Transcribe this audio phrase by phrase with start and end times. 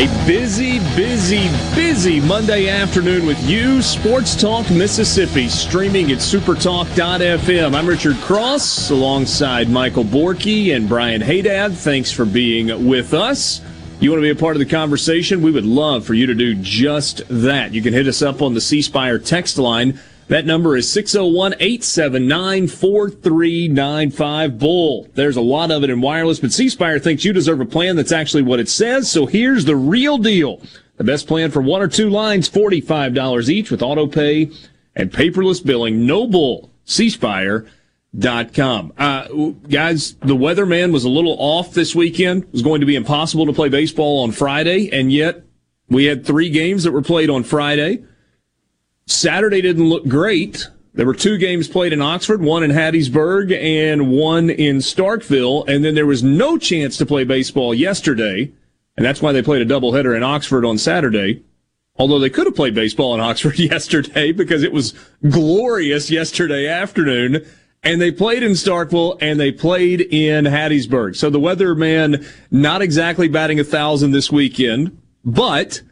[0.00, 7.74] A busy, busy, busy Monday afternoon with you, Sports Talk Mississippi, streaming at supertalk.fm.
[7.74, 11.74] I'm Richard Cross alongside Michael Borky and Brian Hadad.
[11.74, 13.60] Thanks for being with us.
[14.00, 15.42] You want to be a part of the conversation?
[15.42, 17.74] We would love for you to do just that.
[17.74, 20.00] You can hit us up on the C Spire text line.
[20.30, 25.08] That number is 601 879 4395 Bull.
[25.14, 27.96] There's a lot of it in wireless, but C Spire thinks you deserve a plan
[27.96, 29.10] that's actually what it says.
[29.10, 30.62] So here's the real deal.
[30.98, 34.52] The best plan for one or two lines, $45 each with auto pay
[34.94, 36.06] and paperless billing.
[36.06, 36.70] No bull.
[36.86, 38.92] CSpire.com.
[38.96, 39.28] Uh,
[39.68, 42.44] guys, the weatherman was a little off this weekend.
[42.44, 45.42] It was going to be impossible to play baseball on Friday, and yet
[45.88, 48.04] we had three games that were played on Friday.
[49.10, 50.68] Saturday didn't look great.
[50.94, 55.84] There were two games played in Oxford, one in Hattiesburg and one in Starkville, and
[55.84, 58.52] then there was no chance to play baseball yesterday,
[58.96, 61.42] and that's why they played a doubleheader in Oxford on Saturday.
[61.96, 64.94] Although they could have played baseball in Oxford yesterday because it was
[65.28, 67.44] glorious yesterday afternoon,
[67.82, 71.16] and they played in Starkville and they played in Hattiesburg.
[71.16, 75.82] So the weatherman not exactly batting a thousand this weekend, but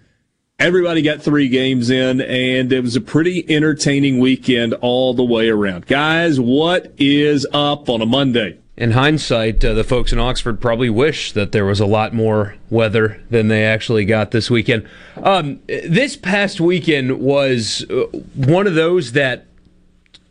[0.61, 5.49] Everybody got three games in, and it was a pretty entertaining weekend all the way
[5.49, 5.87] around.
[5.87, 8.59] Guys, what is up on a Monday?
[8.77, 12.57] In hindsight, uh, the folks in Oxford probably wish that there was a lot more
[12.71, 14.89] weather than they actually got this weekend.
[15.23, 19.47] Um, this past weekend was uh, one of those that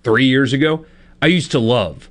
[0.04, 0.86] three years ago
[1.22, 2.10] I used to love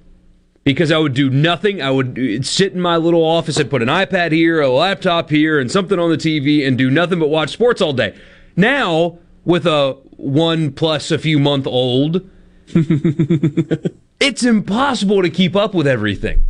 [0.67, 1.81] because I would do nothing.
[1.81, 5.31] I would uh, sit in my little office and put an iPad here, a laptop
[5.31, 8.19] here, and something on the TV and do nothing but watch sports all day.
[8.57, 12.29] Now, with a one plus a few month old,
[12.67, 16.43] it's impossible to keep up with everything.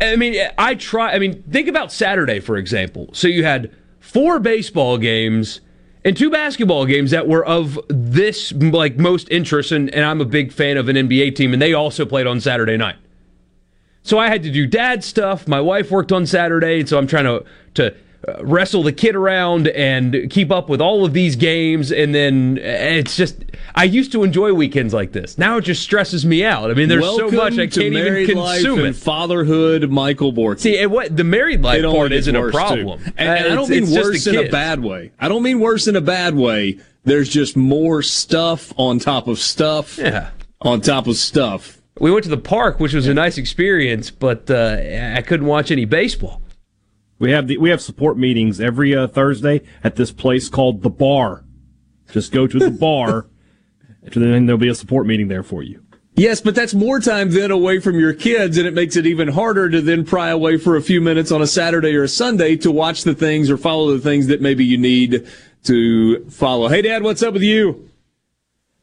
[0.00, 1.12] I mean, I try.
[1.12, 3.10] I mean, think about Saturday, for example.
[3.12, 5.60] So you had four baseball games
[6.04, 10.24] and two basketball games that were of this like most interest, and, and I'm a
[10.24, 12.96] big fan of an NBA team, and they also played on Saturday night.
[14.02, 15.46] So I had to do dad stuff.
[15.46, 17.94] My wife worked on Saturday, so I'm trying to to
[18.28, 21.90] uh, wrestle the kid around and keep up with all of these games.
[21.90, 23.42] And then uh, it's just
[23.74, 25.38] I used to enjoy weekends like this.
[25.38, 26.70] Now it just stresses me out.
[26.70, 28.96] I mean, there's Welcome so much I can't even consume and it.
[28.96, 30.60] fatherhood, Michael Borky.
[30.60, 33.02] See, and what the married life part isn't a problem.
[33.16, 35.10] And, and I Uh, don't mean worse in a bad way.
[35.18, 36.78] I don't mean worse in a bad way.
[37.04, 40.30] There's just more stuff on top of stuff Yeah.
[40.60, 41.78] on top of stuff.
[42.02, 44.76] We went to the park, which was a nice experience, but uh,
[45.16, 46.42] I couldn't watch any baseball.
[47.20, 50.90] We have the we have support meetings every uh, Thursday at this place called the
[50.90, 51.44] Bar.
[52.10, 53.28] Just go to the bar,
[54.02, 55.80] and then there'll be a support meeting there for you.
[56.16, 59.28] Yes, but that's more time then away from your kids, and it makes it even
[59.28, 62.56] harder to then pry away for a few minutes on a Saturday or a Sunday
[62.56, 65.24] to watch the things or follow the things that maybe you need
[65.62, 66.66] to follow.
[66.66, 67.91] Hadad, what's up with you?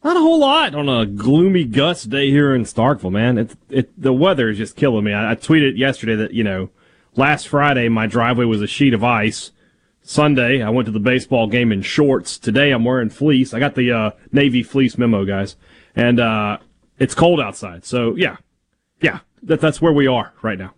[0.04, 3.38] Not a whole lot on a gloomy gust day here in Starkville, man.
[3.38, 5.14] It it the weather is just killing me.
[5.14, 6.70] I, I tweeted yesterday that you know
[7.16, 9.52] last Friday my driveway was a sheet of ice.
[10.02, 12.38] Sunday I went to the baseball game in shorts.
[12.38, 13.54] Today I'm wearing fleece.
[13.54, 15.58] I got the uh, navy fleece memo, guys,
[15.96, 16.60] and uh,
[16.98, 17.84] it's cold outside.
[17.84, 18.38] So yeah,
[19.02, 20.74] yeah, that, that's where we are right now.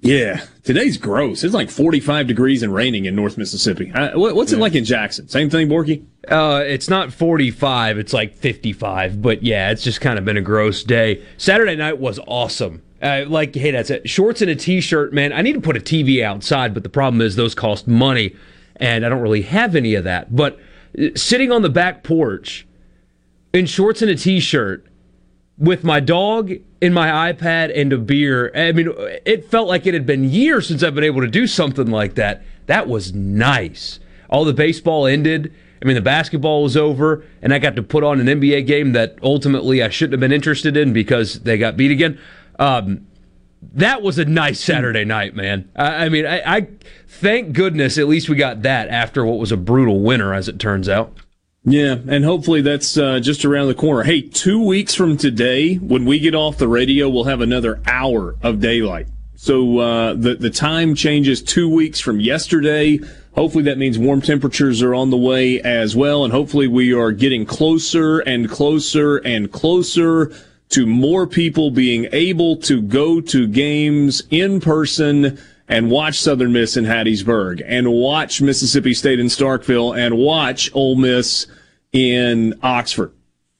[0.00, 1.42] Yeah, today's gross.
[1.42, 3.90] It's like 45 degrees and raining in North Mississippi.
[3.92, 5.26] Uh, what's it like in Jackson?
[5.28, 6.04] Same thing, Borky?
[6.28, 9.22] Uh, it's not 45, it's like 55.
[9.22, 11.24] But yeah, it's just kind of been a gross day.
[11.38, 12.82] Saturday night was awesome.
[13.00, 14.08] Uh, like, hey, that's it.
[14.08, 15.32] Shorts and a t shirt, man.
[15.32, 18.36] I need to put a TV outside, but the problem is those cost money,
[18.76, 20.34] and I don't really have any of that.
[20.34, 20.58] But
[20.98, 22.66] uh, sitting on the back porch
[23.52, 24.86] in shorts and a t shirt
[25.58, 28.50] with my dog in my iPad and a beer.
[28.54, 28.92] I mean,
[29.24, 32.14] it felt like it had been years since I've been able to do something like
[32.14, 32.42] that.
[32.66, 33.98] That was nice.
[34.28, 35.54] All the baseball ended.
[35.80, 38.92] I mean, the basketball was over, and I got to put on an NBA game
[38.92, 42.18] that ultimately I shouldn't have been interested in because they got beat again.
[42.58, 43.06] Um,
[43.74, 45.70] that was a nice Saturday night, man.
[45.76, 46.68] I, I mean, I, I
[47.06, 50.58] thank goodness at least we got that after what was a brutal winter, as it
[50.58, 51.16] turns out.
[51.68, 54.04] Yeah, and hopefully that's uh, just around the corner.
[54.04, 58.36] Hey, two weeks from today, when we get off the radio, we'll have another hour
[58.40, 59.08] of daylight.
[59.34, 63.00] So uh, the the time changes two weeks from yesterday.
[63.34, 67.10] Hopefully that means warm temperatures are on the way as well, and hopefully we are
[67.10, 70.32] getting closer and closer and closer
[70.68, 75.36] to more people being able to go to games in person
[75.68, 80.94] and watch Southern Miss in Hattiesburg and watch Mississippi State in Starkville and watch Ole
[80.94, 81.46] Miss
[81.96, 83.10] in Oxford.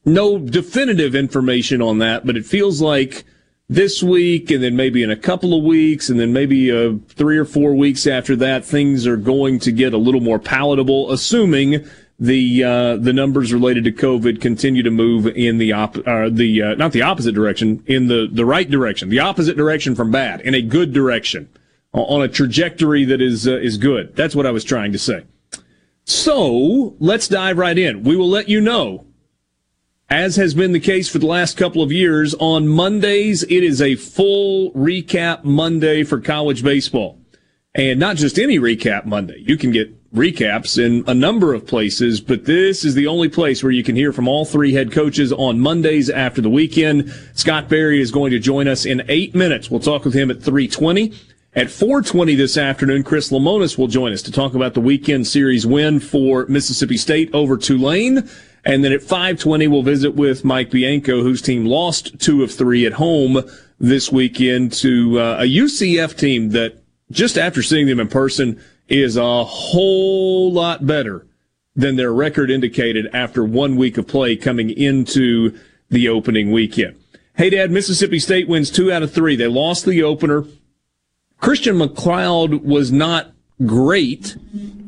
[0.04, 3.24] No definitive information on that, but it feels like
[3.68, 7.38] this week and then maybe in a couple of weeks and then maybe uh, three
[7.38, 11.84] or four weeks after that, things are going to get a little more palatable, assuming
[12.20, 16.62] the uh, the numbers related to COVID continue to move in the op- uh, the
[16.62, 20.40] uh, not the opposite direction, in the the right direction, the opposite direction from bad,
[20.42, 21.48] in a good direction,
[21.92, 24.14] on a trajectory that is uh, is good.
[24.14, 25.24] That's what I was trying to say.
[26.06, 28.04] So let's dive right in.
[28.04, 29.06] We will let you know,
[30.08, 33.82] as has been the case for the last couple of years, on Mondays, it is
[33.82, 37.20] a full recap Monday for college baseball.
[37.74, 39.42] And not just any recap Monday.
[39.44, 43.62] You can get recaps in a number of places, but this is the only place
[43.64, 47.12] where you can hear from all three head coaches on Mondays after the weekend.
[47.34, 49.72] Scott Berry is going to join us in eight minutes.
[49.72, 51.12] We'll talk with him at 320.
[51.56, 55.66] At 420 this afternoon, Chris Lemonis will join us to talk about the weekend series
[55.66, 58.28] win for Mississippi State over Tulane.
[58.66, 62.84] And then at 520, we'll visit with Mike Bianco, whose team lost two of three
[62.84, 63.42] at home
[63.80, 66.76] this weekend to uh, a UCF team that
[67.10, 71.26] just after seeing them in person is a whole lot better
[71.74, 75.58] than their record indicated after one week of play coming into
[75.88, 77.02] the opening weekend.
[77.38, 79.36] Hadad, Mississippi State wins two out of three.
[79.36, 80.44] They lost the opener.
[81.40, 83.32] Christian MacLeod was not
[83.64, 84.36] great.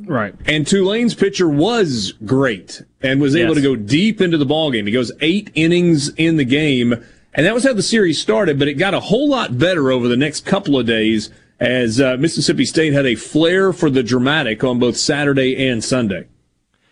[0.06, 0.34] Right.
[0.46, 3.62] And Tulane's pitcher was great and was able Yes.
[3.62, 4.86] to go deep into the ballgame.
[4.86, 6.94] He goes eight innings in the game.
[7.34, 10.08] And that was how the series started, but it got a whole lot better over
[10.08, 11.30] the next couple of days
[11.60, 16.26] as uh, Mississippi State had a flair for the dramatic on both Saturday and Sunday.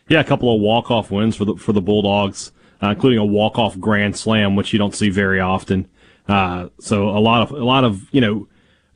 [0.08, 3.24] Yeah, a couple of walk off wins for the for the Bulldogs, uh, including a
[3.24, 5.88] walk off grand slam, which you don't see very often.
[6.28, 8.46] Uh, so a lot of a lot of you know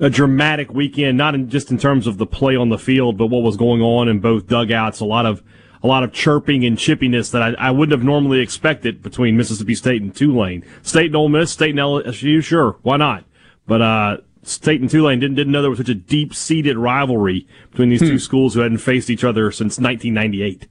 [0.00, 3.26] a dramatic weekend, not in, just in terms of the play on the field, but
[3.26, 5.00] what was going on in both dugouts.
[5.00, 5.42] A lot of
[5.82, 9.74] a lot of chirping and chippiness that I, I wouldn't have normally expected between Mississippi
[9.74, 10.64] State and Tulane.
[10.82, 13.24] State and Ole Miss, State and LSU, sure, why not?
[13.66, 17.46] But uh, State and Tulane didn't didn't know there was such a deep seated rivalry
[17.70, 20.66] between these two schools who hadn't faced each other since 1998.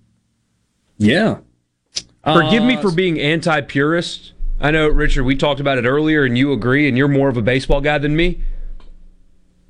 [0.97, 1.37] Yeah.
[2.23, 4.33] Forgive me for being anti purist.
[4.59, 7.37] I know, Richard, we talked about it earlier and you agree, and you're more of
[7.37, 8.41] a baseball guy than me.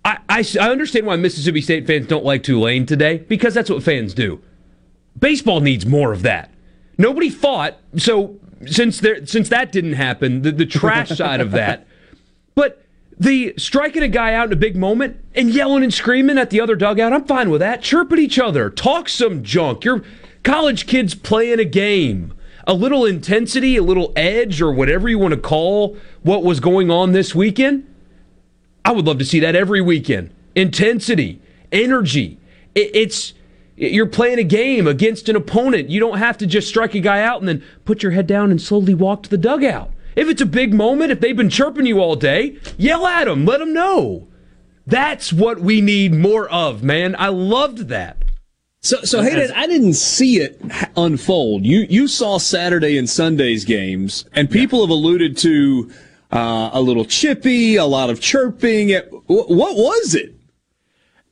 [0.06, 3.84] I, I, I understand why Mississippi State fans don't like Tulane today because that's what
[3.84, 4.42] fans do.
[5.20, 6.52] Baseball needs more of that.
[6.98, 11.86] Nobody fought, so since there since that didn't happen, the, the trash side of that.
[12.56, 12.84] But
[13.18, 16.60] the striking a guy out in a big moment and yelling and screaming at the
[16.60, 17.82] other dugout, I'm fine with that.
[17.82, 19.86] Chirp at each other, talk some junk.
[19.86, 20.04] You're
[20.44, 22.34] college kids playing a game.
[22.68, 26.92] A little intensity, a little edge, or whatever you want to call what was going
[26.92, 27.89] on this weekend.
[28.86, 30.34] I would love to see that every weekend.
[30.56, 32.40] Intensity, energy.
[32.76, 33.34] It, it's
[33.76, 35.90] you're playing a game against an opponent.
[35.90, 38.52] You don't have to just strike a guy out and then put your head down
[38.52, 39.92] and slowly walk to the dugout.
[40.16, 43.46] If it's a big moment, if they've been chirping you all day, yell at them,
[43.46, 44.28] let them know.
[44.86, 47.16] That's what we need more of, man.
[47.18, 48.18] I loved that.
[48.82, 50.60] So, so Hadad, I didn't see it
[50.96, 51.66] unfold.
[51.66, 55.92] You you saw Saturday and Sunday's games, and people have alluded to
[56.32, 58.90] uh, a little chippy, a lot of chirping.
[59.28, 60.36] What was it?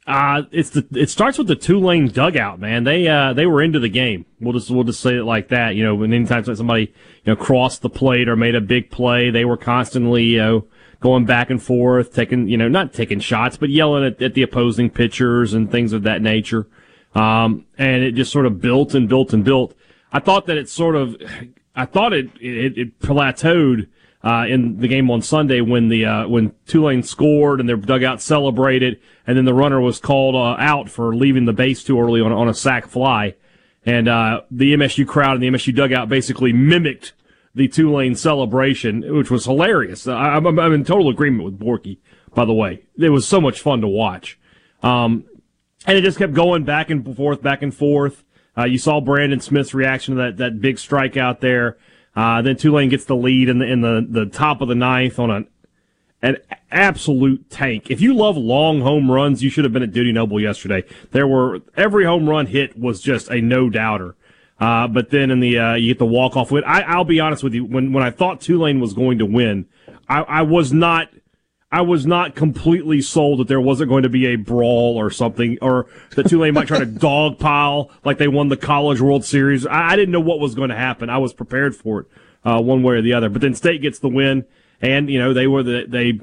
[0.07, 2.85] Uh, it's the it starts with the Tulane dugout, man.
[2.85, 4.25] They uh they were into the game.
[4.39, 5.75] We'll just we'll just say it like that.
[5.75, 6.93] You know, when anytime somebody
[7.25, 10.67] you know crossed the plate or made a big play, they were constantly you know
[11.01, 14.43] going back and forth, taking you know not taking shots, but yelling at, at the
[14.43, 16.67] opposing pitchers and things of that nature.
[17.13, 19.75] Um, and it just sort of built and built and built.
[20.13, 21.17] I thought that it sort of,
[21.75, 23.89] I thought it it, it plateaued
[24.23, 28.21] uh, in the game on Sunday when the uh, when Tulane scored and their dugout
[28.21, 32.21] celebrated, and then the runner was called uh, out for leaving the base too early
[32.21, 33.35] on, on a sac fly,
[33.85, 37.13] and uh, the MSU crowd and the MSU dugout basically mimicked
[37.53, 40.07] the Tulane celebration, which was hilarious.
[40.07, 41.97] I, I'm, I'm in total agreement with Borky.
[42.33, 44.37] By the way, it was so much fun to watch.
[44.83, 45.25] Um,
[45.87, 48.23] and it just kept going back and forth, back and forth.
[48.55, 51.77] Uh, you saw Brandon Smith's reaction to that, that big strikeout there.
[52.17, 55.19] Uh, then Tulane gets the lead in the in the, the top of the ninth
[55.19, 55.47] on an
[56.23, 56.37] an
[56.71, 57.91] absolute tank.
[57.91, 60.83] If you love long home runs, you should have been at Dudy Noble yesterday.
[61.11, 64.15] There were every home run hit was just a no doubter.
[64.59, 66.63] Uh, but then in the uh, you get the walk off win.
[66.63, 67.63] I, I'll be honest with you.
[67.63, 69.67] When when I thought Tulane was going to win,
[70.09, 71.09] I, I was not.
[71.69, 75.57] I was not completely sold that there wasn't going to be a brawl or something,
[75.61, 79.65] or that Tulane might try to dogpile like they won the College World Series.
[79.65, 81.09] I, I, didn't know what was going to happen.
[81.09, 82.07] I was prepared for it,
[82.45, 83.27] uh, one way or the other.
[83.27, 84.45] But then State gets the win,
[84.81, 86.21] and you know they were the they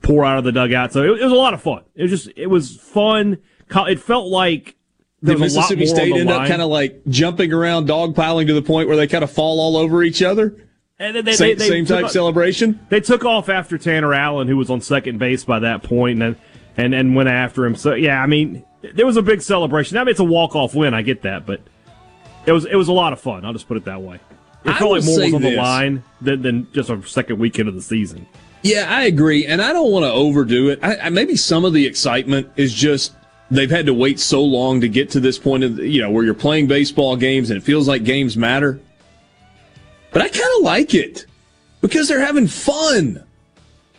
[0.00, 0.92] pour out of the dugout.
[0.92, 1.82] So it, it was a lot of fun.
[1.94, 3.38] It was just it was fun.
[3.74, 4.76] It felt like
[5.22, 8.96] did Mississippi State end up kind of like jumping around, dogpiling to the point where
[8.96, 10.56] they kind of fall all over each other?
[11.02, 12.78] And they, same, they, they same type celebration.
[12.88, 16.36] They took off after Tanner Allen, who was on second base by that point, and
[16.76, 17.74] and and went after him.
[17.74, 19.96] So yeah, I mean, there was a big celebration.
[19.96, 20.94] I mean, it's a walk off win.
[20.94, 21.60] I get that, but
[22.46, 23.44] it was it was a lot of fun.
[23.44, 24.20] I'll just put it that way.
[24.64, 25.50] It felt like more was on this.
[25.50, 28.28] the line than, than just a second weekend of the season.
[28.62, 30.78] Yeah, I agree, and I don't want to overdo it.
[30.84, 33.12] I, I, maybe some of the excitement is just
[33.50, 36.24] they've had to wait so long to get to this point of you know where
[36.24, 38.80] you're playing baseball games and it feels like games matter.
[40.12, 41.26] But I kind of like it
[41.80, 43.22] because they're having fun.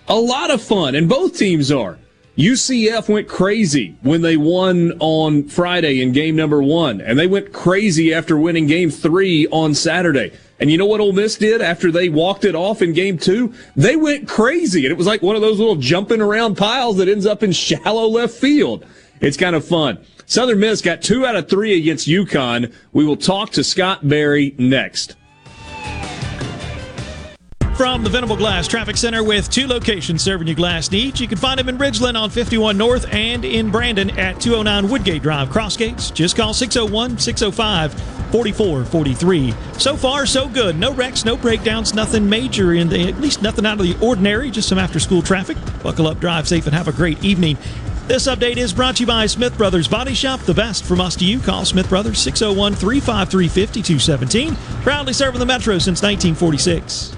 [0.08, 1.98] A lot of fun, and both teams are.
[2.38, 7.54] UCF went crazy when they won on Friday in game number one, and they went
[7.54, 10.32] crazy after winning game three on Saturday.
[10.60, 13.54] And you know what Ole Miss did after they walked it off in game two?
[13.76, 17.08] They went crazy, and it was like one of those little jumping around piles that
[17.08, 18.84] ends up in shallow left field.
[19.22, 20.04] It's kind of fun.
[20.26, 22.74] Southern Miss got two out of three against UConn.
[22.94, 25.16] We will talk to Scott Berry next.
[27.76, 31.20] From the Venable Glass Traffic Center with two locations serving you glass needs.
[31.20, 35.24] You can find them in Ridgeland on 51 North and in Brandon at 209 Woodgate
[35.24, 36.14] Drive, Crossgates.
[36.14, 37.94] Just call 601 605
[38.32, 39.54] 4443.
[39.80, 40.78] So far, so good.
[40.78, 44.52] No wrecks, no breakdowns, nothing major in the, at least nothing out of the ordinary,
[44.52, 45.58] just some after school traffic.
[45.82, 47.58] Buckle up, drive safe, and have a great evening.
[48.08, 51.16] This update is brought to you by Smith Brothers Body Shop, the best from us
[51.16, 51.40] to you.
[51.40, 54.56] Call Smith Brothers 601 353 5217.
[54.84, 57.18] Proudly serving the Metro since 1946.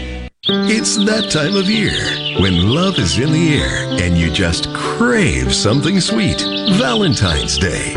[0.47, 1.93] It's that time of year
[2.41, 6.41] when love is in the air and you just crave something sweet.
[6.79, 7.93] Valentine's Day.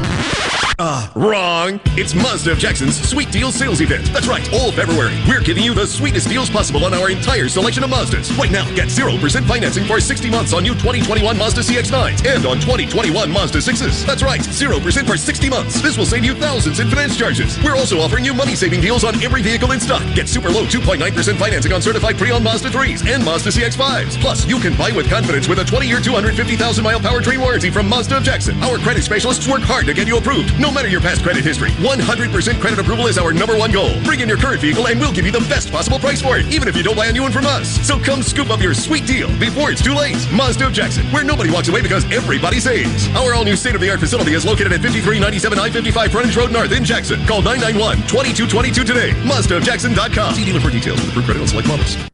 [0.80, 1.80] Ah, uh, wrong.
[1.94, 4.12] It's Mazda of Jackson's Sweet Deals Sales Event.
[4.12, 5.14] That's right, all February.
[5.28, 8.36] We're giving you the sweetest deals possible on our entire selection of Mazdas.
[8.36, 12.58] Right now, get 0% financing for 60 months on new 2021 Mazda CX-9s and on
[12.58, 14.04] 2021 Mazda 6s.
[14.04, 15.80] That's right, 0% for 60 months.
[15.80, 17.56] This will save you thousands in finance charges.
[17.62, 20.02] We're also offering you money-saving deals on every vehicle in stock.
[20.16, 24.20] Get super low 2.9% financing on certified pre-owned Mazda 3s and Mazda CX-5s.
[24.20, 28.22] Plus, you can buy with confidence with a 20-year, 250,000-mile powertrain warranty from Mazda of
[28.22, 28.60] Jackson.
[28.62, 30.58] Our credit specialists work hard to get you approved.
[30.58, 34.02] No matter your past credit history, 100% credit approval is our number one goal.
[34.04, 36.46] Bring in your current vehicle and we'll give you the best possible price for it,
[36.52, 37.68] even if you don't buy a new one from us.
[37.86, 40.16] So come scoop up your sweet deal before it's too late.
[40.32, 43.08] Mazda of Jackson, where nobody walks away because everybody saves.
[43.14, 47.24] Our all-new state-of-the-art facility is located at 5397 I-55 Frontage Road North in Jackson.
[47.26, 49.10] Call 991-2222 today.
[49.22, 50.34] MazdaofJackson.com.
[50.34, 52.13] See dealer for details with approved credit on select models.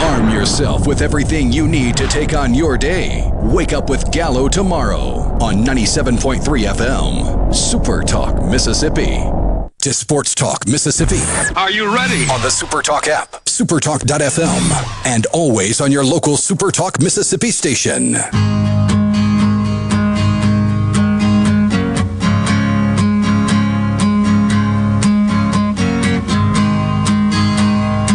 [0.00, 3.30] Arm yourself with everything you need to take on your day.
[3.42, 9.18] Wake up with Gallo tomorrow on 97.3 FM, Super Talk, Mississippi.
[9.82, 11.20] To Sports Talk, Mississippi.
[11.54, 12.22] Are you ready?
[12.30, 13.44] On the Super Talk app.
[13.44, 18.16] supertalk.fm, and always on your local Supertalk Mississippi station.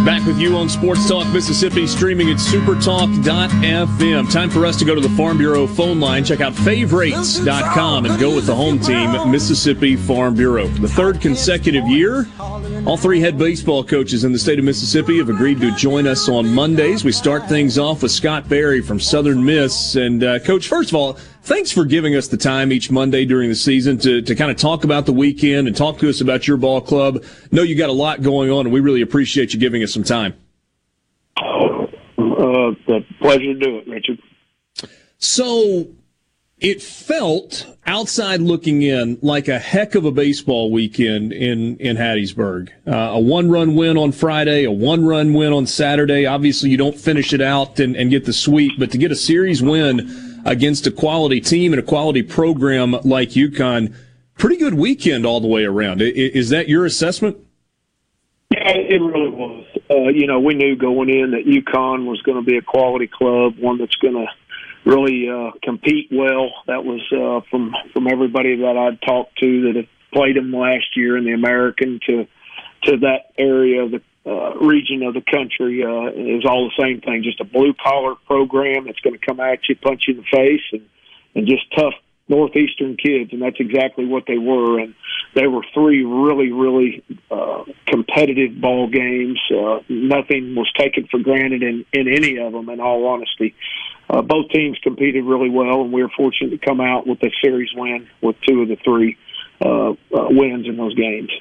[0.06, 4.32] Back with you on Sports Talk Mississippi, streaming at supertalk.fm.
[4.32, 6.24] Time for us to go to the Farm Bureau phone line.
[6.24, 10.68] Check out favorites.com and go with the home team, Mississippi Farm Bureau.
[10.68, 12.28] For the third consecutive year,
[12.86, 16.30] all three head baseball coaches in the state of Mississippi have agreed to join us
[16.30, 17.04] on Mondays.
[17.04, 19.96] We start things off with Scott Berry from Southern Miss.
[19.96, 23.50] And, uh, Coach, first of all, thanks for giving us the time each Monday during
[23.50, 26.48] the season to, to kind of talk about the weekend and talk to us about
[26.48, 27.24] your ball club.
[27.52, 30.04] Know you got a lot going on, and we really appreciate you giving us some
[30.04, 30.34] time.
[31.38, 34.20] Uh, the pleasure to do it, Richard.
[35.20, 35.88] So
[36.60, 42.70] it felt outside looking in like a heck of a baseball weekend in in Hattiesburg.
[42.88, 46.26] Uh, a one run win on Friday, a one run win on Saturday.
[46.26, 49.16] Obviously, you don't finish it out and, and get the sweep, but to get a
[49.16, 53.94] series win against a quality team and a quality program like UConn,
[54.38, 56.02] pretty good weekend all the way around.
[56.02, 57.38] Is that your assessment?
[58.52, 59.66] Yeah, it really was.
[59.90, 63.08] Uh, you know, we knew going in that UConn was going to be a quality
[63.08, 64.28] club, one that's going to
[64.90, 66.52] really uh, compete well.
[66.68, 70.96] That was uh, from from everybody that I'd talked to that had played them last
[70.96, 72.28] year in the American to
[72.84, 75.84] to that area of the uh, region of the country.
[75.84, 79.40] Uh, was all the same thing, just a blue collar program that's going to come
[79.40, 80.90] at you, punch you in the face, and
[81.36, 81.94] and just tough
[82.28, 84.80] northeastern kids, and that's exactly what they were.
[84.80, 84.96] And
[85.36, 89.40] they were three really, really uh, competitive ball games.
[89.52, 92.70] Uh, nothing was taken for granted in in any of them.
[92.70, 93.54] In all honesty,
[94.10, 97.32] uh, both teams competed really well, and we were fortunate to come out with a
[97.44, 99.18] series win with two of the three
[99.62, 99.96] uh, uh,
[100.30, 101.32] wins in those games.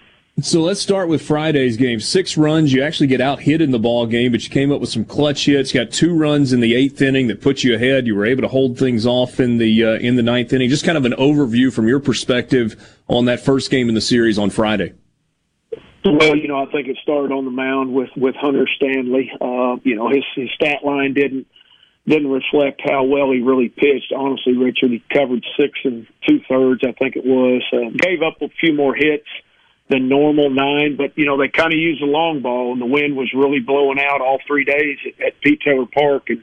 [0.40, 2.00] So let's start with Friday's game.
[2.00, 2.72] Six runs.
[2.72, 5.04] You actually get out hit in the ball game, but you came up with some
[5.04, 5.72] clutch hits.
[5.72, 8.08] Got two runs in the eighth inning that put you ahead.
[8.08, 10.68] You were able to hold things off in the uh, in the ninth inning.
[10.68, 14.36] Just kind of an overview from your perspective on that first game in the series
[14.36, 14.94] on Friday.
[16.04, 19.30] Well, you know, I think it started on the mound with with Hunter Stanley.
[19.40, 21.46] Uh, you know, his his stat line didn't
[22.08, 24.12] didn't reflect how well he really pitched.
[24.12, 27.62] Honestly, Richard, he covered six and two thirds, I think it was.
[27.72, 29.28] Uh, gave up a few more hits
[29.88, 32.86] than normal nine, but you know they kind of used the long ball, and the
[32.86, 36.42] wind was really blowing out all three days at, at Pete Taylor Park, and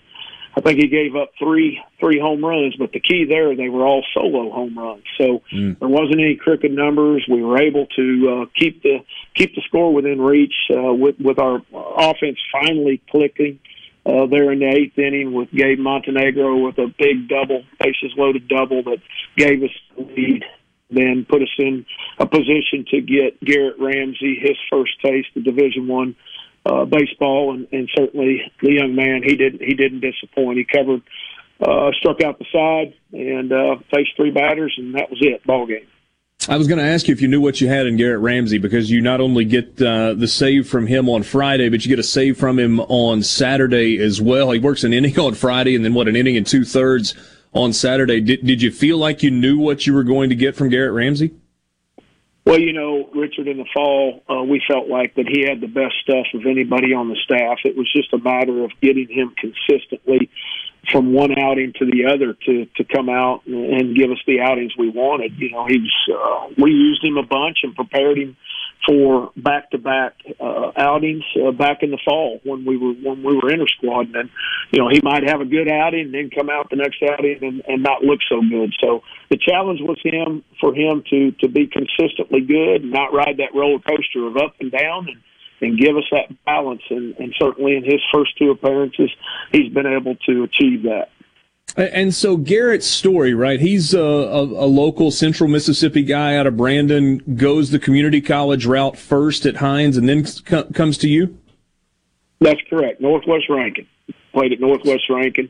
[0.56, 2.76] I think he gave up three three home runs.
[2.76, 5.80] But the key there, they were all solo home runs, so mm.
[5.80, 7.26] there wasn't any crooked numbers.
[7.30, 9.00] We were able to uh, keep the
[9.36, 13.60] keep the score within reach uh, with with our offense finally clicking.
[14.04, 18.48] Uh, there in the eighth inning with Gabe Montenegro with a big double, bases loaded
[18.48, 18.98] double that
[19.38, 20.44] gave us the lead
[20.92, 21.86] then put us in
[22.20, 26.16] a position to get Garrett Ramsey his first taste of Division One
[26.66, 30.58] uh, baseball, and, and certainly the young man he didn't he didn't disappoint.
[30.58, 31.02] He covered,
[31.60, 35.46] uh, struck out the side, and uh, faced three batters, and that was it.
[35.46, 35.88] Ball game.
[36.50, 38.58] I was going to ask you if you knew what you had in Garrett Ramsey
[38.58, 42.00] because you not only get uh, the save from him on Friday, but you get
[42.00, 44.50] a save from him on Saturday as well.
[44.50, 47.14] He works an inning on Friday and then what an inning and two thirds
[47.54, 48.22] on Saturday.
[48.22, 50.94] Did, did you feel like you knew what you were going to get from Garrett
[50.94, 51.34] Ramsey?
[52.46, 55.68] Well, you know, Richard, in the fall, uh, we felt like that he had the
[55.68, 57.60] best stuff of anybody on the staff.
[57.66, 60.30] It was just a matter of getting him consistently
[60.92, 64.76] from one outing to the other to to come out and give us the outings
[64.76, 65.38] we wanted.
[65.38, 68.36] You know, he's uh, we used him a bunch and prepared him
[68.86, 73.52] for back-to-back uh, outings uh, back in the fall when we were when we were
[73.52, 74.30] inter squad, and
[74.72, 77.40] you know he might have a good outing and then come out the next outing
[77.42, 78.74] and, and not look so good.
[78.82, 83.38] So the challenge was him for him to to be consistently good, and not ride
[83.38, 85.22] that roller coaster of up and down, and
[85.62, 86.82] and give us that balance.
[86.90, 89.12] And, and certainly in his first two appearances,
[89.52, 91.10] he's been able to achieve that.
[91.78, 93.60] And so Garrett's story, right?
[93.60, 98.66] He's a, a, a, local Central Mississippi guy out of Brandon, goes the community college
[98.66, 100.26] route first at Hinds, and then
[100.74, 101.38] comes to you.
[102.42, 103.00] That's correct.
[103.00, 103.88] Northwest Rankin
[104.34, 105.50] played at Northwest Rankin,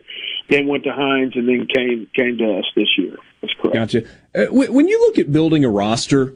[0.50, 3.18] then went to Hinds, and then came came to us this year.
[3.42, 3.74] That's correct.
[3.74, 4.04] Gotcha.
[4.36, 6.34] Uh, when you look at building a roster,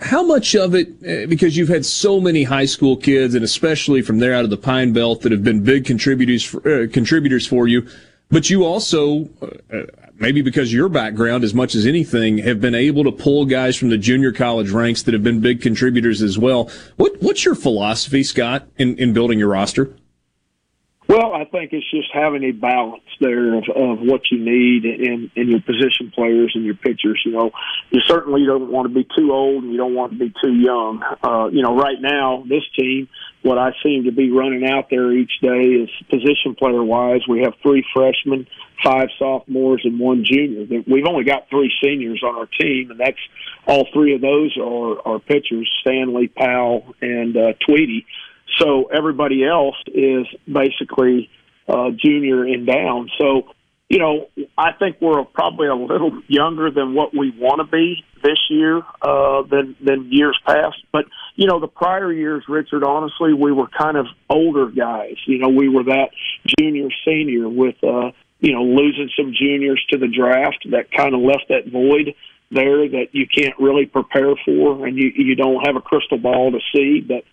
[0.00, 4.02] how much of it, uh, because you've had so many high school kids, and especially
[4.02, 7.46] from there out of the Pine Belt, that have been big contributors for, uh, contributors
[7.46, 7.86] for you
[8.32, 9.82] but you also, uh,
[10.18, 13.90] maybe because your background as much as anything, have been able to pull guys from
[13.90, 16.70] the junior college ranks that have been big contributors as well.
[16.96, 19.94] What, what's your philosophy, Scott, in, in building your roster?
[21.12, 25.30] Well, I think it's just having a balance there of, of what you need in,
[25.36, 27.20] in your position players and your pitchers.
[27.26, 27.50] You know,
[27.90, 30.54] you certainly don't want to be too old and you don't want to be too
[30.54, 31.02] young.
[31.22, 33.10] Uh, you know, right now, this team,
[33.42, 37.20] what I seem to be running out there each day is position player wise.
[37.28, 38.46] We have three freshmen,
[38.82, 40.82] five sophomores, and one junior.
[40.86, 43.20] We've only got three seniors on our team, and that's
[43.66, 48.06] all three of those are, are pitchers: Stanley, Powell, and uh, Tweedy.
[48.58, 51.30] So everybody else is basically
[51.68, 53.08] uh, junior and down.
[53.18, 53.54] So,
[53.88, 58.04] you know, I think we're probably a little younger than what we want to be
[58.22, 60.76] this year uh, than than years past.
[60.92, 65.16] But you know, the prior years, Richard, honestly, we were kind of older guys.
[65.26, 66.10] You know, we were that
[66.58, 71.20] junior senior with uh, you know losing some juniors to the draft that kind of
[71.20, 72.14] left that void
[72.52, 76.52] there that you can't really prepare for, and you you don't have a crystal ball
[76.52, 77.00] to see.
[77.00, 77.24] But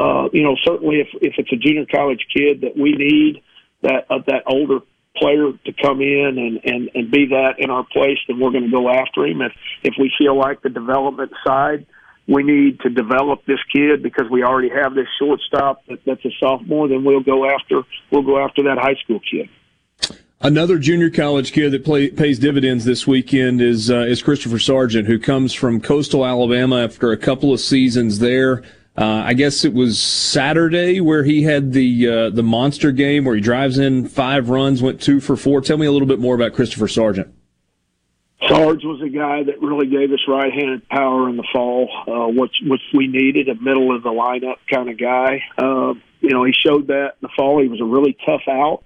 [0.00, 3.42] uh, you know, certainly if if it's a junior college kid that we need
[3.82, 4.80] that uh, that older
[5.16, 8.64] player to come in and and and be that in our place, then we're going
[8.64, 9.42] to go after him.
[9.42, 11.86] If if we feel like the development side
[12.28, 16.30] we need to develop this kid because we already have this shortstop that, that's a
[16.40, 19.48] sophomore, then we'll go after we'll go after that high school kid.
[20.44, 25.06] Another junior college kid that play, pays dividends this weekend is uh, is Christopher Sargent,
[25.06, 28.64] who comes from Coastal Alabama after a couple of seasons there.
[28.98, 33.36] Uh, I guess it was Saturday where he had the uh, the monster game where
[33.36, 35.60] he drives in five runs, went two for four.
[35.60, 37.32] Tell me a little bit more about Christopher Sargent.
[38.48, 42.56] Sarge was a guy that really gave us right-handed power in the fall, uh, which
[42.66, 45.40] which we needed, a middle of the lineup kind of guy.
[45.56, 47.62] Uh, you know, he showed that in the fall.
[47.62, 48.82] He was a really tough out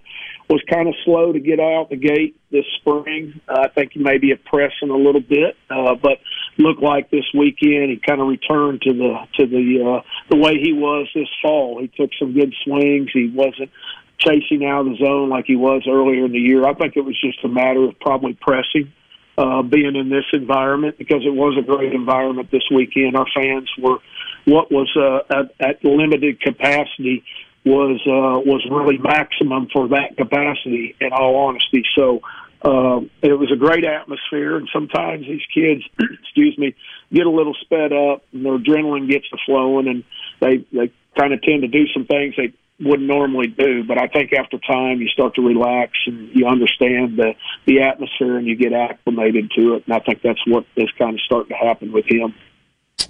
[0.48, 3.40] was kind of slow to get out the gate this spring.
[3.48, 6.18] Uh, I think he may be pressing a little bit, uh, but
[6.58, 10.58] looked like this weekend he kind of returned to the to the uh, the way
[10.60, 11.80] he was this fall.
[11.80, 13.10] He took some good swings.
[13.12, 13.70] He wasn't
[14.18, 16.66] chasing out of the zone like he was earlier in the year.
[16.66, 18.92] I think it was just a matter of probably pressing.
[19.38, 23.14] Uh, being in this environment because it was a great environment this weekend.
[23.14, 23.98] Our fans were
[24.46, 27.22] what was uh, at, at limited capacity
[27.66, 30.94] was uh, was really maximum for that capacity.
[31.00, 32.20] In all honesty, so
[32.62, 34.56] uh, it was a great atmosphere.
[34.56, 35.82] And sometimes these kids,
[36.22, 36.74] excuse me,
[37.12, 40.04] get a little sped up, and their adrenaline gets to flowing, and
[40.40, 43.82] they they kind of tend to do some things they wouldn't normally do.
[43.84, 47.34] But I think after time, you start to relax and you understand the
[47.66, 49.84] the atmosphere, and you get acclimated to it.
[49.86, 52.34] And I think that's what is kind of starting to happen with him.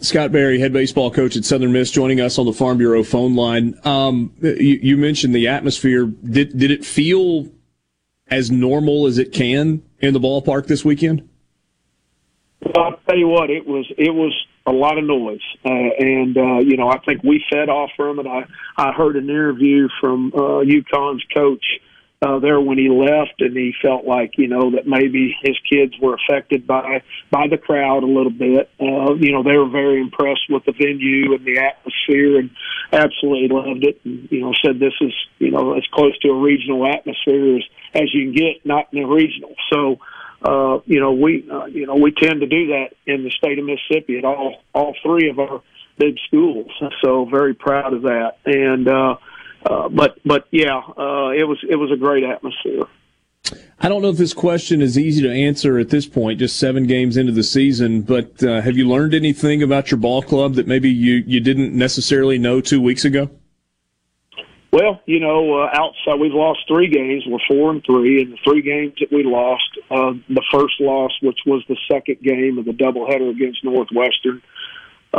[0.01, 3.35] Scott Berry, head baseball coach at Southern Miss, joining us on the Farm Bureau phone
[3.35, 3.79] line.
[3.85, 6.07] Um, you, you, mentioned the atmosphere.
[6.07, 7.49] Did did it feel
[8.29, 11.29] as normal as it can in the ballpark this weekend?
[12.61, 14.35] Well, I'll tell you what, it was it was
[14.67, 18.19] a lot of noise, uh, and uh, you know I think we fed off from
[18.19, 18.27] it.
[18.27, 18.45] I
[18.77, 21.65] I heard an interview from uh, UConn's coach
[22.23, 25.93] uh, there when he left, and he felt like you know that maybe his kids
[26.01, 28.71] were affected by by the crowd a little bit.
[28.81, 32.51] Uh, you know, they were very impressed with the venue and the atmosphere, and
[32.93, 34.01] absolutely loved it.
[34.05, 37.65] And, you know, said this is you know as close to a regional atmosphere as
[37.95, 39.55] as you can get, not in a regional.
[39.73, 39.99] So.
[40.43, 43.59] Uh, you know, we uh, you know we tend to do that in the state
[43.59, 45.63] of Mississippi at all all three of our
[45.97, 46.71] big schools.
[47.03, 48.37] So very proud of that.
[48.45, 49.17] And uh,
[49.65, 52.85] uh, but but yeah, uh, it was it was a great atmosphere.
[53.79, 56.87] I don't know if this question is easy to answer at this point, just seven
[56.87, 58.03] games into the season.
[58.03, 61.73] But uh, have you learned anything about your ball club that maybe you you didn't
[61.75, 63.31] necessarily know two weeks ago?
[64.73, 67.25] Well, you know, uh, outside we've lost three games.
[67.27, 71.13] We're four and three, and the three games that we lost, uh, the first loss,
[71.23, 74.41] which was the second game of the doubleheader against Northwestern, uh,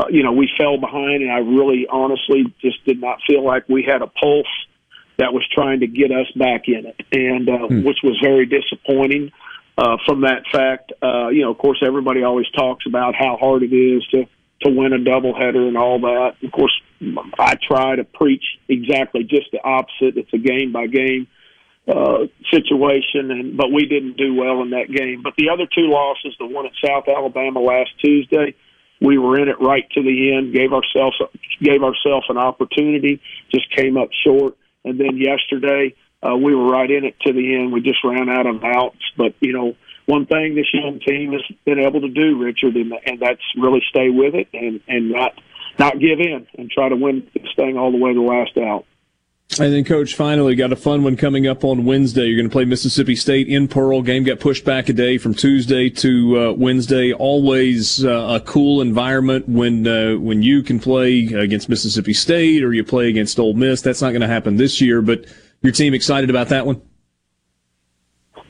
[0.10, 3.84] you know, we fell behind, and I really, honestly, just did not feel like we
[3.84, 4.48] had a pulse
[5.18, 7.84] that was trying to get us back in it, and uh, hmm.
[7.84, 9.32] which was very disappointing.
[9.78, 13.64] Uh, from that fact, uh, you know, of course, everybody always talks about how hard
[13.64, 14.26] it is to
[14.62, 16.36] to win a doubleheader and all that.
[16.44, 16.74] Of course,
[17.38, 20.18] I try to preach exactly just the opposite.
[20.18, 21.28] It's a game by game
[21.88, 25.22] uh, situation, and but we didn't do well in that game.
[25.22, 28.56] But the other two losses, the one at South Alabama last Tuesday
[29.02, 30.54] we were in it right to the end.
[30.54, 31.18] Gave ourselves
[31.62, 33.22] gave ourselves an opportunity,
[33.54, 34.56] just came up short.
[34.84, 37.72] And then yesterday, uh, we were right in it to the end.
[37.72, 39.04] We just ran out of outs.
[39.18, 42.94] But you know, one thing this young team has been able to do, Richard, and,
[43.06, 45.34] and that's really stay with it and and not
[45.78, 48.58] not give in and try to win this thing all the way to the last
[48.58, 48.86] out.
[49.60, 52.26] And then, Coach, finally, got a fun one coming up on Wednesday.
[52.26, 54.02] You're going to play Mississippi State in Pearl.
[54.04, 57.14] Game got pushed back a day from Tuesday to uh, Wednesday.
[57.14, 62.74] Always uh, a cool environment when uh, when you can play against Mississippi State or
[62.74, 63.82] you play against Ole Miss.
[63.82, 65.26] That's not going to happen this year, but
[65.62, 66.82] your team excited about that one?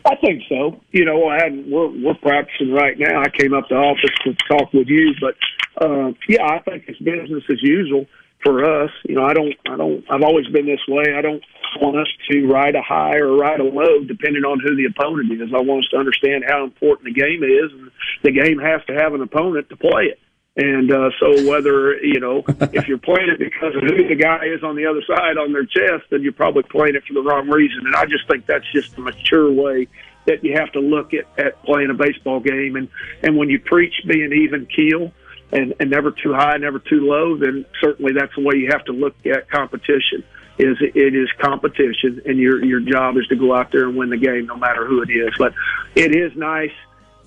[0.04, 0.82] I think so.
[0.92, 1.70] You know, I hadn't.
[1.70, 3.22] We're we're practicing right now.
[3.22, 5.36] I came up to office to talk with you, but
[5.80, 8.08] uh, yeah, I think it's business as usual
[8.44, 8.92] for us.
[9.04, 9.54] You know, I don't.
[9.68, 10.04] I don't.
[10.10, 11.16] I've always been this way.
[11.18, 11.44] I don't
[11.82, 15.32] want us to ride a high or ride a low depending on who the opponent
[15.32, 15.50] is.
[15.54, 17.92] I want us to understand how important the game is, and
[18.24, 20.20] the game has to have an opponent to play it.
[20.56, 24.46] And uh, so, whether you know if you're playing it because of who the guy
[24.46, 27.22] is on the other side on their chest, then you're probably playing it for the
[27.22, 27.86] wrong reason.
[27.86, 29.88] And I just think that's just a mature way
[30.26, 32.76] that you have to look at, at playing a baseball game.
[32.76, 32.90] And
[33.24, 35.12] and when you preach being even keel
[35.52, 38.84] and, and never too high, never too low, then certainly that's the way you have
[38.86, 40.24] to look at competition.
[40.60, 44.10] Is it is competition, and your your job is to go out there and win
[44.10, 45.32] the game, no matter who it is.
[45.38, 45.54] But
[45.94, 46.72] it is nice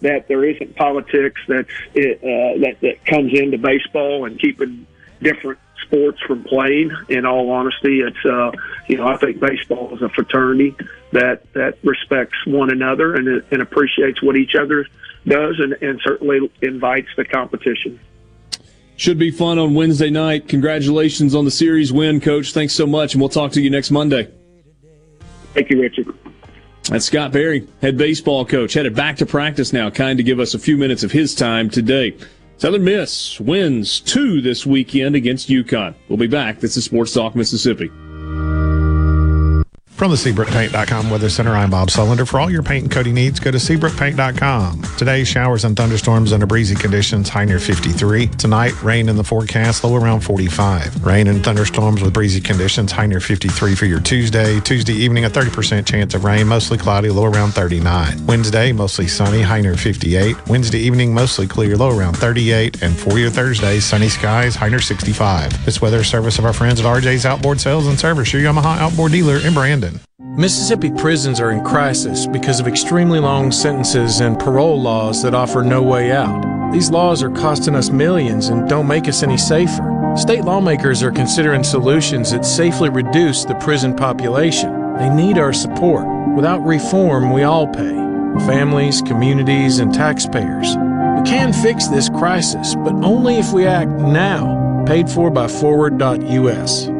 [0.01, 4.85] that there isn't politics that it, uh, that that comes into baseball and keeping
[5.23, 6.91] different sports from playing.
[7.09, 8.51] In all honesty, it's uh,
[8.89, 10.75] you know I think baseball is a fraternity
[11.13, 14.87] that that respects one another and and appreciates what each other
[15.27, 18.01] does, and, and certainly invites the competition.
[18.97, 20.49] Should be fun on Wednesday night.
[20.49, 22.53] Congratulations on the series win, Coach.
[22.53, 24.29] Thanks so much, and we'll talk to you next Monday.
[25.55, 26.07] Thank you, Richard.
[26.85, 30.55] That's Scott Berry, head baseball coach, headed back to practice now, kind to give us
[30.55, 32.17] a few minutes of his time today.
[32.57, 35.95] Southern Miss wins two this weekend against UConn.
[36.09, 36.61] We'll be back.
[36.61, 37.91] This is Sports Talk Mississippi.
[40.01, 42.27] From the SeabrookPaint.com Weather Center, I'm Bob Sullender.
[42.27, 44.81] For all your paint and coating needs, go to SeabrookPaint.com.
[44.97, 48.29] Today, showers and thunderstorms under breezy conditions, high near 53.
[48.29, 51.05] Tonight, rain in the forecast, low around 45.
[51.05, 54.59] Rain and thunderstorms with breezy conditions, high near 53 for your Tuesday.
[54.61, 58.25] Tuesday evening, a 30% chance of rain, mostly cloudy, low around 39.
[58.25, 60.49] Wednesday, mostly sunny, high near 58.
[60.49, 62.83] Wednesday evening, mostly clear, low around 38.
[62.83, 65.63] And for your Thursday, sunny skies, high near 65.
[65.67, 69.13] This weather service of our friends at RJ's Outboard Sales and Service, your Yamaha outboard
[69.13, 69.90] dealer in Brandon.
[70.37, 75.63] Mississippi prisons are in crisis because of extremely long sentences and parole laws that offer
[75.63, 76.73] no way out.
[76.73, 80.15] These laws are costing us millions and don't make us any safer.
[80.17, 84.97] State lawmakers are considering solutions that safely reduce the prison population.
[84.99, 86.07] They need our support.
[86.37, 87.99] Without reform, we all pay
[88.47, 90.77] families, communities, and taxpayers.
[90.77, 94.85] We can fix this crisis, but only if we act now.
[94.87, 97.00] Paid for by Forward.us.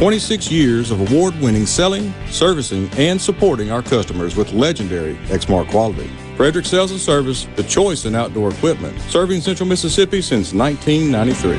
[0.00, 6.10] 26 years of award-winning selling, servicing, and supporting our customers with legendary Exmark quality.
[6.38, 11.58] Frederick Sales and Service, the choice in outdoor equipment, serving Central Mississippi since 1993.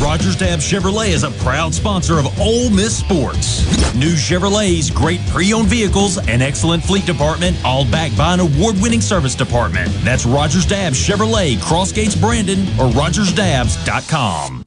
[0.00, 3.66] Rogers Dabbs Chevrolet is a proud sponsor of Ole Miss Sports.
[3.96, 9.34] New Chevrolet's great pre-owned vehicles and excellent fleet department, all backed by an award-winning service
[9.34, 9.90] department.
[10.04, 14.66] That's Rogers Dabbs Chevrolet, Crossgates Brandon, or RogersDabbs.com.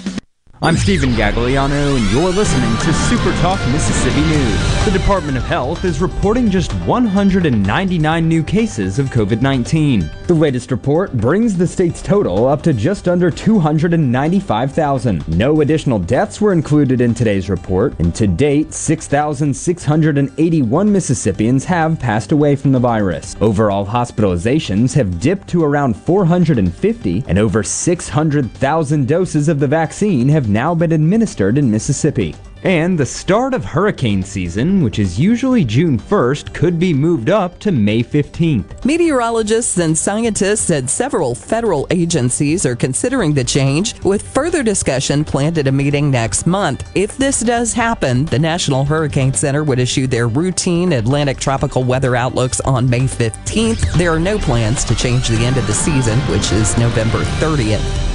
[0.63, 4.85] I'm Stephen Gagliano, and you're listening to Super Talk Mississippi News.
[4.85, 10.07] The Department of Health is reporting just 199 new cases of COVID 19.
[10.27, 15.27] The latest report brings the state's total up to just under 295,000.
[15.27, 22.31] No additional deaths were included in today's report, and to date, 6,681 Mississippians have passed
[22.31, 23.35] away from the virus.
[23.41, 30.50] Overall hospitalizations have dipped to around 450, and over 600,000 doses of the vaccine have
[30.51, 32.35] now been administered in Mississippi.
[32.63, 37.57] And the start of hurricane season, which is usually June 1st, could be moved up
[37.59, 38.85] to May 15th.
[38.85, 45.57] Meteorologists and scientists at several federal agencies are considering the change, with further discussion planned
[45.57, 46.87] at a meeting next month.
[46.93, 52.15] If this does happen, the National Hurricane Center would issue their routine Atlantic tropical weather
[52.15, 53.91] outlooks on May 15th.
[53.93, 58.10] There are no plans to change the end of the season, which is November 30th.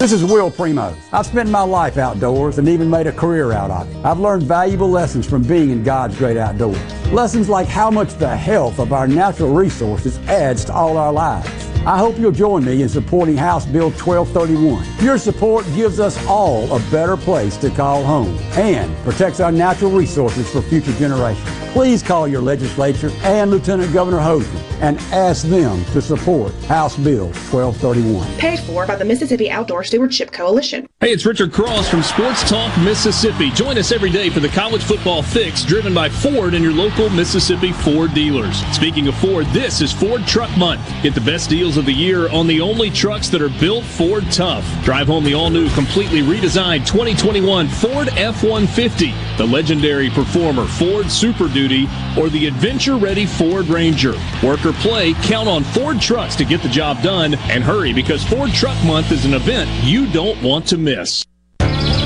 [0.00, 0.96] This is Will Primos.
[1.12, 4.02] I've spent my life outdoors and even made a career out of it.
[4.02, 6.80] I've learned valuable lessons from being in God's great outdoors.
[7.12, 11.69] Lessons like how much the health of our natural resources adds to all our lives.
[11.86, 14.86] I hope you'll join me in supporting House Bill 1231.
[15.02, 19.90] Your support gives us all a better place to call home and protects our natural
[19.90, 21.48] resources for future generations.
[21.72, 27.26] Please call your legislature and Lieutenant Governor Hosemann and ask them to support House Bill
[27.26, 28.26] 1231.
[28.38, 30.88] Paid for by the Mississippi Outdoor Stewardship Coalition.
[31.00, 33.50] Hey, it's Richard Cross from Sports Talk Mississippi.
[33.50, 37.08] Join us every day for the college football fix driven by Ford and your local
[37.10, 38.64] Mississippi Ford dealers.
[38.74, 40.80] Speaking of Ford, this is Ford Truck Month.
[41.02, 44.24] Get the best deals of the year on the only trucks that are built Ford
[44.30, 44.64] tough.
[44.84, 51.10] Drive home the all new, completely redesigned 2021 Ford F 150, the legendary performer Ford
[51.10, 54.14] Super Duty, or the adventure ready Ford Ranger.
[54.42, 58.24] Work or play, count on Ford trucks to get the job done and hurry because
[58.24, 61.24] Ford Truck Month is an event you don't want to miss.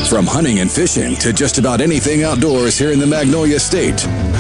[0.09, 4.07] From hunting and fishing to just about anything outdoors here in the Magnolia State,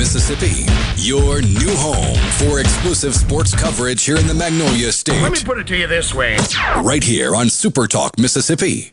[0.00, 0.64] Mississippi,
[0.96, 5.20] your new home for exclusive sports coverage here in the Magnolia State.
[5.20, 6.38] Let me put it to you this way.
[6.82, 8.90] Right here on Super Talk Mississippi.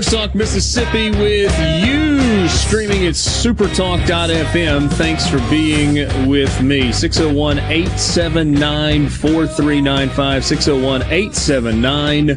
[0.00, 4.90] Sports Talk Mississippi with you, streaming at supertalk.fm.
[4.92, 6.90] Thanks for being with me.
[6.90, 10.44] 601 879 4395.
[10.46, 12.36] 601 879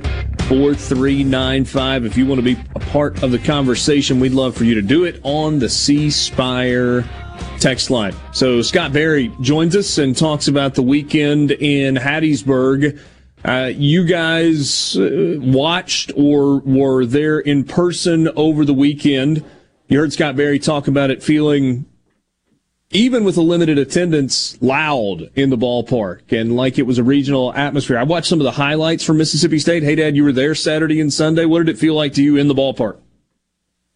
[0.49, 2.06] 4395.
[2.06, 4.82] If you want to be a part of the conversation, we'd love for you to
[4.82, 7.06] do it on the C Spire
[7.60, 8.13] text line.
[8.34, 12.99] So Scott Berry joins us and talks about the weekend in Hattiesburg.
[13.45, 19.43] Uh, you guys uh, watched or were there in person over the weekend.
[19.89, 21.86] You heard Scott Berry talk about it feeling,
[22.91, 27.53] even with a limited attendance, loud in the ballpark and like it was a regional
[27.53, 27.97] atmosphere.
[27.97, 29.84] I watched some of the highlights from Mississippi State.
[29.84, 31.43] Hadad, you were there Saturday and Sunday.
[31.43, 32.97] What did it feel like to you in the ballpark?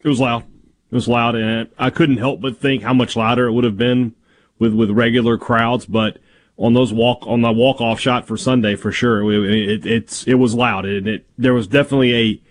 [0.02, 0.44] It was loud.
[0.92, 3.78] It was loud, and I couldn't help but think how much louder it would have
[3.78, 4.14] been
[4.60, 6.18] with with regular crowds, but
[6.58, 9.32] on those walk on the walk off shot for Sunday for sure.
[9.32, 12.42] It, it, it's it was loud and it, there was definitely a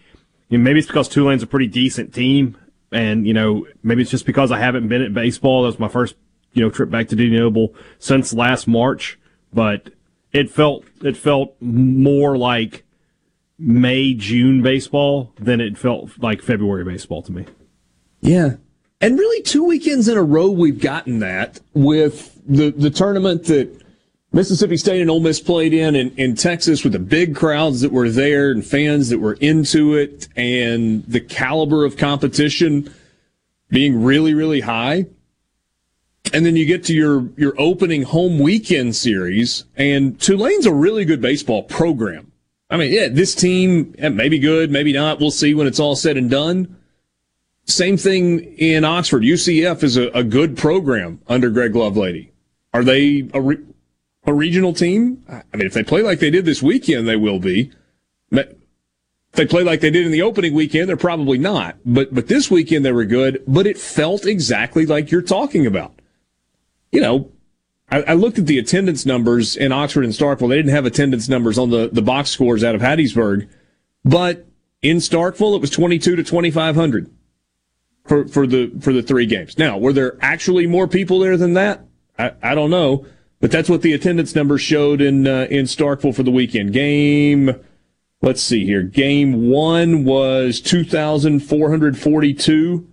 [0.49, 2.57] you know, maybe it's because Tulane's a pretty decent team
[2.93, 5.63] and you know maybe it's just because I haven't been at baseball.
[5.63, 6.15] That was my first
[6.53, 9.19] you know trip back to Dudy Noble since last March,
[9.53, 9.91] but
[10.33, 12.85] it felt it felt more like
[13.59, 17.47] May June baseball than it felt like February baseball to me.
[18.21, 18.57] Yeah.
[19.01, 23.86] And really two weekends in a row we've gotten that with the the tournament that
[24.37, 27.91] Mississippi State and Ole Miss played in, in in Texas with the big crowds that
[27.91, 32.93] were there and fans that were into it and the caliber of competition
[33.71, 35.07] being really, really high.
[36.35, 41.07] And then you get to your, your opening home weekend series and Tulane's a really
[41.07, 42.31] good baseball program.
[42.69, 45.19] I mean, yeah, this team eh, may be good, maybe not.
[45.19, 46.77] We'll see when it's all said and done.
[47.65, 49.23] Same thing in Oxford.
[49.23, 52.33] UCF is a, a good program under Greg Lovelady.
[52.75, 53.65] Are they a, re-
[54.27, 55.25] a regional team?
[55.29, 57.73] I mean, if they play like they did this weekend, they will be.
[59.37, 61.77] If they play like they did in the opening weekend, they're probably not.
[61.85, 63.43] But but this weekend they were good.
[63.47, 66.01] But it felt exactly like you're talking about.
[66.91, 67.33] You know,
[67.91, 70.49] I, I looked at the attendance numbers in Oxford and Starkville.
[70.49, 73.49] They didn't have attendance numbers on the the box scores out of Hattiesburg,
[74.05, 74.47] but
[74.81, 77.11] in Starkville it was 22 to 2500
[78.07, 79.59] for for the for the three games.
[79.59, 81.85] Now, were there actually more people there than that?
[82.19, 83.05] I, I don't know,
[83.41, 87.55] but that's what the attendance numbers showed in uh, in Starkville for the weekend game
[88.23, 88.83] let's see here.
[88.83, 92.89] Game one was 2,442.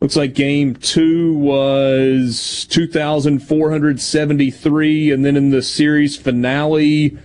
[0.00, 5.10] Looks like game two was 2,473.
[5.10, 7.18] And then in the series finale,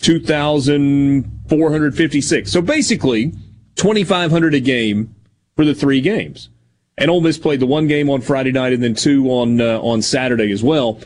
[0.00, 2.50] 2,456.
[2.50, 3.32] So basically,
[3.76, 5.14] 2,500 a game
[5.56, 6.48] for the three games.
[6.98, 9.80] And Ole Miss played the one game on Friday night and then two on, uh,
[9.80, 11.00] on Saturday as well.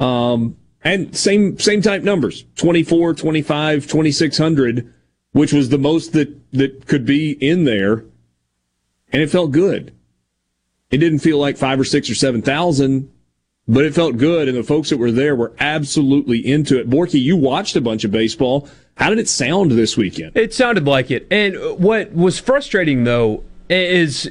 [0.00, 4.92] Um, and same, same type numbers 24, 25, 2,600
[5.32, 8.04] which was the most that, that could be in there.
[9.12, 9.94] And it felt good.
[10.90, 13.10] It didn't feel like five or six or seven thousand,
[13.68, 14.48] but it felt good.
[14.48, 16.90] And the folks that were there were absolutely into it.
[16.90, 18.68] Borky, you watched a bunch of baseball.
[18.96, 20.36] How did it sound this weekend?
[20.36, 21.26] It sounded like it.
[21.30, 24.30] And what was frustrating though is,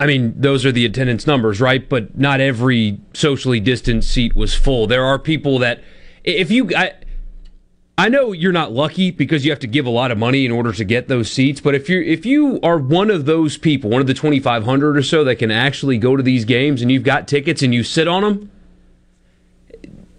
[0.00, 1.88] I mean, those are the attendance numbers, right?
[1.88, 4.86] But not every socially distanced seat was full.
[4.86, 5.82] There are people that,
[6.22, 6.92] if you, I,
[7.98, 10.52] I know you're not lucky because you have to give a lot of money in
[10.52, 13.90] order to get those seats, but if you if you are one of those people,
[13.90, 17.02] one of the 2500 or so that can actually go to these games and you've
[17.02, 18.50] got tickets and you sit on them,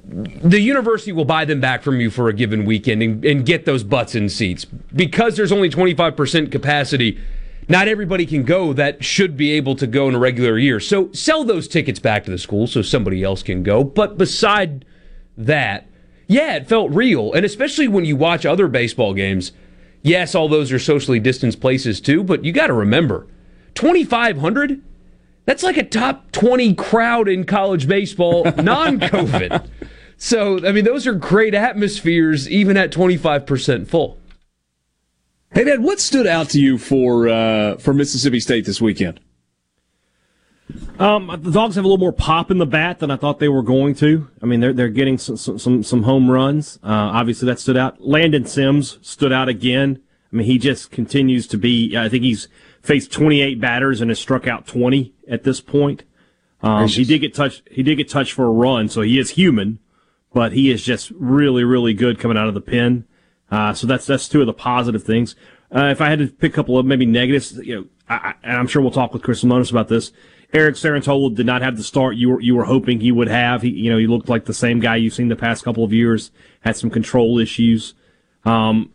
[0.09, 3.65] the university will buy them back from you for a given weekend and, and get
[3.65, 4.65] those butts in seats.
[4.65, 7.17] Because there's only 25% capacity,
[7.69, 10.79] not everybody can go that should be able to go in a regular year.
[10.79, 13.83] So sell those tickets back to the school so somebody else can go.
[13.83, 14.83] But beside
[15.37, 15.87] that,
[16.27, 17.31] yeah, it felt real.
[17.33, 19.51] And especially when you watch other baseball games,
[20.01, 23.27] yes, all those are socially distanced places too, but you got to remember
[23.75, 24.81] 2,500?
[25.45, 29.67] That's like a top 20 crowd in college baseball, non COVID.
[30.17, 34.18] so, I mean, those are great atmospheres, even at 25% full.
[35.51, 39.19] Hadad, what stood out to you for uh, for Mississippi State this weekend?
[40.99, 43.49] Um, the dogs have a little more pop in the bat than I thought they
[43.49, 44.29] were going to.
[44.43, 46.77] I mean, they're they're getting some some some home runs.
[46.83, 47.99] Uh, obviously, that stood out.
[48.01, 50.01] Landon Sims stood out again.
[50.31, 51.97] I mean, he just continues to be.
[51.97, 52.47] I think he's
[52.83, 56.03] faced 28 batters and has struck out 20 at this point.
[56.61, 57.63] Um, he did get touched.
[57.71, 59.79] He did get touched for a run, so he is human,
[60.33, 63.05] but he is just really really good coming out of the pen.
[63.51, 65.35] Uh, so that's that's two of the positive things.
[65.73, 68.51] Uh, if I had to pick a couple of maybe negatives, you know, I, I,
[68.51, 70.11] I'm sure we'll talk with Chris Lemonis about this.
[70.51, 73.61] Eric Cerantola did not have the start you were you were hoping he would have.
[73.61, 75.93] He you know he looked like the same guy you've seen the past couple of
[75.93, 76.31] years.
[76.61, 77.93] Had some control issues.
[78.45, 78.91] Um,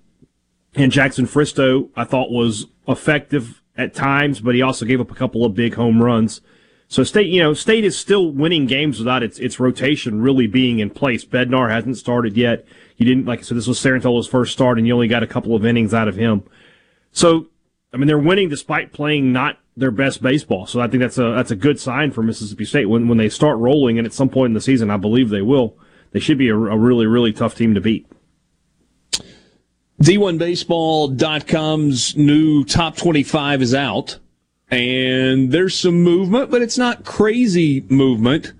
[0.75, 5.15] and Jackson Fristo, I thought was effective at times, but he also gave up a
[5.15, 6.41] couple of big home runs.
[6.89, 10.81] So state you know state is still winning games without its its rotation really being
[10.81, 11.25] in place.
[11.25, 12.67] Bednar hasn't started yet.
[12.97, 15.55] You didn't like so this was Cerantola's first start, and you only got a couple
[15.55, 16.43] of innings out of him.
[17.13, 17.49] So
[17.93, 20.67] I mean they're winning despite playing not their best baseball.
[20.67, 23.29] So I think that's a that's a good sign for Mississippi State when when they
[23.29, 25.77] start rolling, and at some point in the season, I believe they will.
[26.13, 28.07] They should be a, a really really tough team to beat.
[30.03, 34.19] D1Baseball.com's new top 25 is out,
[34.69, 38.53] and there's some movement, but it's not crazy movement.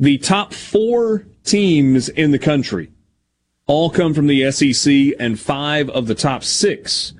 [0.00, 2.90] The top four teams in the country
[3.72, 7.14] all come from the SEC, and five of the top six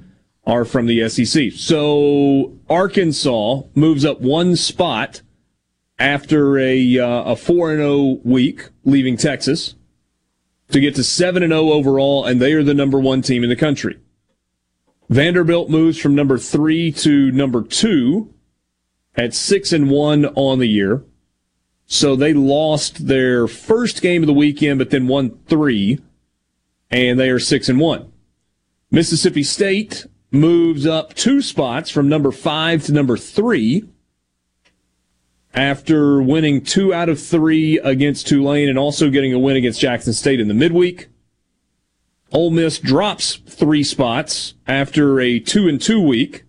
[0.45, 1.51] are from the SEC.
[1.53, 5.23] So Arkansas moves up one spot
[5.99, 9.77] after a uh, a four and zero oh week, leaving Texas
[10.71, 13.43] to get to seven and zero oh overall, and they are the number one team
[13.43, 13.99] in the country.
[15.09, 18.35] Vanderbilt moves from number three to number two
[19.15, 21.03] at six and one on the year.
[21.87, 25.99] So they lost their first game of the weekend, but then won three,
[26.93, 28.13] and they are six and one.
[28.91, 33.89] Mississippi State moves up two spots from number five to number three
[35.55, 40.13] after winning two out of three against Tulane and also getting a win against Jackson
[40.13, 41.09] State in the midweek.
[42.33, 46.45] Ole Miss drops three spots after a two and two week.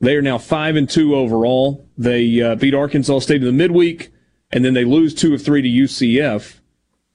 [0.00, 1.88] They are now five and two overall.
[1.96, 4.12] They uh, beat Arkansas State in the midweek,
[4.52, 6.60] and then they lose two of three to UCF,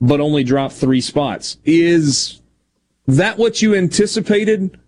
[0.02, 1.58] but only drop three spots.
[1.64, 2.42] Is
[3.08, 4.80] that what you anticipated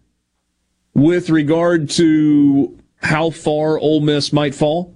[0.94, 4.96] with regard to how far Ole Miss might fall?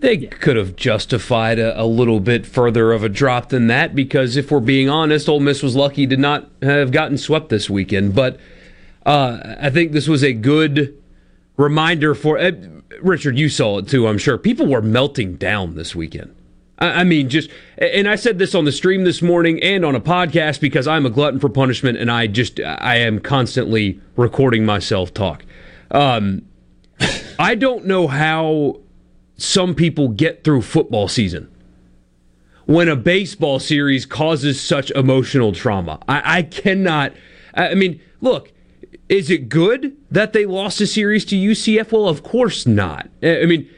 [0.00, 4.36] They could have justified a, a, little bit further of a drop than that because
[4.36, 8.14] if we're being honest, Ole Miss was lucky to not have gotten swept this weekend.
[8.14, 8.38] But
[9.06, 10.94] Uh, I think this was a good
[11.56, 12.52] reminder for uh,
[13.00, 13.38] Richard.
[13.38, 14.36] You saw it too, I'm sure.
[14.36, 16.34] People were melting down this weekend.
[16.78, 20.00] I, mean, just and I said this on the stream this morning and on a
[20.00, 25.12] podcast because I'm a glutton for punishment and I just I am constantly recording myself
[25.12, 25.44] talk.
[25.90, 26.42] Um,
[27.38, 28.80] I don't know how
[29.36, 31.50] some people get through football season
[32.66, 35.98] when a baseball series causes such emotional trauma.
[36.06, 37.12] I, I cannot.
[37.54, 38.52] I mean, look,
[39.08, 41.90] is it good that they lost a series to UCF?
[41.90, 43.08] Well, of course not.
[43.22, 43.68] I mean,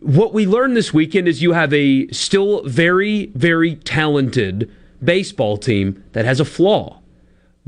[0.00, 4.70] what we learned this weekend is you have a still very, very talented
[5.02, 7.00] baseball team that has a flaw.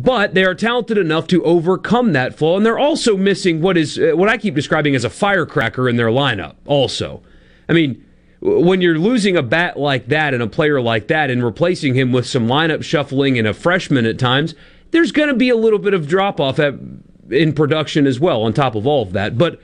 [0.00, 3.98] But they are talented enough to overcome that flaw, and they're also missing what is
[3.98, 6.54] uh, what I keep describing as a firecracker in their lineup.
[6.66, 7.20] Also,
[7.68, 8.04] I mean,
[8.40, 12.12] when you're losing a bat like that and a player like that, and replacing him
[12.12, 14.54] with some lineup shuffling and a freshman at times,
[14.92, 18.44] there's going to be a little bit of drop off in production as well.
[18.44, 19.60] On top of all of that, but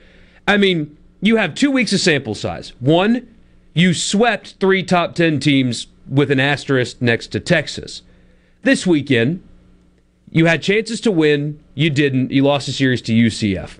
[0.48, 0.96] I mean,
[1.26, 2.72] you have two weeks of sample size.
[2.80, 3.34] One,
[3.72, 8.02] you swept three top ten teams with an asterisk next to Texas.
[8.62, 9.42] This weekend
[10.34, 12.32] you had chances to win, you didn't.
[12.32, 13.78] You lost the series to UCF.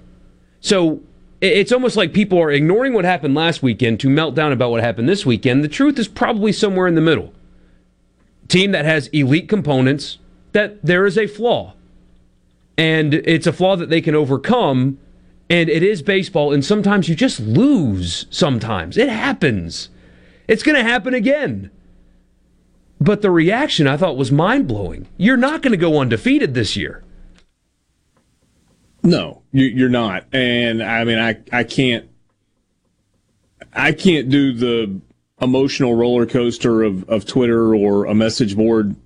[0.60, 1.02] So
[1.40, 4.80] it's almost like people are ignoring what happened last weekend to melt down about what
[4.80, 5.64] happened this weekend.
[5.64, 7.34] The truth is probably somewhere in the middle.
[8.46, 10.18] Team that has elite components,
[10.52, 11.74] that there is a flaw.
[12.78, 14.98] And it's a flaw that they can overcome.
[15.50, 16.52] And it is baseball.
[16.52, 18.26] And sometimes you just lose.
[18.30, 19.90] Sometimes it happens.
[20.48, 21.70] It's going to happen again.
[23.00, 25.08] But the reaction I thought was mind blowing.
[25.16, 27.02] You're not going to go undefeated this year.
[29.02, 30.24] No, you're not.
[30.32, 32.08] And I mean, I, I can't,
[33.74, 35.00] I can't do the
[35.42, 38.96] emotional roller coaster of, of Twitter or a message board.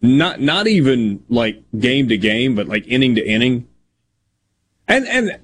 [0.00, 3.68] Not, not even like game to game, but like inning to inning.
[4.88, 5.38] And, and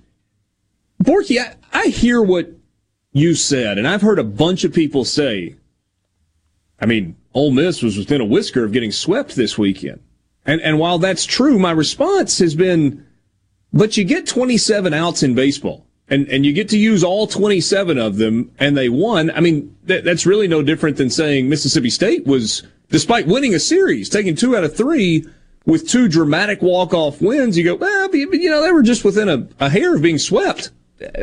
[1.02, 2.50] Borky, I, I hear what
[3.12, 5.56] you said, and I've heard a bunch of people say,
[6.80, 10.00] I mean, Ole Miss was within a whisker of getting swept this weekend.
[10.44, 13.06] And and while that's true, my response has been,
[13.72, 15.86] but you get 27 outs in baseball.
[16.10, 19.30] And, and you get to use all 27 of them and they won.
[19.30, 23.60] I mean, that, that's really no different than saying Mississippi State was, despite winning a
[23.60, 25.26] series, taking two out of three
[25.66, 27.58] with two dramatic walk-off wins.
[27.58, 30.70] You go, well, you know, they were just within a, a hair of being swept.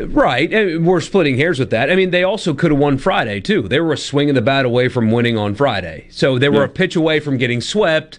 [0.06, 0.80] Right.
[0.80, 1.90] We're splitting hairs with that.
[1.90, 3.62] I mean, they also could have won Friday, too.
[3.62, 6.06] They were a swing of the bat away from winning on Friday.
[6.10, 6.64] So they were yeah.
[6.64, 8.18] a pitch away from getting swept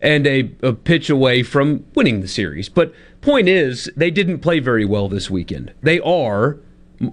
[0.00, 2.68] and a, a pitch away from winning the series.
[2.68, 5.74] But point is, they didn't play very well this weekend.
[5.82, 6.58] They are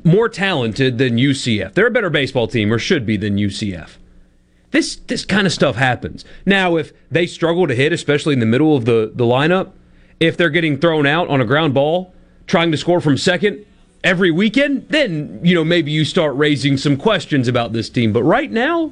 [0.03, 1.73] more talented than UCF.
[1.73, 3.97] They're a better baseball team, or should be, than UCF.
[4.71, 6.25] This this kind of stuff happens.
[6.45, 9.71] Now, if they struggle to hit, especially in the middle of the, the lineup,
[10.19, 12.13] if they're getting thrown out on a ground ball,
[12.47, 13.65] trying to score from second,
[14.03, 18.11] every weekend, then, you know, maybe you start raising some questions about this team.
[18.11, 18.91] But right now,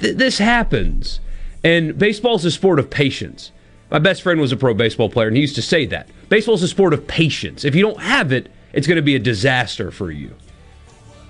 [0.00, 1.20] th- this happens.
[1.64, 3.50] And baseball is a sport of patience.
[3.90, 6.08] My best friend was a pro baseball player, and he used to say that.
[6.28, 7.64] Baseball is a sport of patience.
[7.64, 10.34] If you don't have it, it's going to be a disaster for you.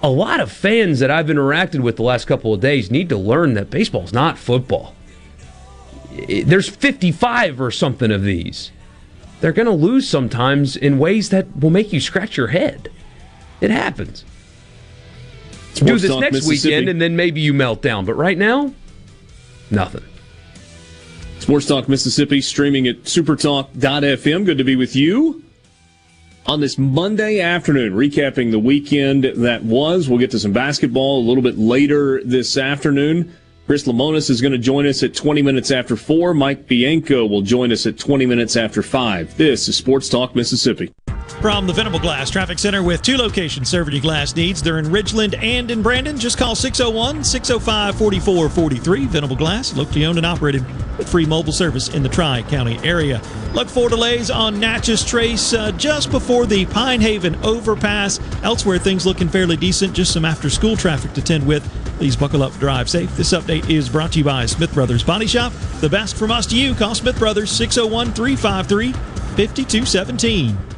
[0.02, 3.16] A lot of fans that I've interacted with the last couple of days need to
[3.16, 4.94] learn that baseball's not football.
[6.44, 8.72] There's 55 or something of these
[9.40, 12.90] they're going to lose sometimes in ways that will make you scratch your head.
[13.60, 14.24] It happens.
[15.74, 18.04] Sports Do this next weekend and then maybe you melt down.
[18.04, 18.72] But right now,
[19.70, 20.04] nothing.
[21.38, 24.44] Sports Talk Mississippi streaming at supertalk.fm.
[24.44, 25.44] Good to be with you
[26.46, 30.08] on this Monday afternoon, recapping the weekend that was.
[30.08, 33.36] We'll get to some basketball a little bit later this afternoon.
[33.68, 36.32] Chris Lemonis is going to join us at 20 minutes after 4.
[36.32, 39.36] Mike Bianco will join us at 20 minutes after 5.
[39.36, 40.90] This is Sports Talk Mississippi.
[41.40, 44.60] From the Venable Glass Traffic Center with two locations serving your glass needs.
[44.60, 46.18] They're in Ridgeland and in Brandon.
[46.18, 49.06] Just call 601 605 4443.
[49.06, 50.64] Venable Glass, locally owned and operated
[50.98, 53.22] with free mobile service in the Tri County area.
[53.54, 58.18] Look for delays on Natchez Trace uh, just before the Pine Haven overpass.
[58.42, 59.94] Elsewhere, things looking fairly decent.
[59.94, 61.64] Just some after school traffic to tend with.
[61.98, 63.16] Please buckle up, drive safe.
[63.16, 65.52] This update is brought to you by Smith Brothers Body Shop.
[65.80, 66.74] The best from us to you.
[66.74, 70.77] Call Smith Brothers 601 353 5217.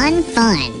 [0.01, 0.80] fun.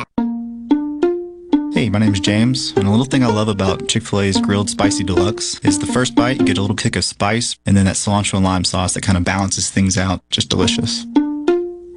[1.81, 4.69] Hey, my name's James, and a little thing I love about Chick fil A's Grilled
[4.69, 7.85] Spicy Deluxe is the first bite, you get a little kick of spice, and then
[7.85, 10.21] that cilantro and lime sauce that kind of balances things out.
[10.29, 11.07] Just delicious.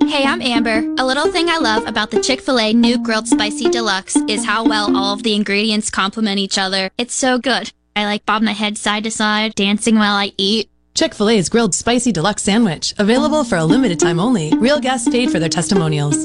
[0.08, 0.78] Hey, I'm Amber.
[0.96, 4.46] A little thing I love about the Chick fil A new Grilled Spicy Deluxe is
[4.46, 6.88] how well all of the ingredients complement each other.
[6.96, 7.70] It's so good.
[7.94, 10.70] I like bob my head side to side, dancing while I eat.
[10.94, 14.50] Chick fil A's Grilled Spicy Deluxe Sandwich, available for a limited time only.
[14.56, 16.24] Real guests paid for their testimonials.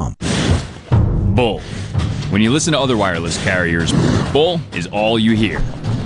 [1.35, 1.59] Bull.
[2.29, 3.91] When you listen to other wireless carriers,
[4.31, 5.59] bull is all you hear.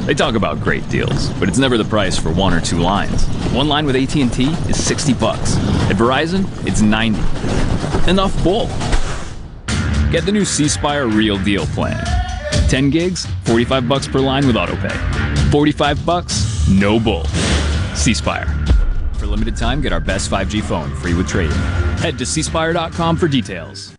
[0.06, 3.26] They talk about great deals, but it's never the price for one or two lines.
[3.52, 5.58] One line with AT&T is 60 bucks.
[5.90, 7.20] At Verizon, it's 90.
[8.10, 8.68] Enough bull.
[10.12, 12.04] Get the new C Spire Real Deal plan.
[12.70, 14.96] 10 gigs, 45 bucks per line with autopay.
[15.52, 17.26] 45 bucks, no bull.
[17.96, 18.48] C Spire.
[19.14, 21.58] For limited time, get our best 5G phone free with trade-in.
[21.98, 23.96] Head to cspire.com for details.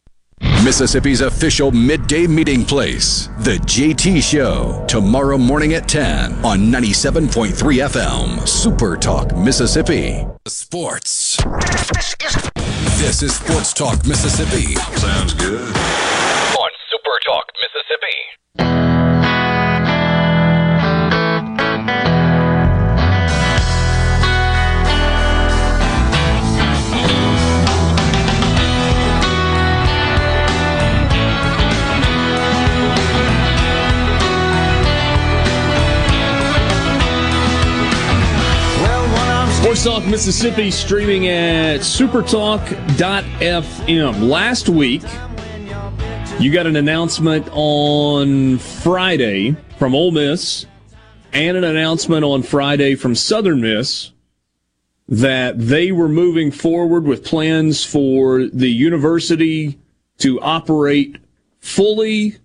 [0.64, 8.48] Mississippi's official midday meeting place, The JT Show, tomorrow morning at 10 on 97.3 FM,
[8.48, 10.26] Super Talk, Mississippi.
[10.46, 11.36] Sports.
[12.98, 14.74] This is Sports Talk, Mississippi.
[14.96, 15.60] Sounds good.
[15.60, 17.52] On Super Talk,
[18.58, 19.15] Mississippi.
[39.76, 44.22] Sports Talk Mississippi streaming at supertalk.fm.
[44.26, 45.02] Last week,
[46.40, 50.64] you got an announcement on Friday from Ole Miss
[51.34, 54.12] and an announcement on Friday from Southern Miss
[55.08, 59.78] that they were moving forward with plans for the university
[60.18, 61.18] to operate
[61.60, 62.38] fully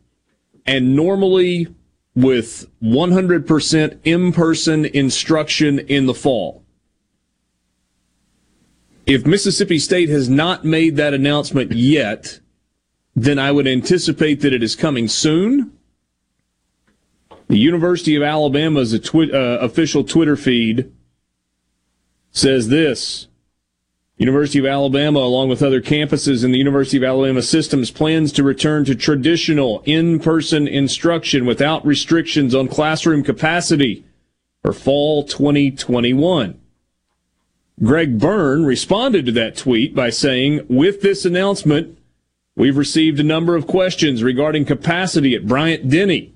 [0.66, 1.74] and normally
[2.14, 6.61] with 100% in person instruction in the fall.
[9.12, 12.40] If Mississippi State has not made that announcement yet,
[13.14, 15.74] then I would anticipate that it is coming soon.
[17.50, 20.94] The University of Alabama's twi- uh, official Twitter feed
[22.32, 23.28] says this.
[24.16, 28.44] University of Alabama, along with other campuses in the University of Alabama systems, plans to
[28.44, 34.06] return to traditional in-person instruction without restrictions on classroom capacity
[34.62, 36.61] for fall 2021.
[37.84, 41.98] Greg Byrne responded to that tweet by saying, with this announcement,
[42.56, 46.36] we've received a number of questions regarding capacity at Bryant Denny.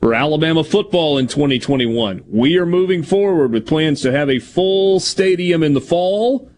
[0.00, 2.24] for Alabama football in 2021.
[2.28, 6.50] We are moving forward with plans to have a full stadium in the fall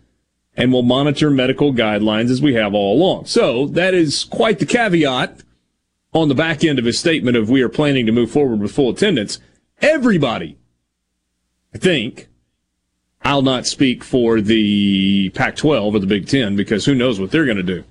[0.57, 3.27] and will monitor medical guidelines as we have all along.
[3.27, 5.43] So that is quite the caveat
[6.15, 8.73] on the back end of his statement of we are planning to move forward with
[8.73, 9.41] full attendance.
[9.83, 10.57] Everybody,
[11.75, 12.29] I think,
[13.25, 17.31] I'll not speak for the Pac 12 or the Big Ten because who knows what
[17.31, 17.85] they're going to do.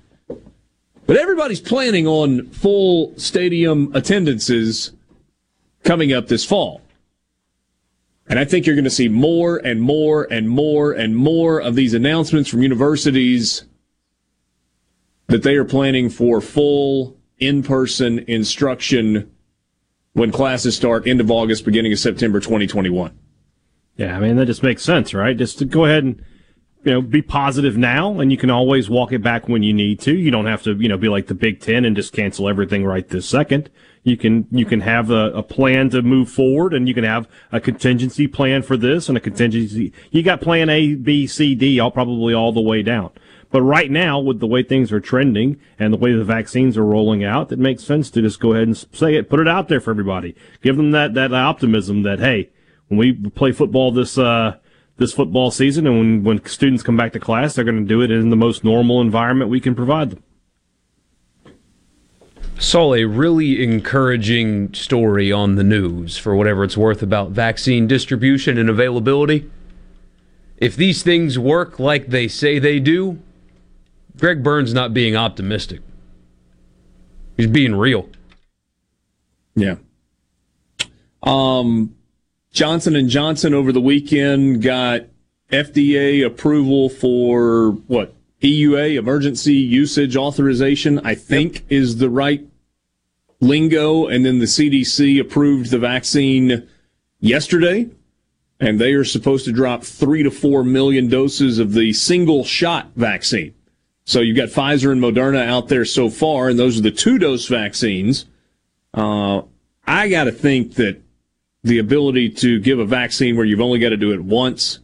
[1.06, 4.92] But everybody's planning on full stadium attendances
[5.82, 6.80] coming up this fall.
[8.26, 11.74] And I think you're going to see more and more and more and more of
[11.74, 13.64] these announcements from universities
[15.26, 19.30] that they are planning for full in person instruction
[20.12, 23.18] when classes start end of August, beginning of September 2021.
[23.96, 25.36] Yeah, I mean, that just makes sense, right?
[25.36, 26.24] Just to go ahead and,
[26.82, 30.00] you know, be positive now, and you can always walk it back when you need
[30.00, 30.14] to.
[30.14, 32.84] You don't have to, you know, be like the Big Ten and just cancel everything
[32.84, 33.70] right this second.
[34.02, 37.28] You can, you can have a, a plan to move forward, and you can have
[37.52, 39.92] a contingency plan for this and a contingency.
[40.10, 43.10] You got plan A, B, C, D, all probably all the way down.
[43.50, 46.84] But right now, with the way things are trending and the way the vaccines are
[46.84, 49.68] rolling out, it makes sense to just go ahead and say it, put it out
[49.68, 50.34] there for everybody.
[50.60, 52.50] Give them that, that optimism that, hey,
[52.88, 54.56] when we play football this, uh,
[54.96, 58.00] this football season and when, when students come back to class, they're going to do
[58.00, 60.22] it in the most normal environment we can provide them.
[62.58, 68.58] Saw a really encouraging story on the news for whatever it's worth about vaccine distribution
[68.58, 69.50] and availability.
[70.56, 73.18] If these things work like they say they do,
[74.18, 75.80] Greg Byrne's not being optimistic.
[77.36, 78.08] He's being real.
[79.56, 79.76] Yeah.
[81.24, 81.93] Um,
[82.54, 85.02] Johnson and Johnson over the weekend got
[85.50, 91.00] FDA approval for what EUA emergency usage authorization.
[91.00, 91.64] I think yep.
[91.70, 92.46] is the right
[93.40, 96.68] lingo, and then the CDC approved the vaccine
[97.18, 97.90] yesterday,
[98.60, 102.92] and they are supposed to drop three to four million doses of the single shot
[102.94, 103.52] vaccine.
[104.04, 107.18] So you've got Pfizer and Moderna out there so far, and those are the two
[107.18, 108.26] dose vaccines.
[108.92, 109.42] Uh,
[109.88, 111.00] I got to think that
[111.64, 114.78] the ability to give a vaccine where you've only got to do it once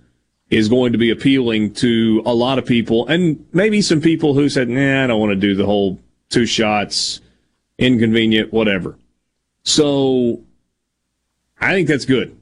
[0.48, 4.48] is going to be appealing to a lot of people, and maybe some people who
[4.48, 6.00] said, "Nah, I don't want to do the whole
[6.30, 7.20] two shots,
[7.78, 8.98] inconvenient, whatever."
[9.62, 10.40] So,
[11.60, 12.36] I think that's good.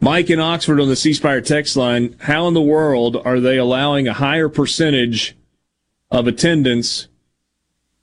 [0.00, 3.56] Mike in Oxford on the C Spire text line, how in the world are they
[3.56, 5.36] allowing a higher percentage
[6.10, 7.08] of attendance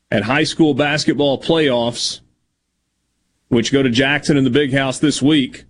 [0.09, 2.21] at high school basketball playoffs,
[3.55, 5.63] which go to Jackson and the big house this week,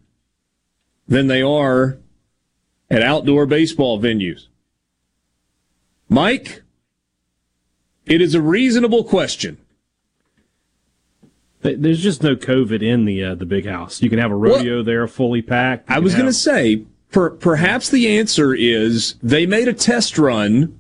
[1.08, 2.00] than they are
[2.90, 4.48] at outdoor baseball venues?
[6.10, 6.64] Mike,
[8.08, 9.60] it is a reasonable question.
[11.62, 14.02] There's just no COVID in the uh, the big house.
[14.02, 15.90] You can have a rodeo well, there fully packed.
[15.90, 20.80] I was going to say, per, perhaps the answer is they made a test run,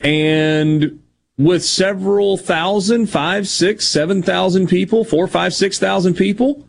[0.00, 1.02] and
[1.38, 6.66] with several thousand, five, six, seven thousand people, four, five, six thousand people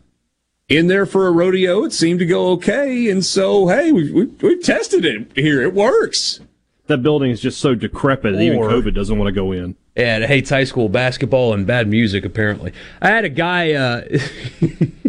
[0.68, 3.08] in there for a rodeo, it seemed to go okay.
[3.10, 5.62] And so, hey, we we, we tested it here.
[5.62, 6.40] It works.
[6.86, 8.34] That building is just so decrepit.
[8.34, 11.88] Or, even COVID doesn't want to go in and hates high school basketball and bad
[11.88, 12.24] music.
[12.24, 13.72] Apparently, I had a guy.
[13.72, 14.18] Uh,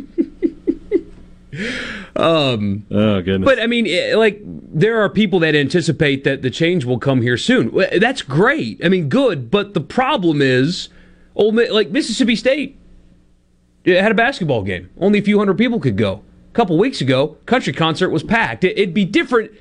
[2.16, 3.46] um, oh goodness!
[3.46, 7.38] But I mean, like there are people that anticipate that the change will come here
[7.38, 7.76] soon.
[7.98, 8.84] That's great.
[8.84, 9.50] I mean, good.
[9.50, 10.90] But the problem is,
[11.36, 12.78] old like Mississippi State
[13.86, 14.90] had a basketball game.
[14.98, 16.24] Only a few hundred people could go.
[16.52, 18.64] A couple weeks ago, country concert was packed.
[18.64, 19.52] It'd be different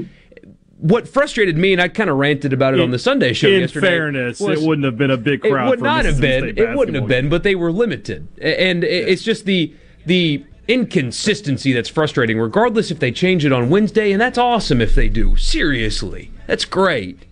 [0.79, 3.49] what frustrated me, and I kind of ranted about it in, on the Sunday show
[3.49, 3.89] in yesterday.
[3.89, 5.67] In fairness, it wouldn't have been a big crowd.
[5.67, 6.57] It would not have been.
[6.57, 8.89] It wouldn't have been, but they were limited, and yeah.
[8.89, 9.75] it's just the
[10.07, 12.39] the inconsistency that's frustrating.
[12.39, 15.37] Regardless if they change it on Wednesday, and that's awesome if they do.
[15.37, 17.25] Seriously, that's great.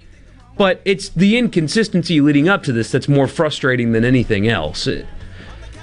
[0.57, 4.87] But it's the inconsistency leading up to this that's more frustrating than anything else.
[4.87, 5.07] It,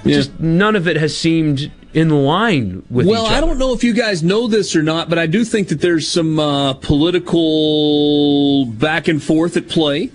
[0.03, 0.15] yeah.
[0.15, 3.93] Just none of it has seemed in line with well, I don't know if you
[3.93, 9.07] guys know this or not, but I do think that there's some uh, political back
[9.07, 10.09] and forth at play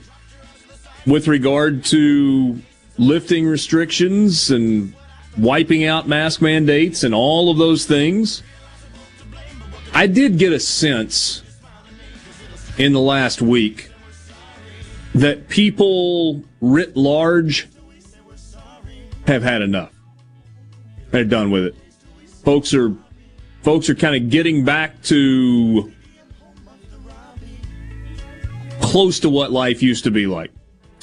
[1.06, 2.60] with regard to
[2.98, 4.92] lifting restrictions and
[5.36, 8.42] wiping out mask mandates and all of those things.
[9.92, 11.42] I did get a sense
[12.76, 13.90] in the last week
[15.14, 17.68] that people writ large
[19.26, 19.92] have had enough.
[21.10, 21.74] They're done with it.
[22.44, 22.94] Folks are
[23.62, 25.92] folks are kind of getting back to
[28.80, 30.50] close to what life used to be like.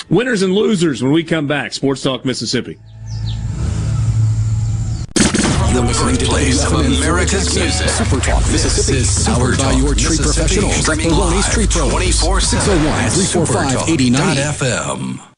[0.10, 1.74] Winners and losers when we come back.
[1.74, 2.80] Sports Talk Mississippi.
[5.76, 7.90] The birthplace of America's music.
[7.90, 9.04] Super Talk Mississippi.
[9.30, 10.74] Powered by your tree professionals.
[10.88, 11.90] Baloney's Tree Pro.
[11.90, 15.36] 24 601 345 8090.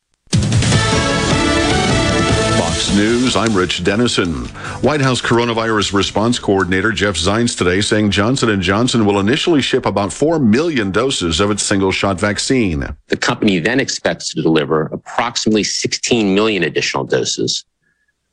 [2.56, 4.46] Fox News, I'm Rich Dennison.
[4.86, 9.88] White House coronavirus response coordinator Jeff Zients today saying Johnson & Johnson will initially ship
[9.88, 12.96] about 4 million doses of its single-shot vaccine.
[13.08, 17.66] The company then expects to deliver approximately 16 million additional doses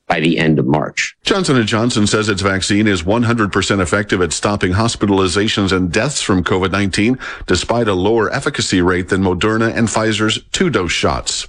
[0.07, 1.17] by the end of March.
[1.25, 6.45] Johnson & Johnson says its vaccine is 100% effective at stopping hospitalizations and deaths from
[6.45, 11.49] COVID-19 despite a lower efficacy rate than Moderna and Pfizer's two-dose shots.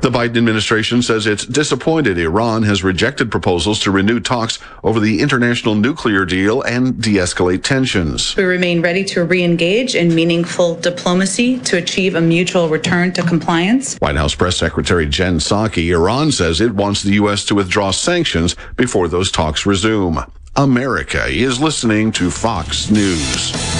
[0.00, 5.20] The Biden administration says it's disappointed Iran has rejected proposals to renew talks over the
[5.20, 8.34] international nuclear deal and de-escalate tensions.
[8.36, 13.96] We remain ready to re-engage in meaningful diplomacy to achieve a mutual return to compliance.
[13.96, 17.44] White House Press Secretary Jen Psaki, Iran says it wants the U.S.
[17.46, 20.24] to withdraw sanctions before those talks resume.
[20.56, 23.79] America is listening to Fox News.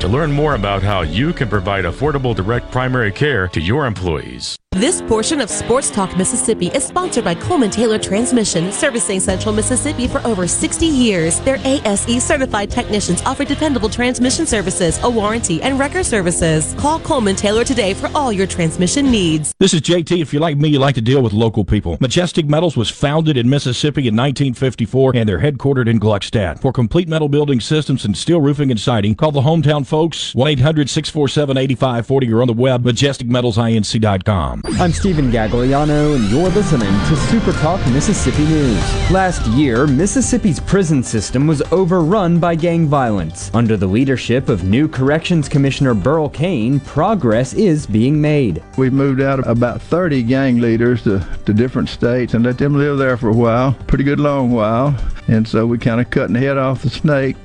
[0.00, 4.56] to learn more about how you can provide affordable direct primary care to your employees.
[4.76, 10.06] This portion of Sports Talk Mississippi is sponsored by Coleman Taylor Transmission, servicing Central Mississippi
[10.06, 11.40] for over 60 years.
[11.40, 16.74] Their ASE certified technicians offer dependable transmission services, a warranty, and record services.
[16.76, 19.54] Call Coleman Taylor today for all your transmission needs.
[19.58, 20.20] This is JT.
[20.20, 21.96] If you're like me, you like to deal with local people.
[22.02, 26.60] Majestic Metals was founded in Mississippi in 1954 and they're headquartered in Gluckstadt.
[26.60, 30.48] For complete metal building systems and steel roofing and siding, call the hometown folks 1
[30.48, 34.62] 800 647 8540 or on the web majesticmetalsinc.com.
[34.80, 39.10] I'm Stephen Gagliano, and you're listening to Super Talk Mississippi News.
[39.10, 43.50] Last year, Mississippi's prison system was overrun by gang violence.
[43.54, 48.62] Under the leadership of new Corrections Commissioner Burl Cain, progress is being made.
[48.76, 52.98] We've moved out about 30 gang leaders to, to different states and let them live
[52.98, 54.94] there for a while, pretty good long while.
[55.28, 57.36] And so we kind of cutting the head off the snake.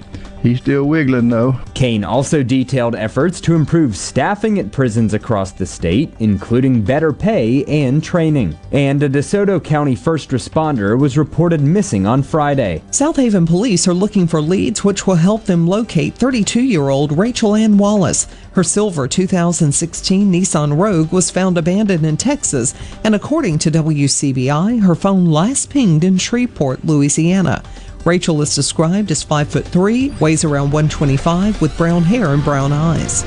[0.41, 1.59] He's still wiggling, though.
[1.75, 7.63] Cain also detailed efforts to improve staffing at prisons across the state, including better pay
[7.65, 8.57] and training.
[8.71, 12.81] And a DeSoto County first responder was reported missing on Friday.
[12.89, 17.15] South Haven police are looking for leads which will help them locate 32 year old
[17.15, 18.27] Rachel Ann Wallace.
[18.53, 22.73] Her silver 2016 Nissan Rogue was found abandoned in Texas,
[23.03, 27.63] and according to WCBI, her phone last pinged in Shreveport, Louisiana.
[28.05, 32.73] Rachel is described as 5 foot 3, weighs around 125 with brown hair and brown
[32.73, 33.23] eyes.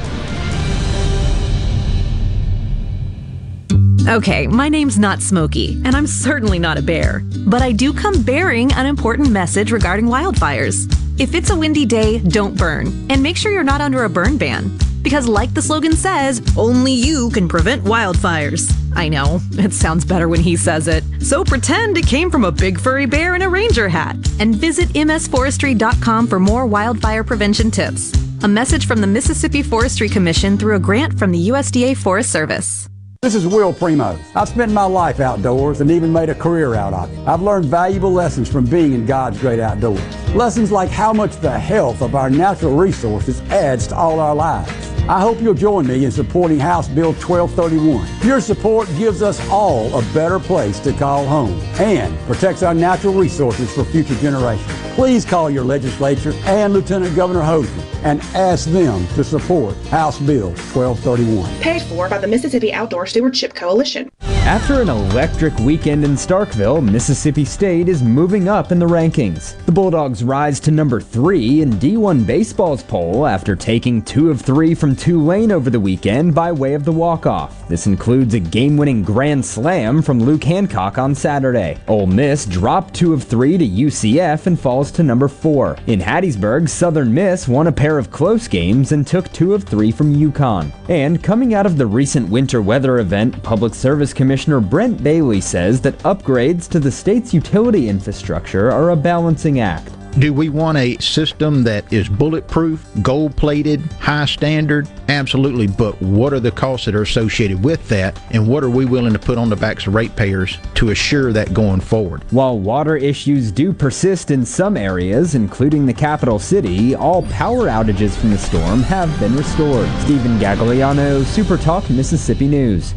[4.06, 7.22] Okay, my name's not Smokey, and I'm certainly not a bear.
[7.46, 11.03] But I do come bearing an important message regarding wildfires.
[11.16, 14.36] If it's a windy day, don't burn, and make sure you're not under a burn
[14.36, 14.76] ban.
[15.00, 18.72] Because, like the slogan says, only you can prevent wildfires.
[18.96, 21.04] I know, it sounds better when he says it.
[21.20, 24.16] So pretend it came from a big furry bear in a ranger hat.
[24.40, 28.12] And visit msforestry.com for more wildfire prevention tips.
[28.42, 32.88] A message from the Mississippi Forestry Commission through a grant from the USDA Forest Service.
[33.24, 34.20] This is Will Primos.
[34.36, 37.26] I've spent my life outdoors and even made a career out of it.
[37.26, 40.02] I've learned valuable lessons from being in God's great outdoors.
[40.34, 44.93] Lessons like how much the health of our natural resources adds to all our lives.
[45.06, 48.08] I hope you'll join me in supporting House Bill 1231.
[48.26, 53.12] Your support gives us all a better place to call home and protects our natural
[53.12, 54.66] resources for future generations.
[54.94, 60.48] Please call your legislature and Lieutenant Governor Hogan and ask them to support House Bill
[60.72, 61.60] 1231.
[61.60, 64.10] Paid for by the Mississippi Outdoor Stewardship Coalition.
[64.44, 69.56] After an electric weekend in Starkville, Mississippi State is moving up in the rankings.
[69.64, 74.74] The Bulldogs rise to number three in D1 Baseball's poll after taking two of three
[74.74, 77.66] from Tulane over the weekend by way of the walk-off.
[77.68, 81.78] This includes a game-winning grand slam from Luke Hancock on Saturday.
[81.88, 85.78] Ole Miss dropped two of three to UCF and falls to number four.
[85.86, 89.90] In Hattiesburg, Southern Miss won a pair of close games and took two of three
[89.90, 90.70] from UConn.
[90.90, 95.80] And coming out of the recent winter weather event, Public Service Commissioner Brent Bailey says
[95.82, 99.92] that upgrades to the state's utility infrastructure are a balancing act.
[100.18, 104.88] Do we want a system that is bulletproof, gold plated, high standard?
[105.08, 108.86] Absolutely, but what are the costs that are associated with that, and what are we
[108.86, 112.24] willing to put on the backs of ratepayers to assure that going forward?
[112.32, 118.16] While water issues do persist in some areas, including the capital city, all power outages
[118.16, 119.88] from the storm have been restored.
[120.00, 122.96] Stephen Gagliano, Super Talk, Mississippi News.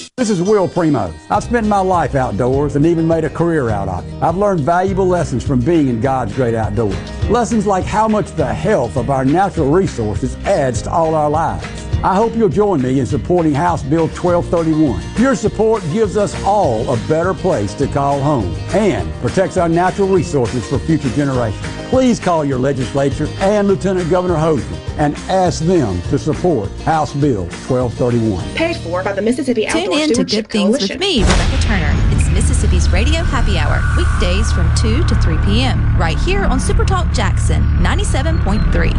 [0.17, 1.15] This is Will Primos.
[1.31, 4.21] I've spent my life outdoors and even made a career out of it.
[4.21, 6.95] I've learned valuable lessons from being in God's great outdoors.
[7.27, 11.65] Lessons like how much the health of our natural resources adds to all our lives.
[12.03, 15.01] I hope you'll join me in supporting House Bill 1231.
[15.19, 20.07] Your support gives us all a better place to call home and protects our natural
[20.07, 21.80] resources for future generations.
[21.91, 27.43] Please call your legislature and Lieutenant Governor Hosemann and ask them to support House Bill
[27.67, 28.55] 1231.
[28.55, 31.21] Paid for by the Mississippi Outdoor Tune Outdoor in to Stewardship Good Things with me,
[31.21, 31.93] Rebecca Turner.
[32.15, 36.85] It's Mississippi's Radio Happy Hour, weekdays from 2 to 3 p.m., right here on Super
[36.85, 38.93] Talk Jackson 97.3.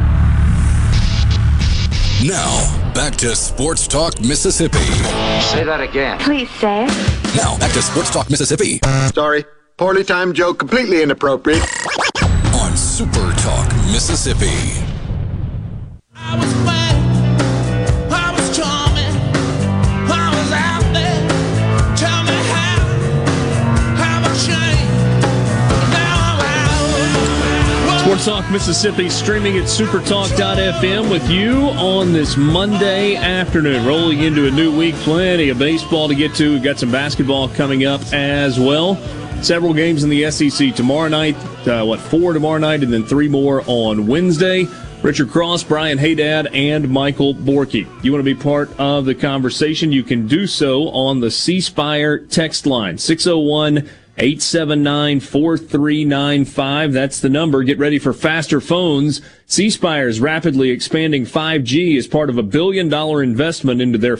[2.28, 4.78] Now, back to Sports Talk Mississippi.
[5.40, 6.18] Say that again.
[6.18, 7.34] Please say it.
[7.34, 8.80] Now, back to Sports Talk Mississippi
[9.14, 9.46] Sorry.
[9.78, 11.62] Poorly timed joke, completely inappropriate.
[12.92, 14.46] On Super Talk Mississippi.
[16.14, 16.94] I was back,
[18.10, 19.14] I was charming.
[20.10, 21.28] I was out there.
[21.96, 22.78] Tell me how.
[23.96, 25.22] Have I changed?
[25.92, 26.40] Now I'm
[27.88, 28.00] out.
[28.00, 33.86] Sports Talk Mississippi streaming at supertalk.fm with you on this Monday afternoon.
[33.86, 36.52] Rolling into a new week, plenty of baseball to get to.
[36.52, 38.98] We've got some basketball coming up as well.
[39.42, 41.34] Several games in the SEC tomorrow night.
[41.66, 44.68] Uh, what, four tomorrow night, and then three more on Wednesday.
[45.02, 47.88] Richard Cross, Brian Hadad, and Michael Borky.
[48.04, 49.90] You want to be part of the conversation?
[49.90, 53.78] You can do so on the C Spire text line 601
[54.16, 56.92] 879 4395.
[56.92, 57.64] That's the number.
[57.64, 59.20] Get ready for faster phones.
[59.46, 64.18] C Spire is rapidly expanding 5G as part of a billion dollar investment into their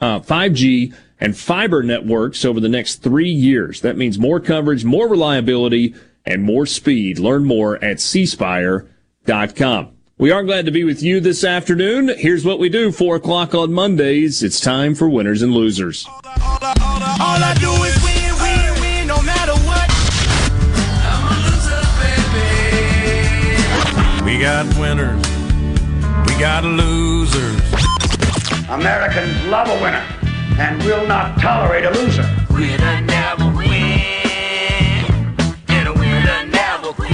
[0.00, 3.80] uh, 5G and fiber networks over the next three years.
[3.80, 5.94] That means more coverage, more reliability,
[6.24, 7.18] and more speed.
[7.18, 9.92] Learn more at cspire.com.
[10.18, 12.08] We are glad to be with you this afternoon.
[12.16, 12.90] Here's what we do.
[12.90, 14.42] Four o'clock on Mondays.
[14.42, 16.06] It's time for winners and losers.
[16.08, 19.90] All I do is win, win, win, no matter what.
[21.04, 21.82] I'm a loser,
[24.22, 24.24] baby.
[24.24, 25.22] We got winners.
[26.26, 27.60] We got losers.
[28.70, 30.15] Americans love a winner
[30.58, 32.24] and will not tolerate a loser.
[32.50, 33.68] Winner never win.
[35.68, 37.12] And a winner never quit.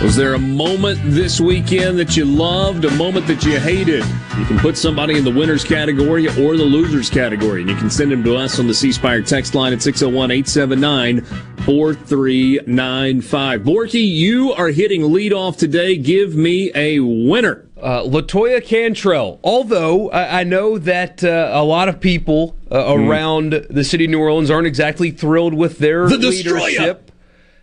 [0.00, 4.04] Was there a moment this weekend that you loved, a moment that you hated?
[4.38, 7.90] You can put somebody in the winners category or the losers category, and you can
[7.90, 11.22] send them to us on the C Spire text line at 601 879
[11.64, 13.62] 4395.
[13.62, 15.96] Borky, you are hitting leadoff today.
[15.96, 17.67] Give me a winner.
[17.80, 19.38] Uh, Latoya Cantrell.
[19.44, 23.08] Although I, I know that uh, a lot of people uh, Hmm.
[23.08, 27.10] around the city of New Orleans aren't exactly thrilled with their The leadership.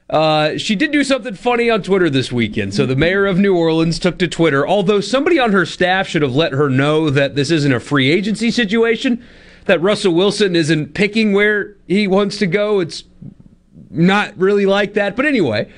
[0.09, 2.73] Uh, she did do something funny on Twitter this weekend.
[2.75, 6.21] So the mayor of New Orleans took to Twitter, although somebody on her staff should
[6.21, 9.23] have let her know that this isn't a free agency situation,
[9.65, 12.79] that Russell Wilson isn't picking where he wants to go.
[12.79, 13.03] It's
[13.89, 15.15] not really like that.
[15.15, 15.71] But anyway,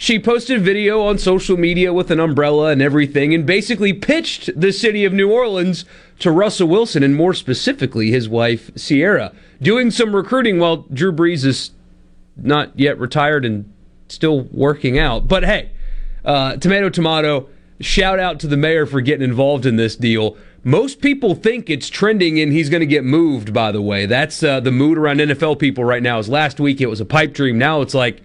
[0.00, 4.72] she posted video on social media with an umbrella and everything and basically pitched the
[4.72, 5.84] city of New Orleans
[6.20, 9.30] to Russell Wilson and more specifically his wife, Sierra,
[9.60, 11.72] doing some recruiting while Drew Brees is
[12.34, 13.70] not yet retired and
[14.08, 15.28] still working out.
[15.28, 15.68] But hey,
[16.24, 20.34] uh, tomato, tomato, shout out to the mayor for getting involved in this deal.
[20.64, 24.06] Most people think it's trending and he's going to get moved, by the way.
[24.06, 26.18] That's uh, the mood around NFL people right now.
[26.18, 27.58] Is last week it was a pipe dream.
[27.58, 28.22] Now it's like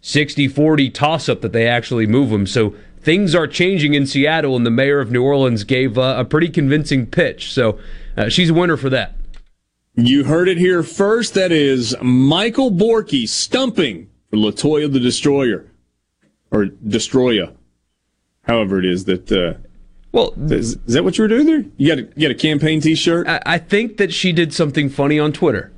[0.00, 2.46] 60 40 toss up that they actually move him.
[2.46, 6.24] So things are changing in Seattle, and the mayor of New Orleans gave uh, a
[6.24, 7.52] pretty convincing pitch.
[7.52, 7.78] So
[8.16, 9.16] uh, she's a winner for that.
[9.94, 11.34] You heard it here first.
[11.34, 15.66] That is Michael Borky stumping for Latoya the Destroyer.
[16.50, 17.54] Or Destroya.
[18.42, 19.30] However it is that.
[19.30, 19.58] Uh,
[20.12, 21.64] well, is, is that what you were doing there?
[21.76, 23.28] You got a, you got a campaign t shirt?
[23.28, 25.70] I, I think that she did something funny on Twitter.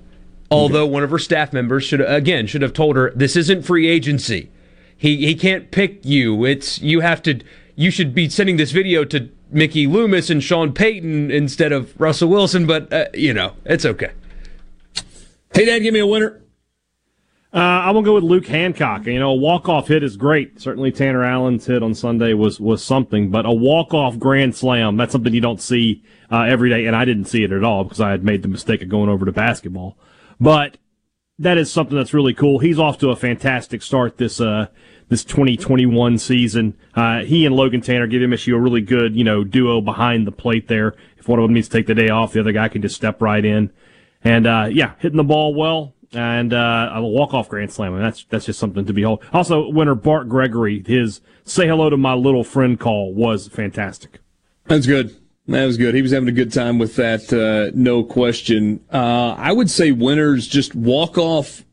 [0.53, 3.89] Although one of her staff members should again should have told her this isn't free
[3.89, 4.51] agency.
[4.97, 6.45] He he can't pick you.
[6.45, 7.41] It's you have to.
[7.75, 12.29] You should be sending this video to Mickey Loomis and Sean Payton instead of Russell
[12.29, 12.67] Wilson.
[12.67, 14.13] But uh, you know, it's okay.
[15.55, 16.43] Hey, Dad, give me a winner.
[17.55, 19.05] Uh, I'm gonna go with Luke Hancock.
[19.05, 20.59] You know, a walk off hit is great.
[20.59, 24.97] Certainly, Tanner Allen's hit on Sunday was was something, but a walk off grand slam
[24.97, 27.85] that's something you don't see uh, every day, and I didn't see it at all
[27.85, 29.99] because I had made the mistake of going over to basketball.
[30.43, 30.77] But
[31.39, 32.59] that is something that's really cool.
[32.59, 34.67] He's off to a fantastic start this uh,
[35.09, 36.77] this 2021 season.
[36.97, 40.33] Uh, he and Logan Tanner give MSU a really good you know duo behind the
[40.33, 40.97] plate there.
[41.17, 42.97] If one of them needs to take the day off, the other guy can just
[42.97, 43.71] step right in.
[44.25, 47.95] And uh, yeah, hitting the ball well and uh, a walk off grand slam.
[47.95, 49.23] And that's that's just something to behold.
[49.33, 54.19] Also, winner Bart Gregory, his "Say Hello to My Little Friend" call was fantastic.
[54.67, 55.22] That's good.
[55.49, 55.95] That was good.
[55.95, 58.81] He was having a good time with that, uh, no question.
[58.93, 61.65] Uh, I would say winners just walk off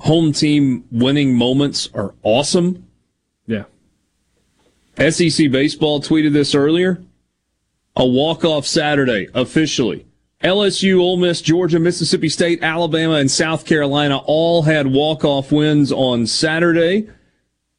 [0.00, 2.86] home team winning moments are awesome.
[3.46, 3.64] Yeah.
[4.98, 7.02] SEC baseball tweeted this earlier.
[7.96, 10.06] A walk off Saturday officially.
[10.42, 15.92] LSU, Ole Miss, Georgia, Mississippi State, Alabama, and South Carolina all had walk off wins
[15.92, 17.08] on Saturday.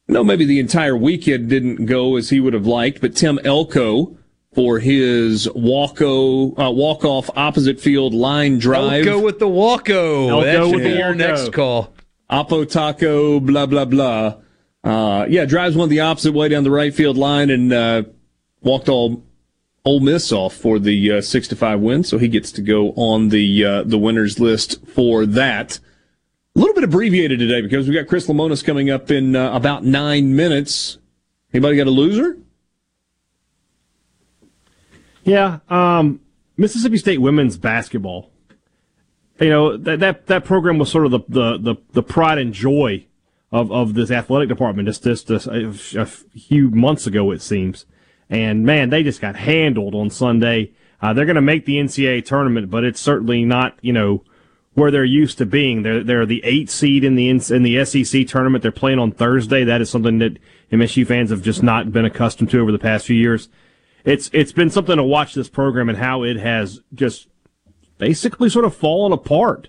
[0.08, 4.16] No, maybe the entire weekend didn't go as he would have liked, but Tim Elko
[4.54, 9.06] for his walko uh, walk off opposite field line drive.
[9.06, 10.28] I'll Go with the walko.
[10.28, 11.94] Elko that should with the your next call.
[12.30, 14.36] Apo Taco, blah, blah, blah.
[14.82, 18.02] Uh, yeah, drives one the opposite way down the right field line and uh,
[18.62, 19.24] walked all
[19.84, 22.92] Ole Miss off for the uh, six to five win, so he gets to go
[22.92, 25.78] on the uh, the winners list for that.
[26.56, 29.84] A little bit abbreviated today because we got Chris Lemonis coming up in uh, about
[29.84, 30.98] nine minutes.
[31.52, 32.38] Anybody got a loser?
[35.24, 36.20] Yeah, um,
[36.56, 38.30] Mississippi State women's basketball.
[39.40, 42.52] You know that that that program was sort of the the the, the pride and
[42.52, 43.06] joy
[43.50, 47.86] of, of this athletic department just just, just a, a few months ago it seems,
[48.30, 50.72] and man, they just got handled on Sunday.
[51.02, 54.22] Uh, they're going to make the NCAA tournament, but it's certainly not you know
[54.74, 55.82] where they're used to being.
[55.82, 58.62] They're they're the eight seed in the in the SEC tournament.
[58.62, 59.64] They're playing on Thursday.
[59.64, 60.38] That is something that
[60.70, 63.48] MSU fans have just not been accustomed to over the past few years
[64.04, 67.28] it's it's been something to watch this program and how it has just
[67.98, 69.68] basically sort of fallen apart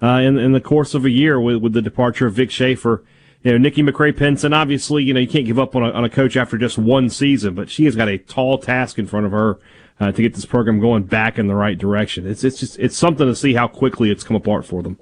[0.00, 3.04] uh, in in the course of a year with with the departure of Vic Schaefer.
[3.42, 4.52] You know, Nikki McCray Penson.
[4.52, 7.10] Obviously, you know you can't give up on a, on a coach after just one
[7.10, 9.58] season, but she has got a tall task in front of her
[9.98, 12.26] uh, to get this program going back in the right direction.
[12.26, 14.98] It's it's just it's something to see how quickly it's come apart for them.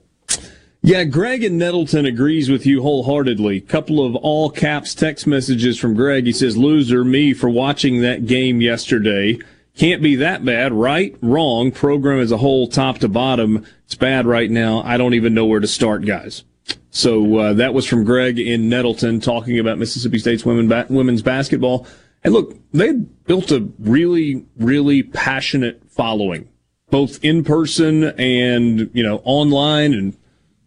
[0.83, 3.61] Yeah, Greg in Nettleton agrees with you wholeheartedly.
[3.61, 6.24] Couple of all caps text messages from Greg.
[6.24, 9.39] He says, "Loser me for watching that game yesterday.
[9.76, 11.14] Can't be that bad, right?
[11.20, 11.70] Wrong.
[11.70, 14.83] Program as a whole, top to bottom, it's bad right now.
[14.83, 16.45] I don't even know where to start, guys."
[16.91, 21.22] So uh, that was from Greg in Nettleton talking about Mississippi State's women ba- women's
[21.22, 21.87] basketball.
[22.24, 22.93] And look, they
[23.26, 26.49] built a really, really passionate following,
[26.91, 30.16] both in person and you know online and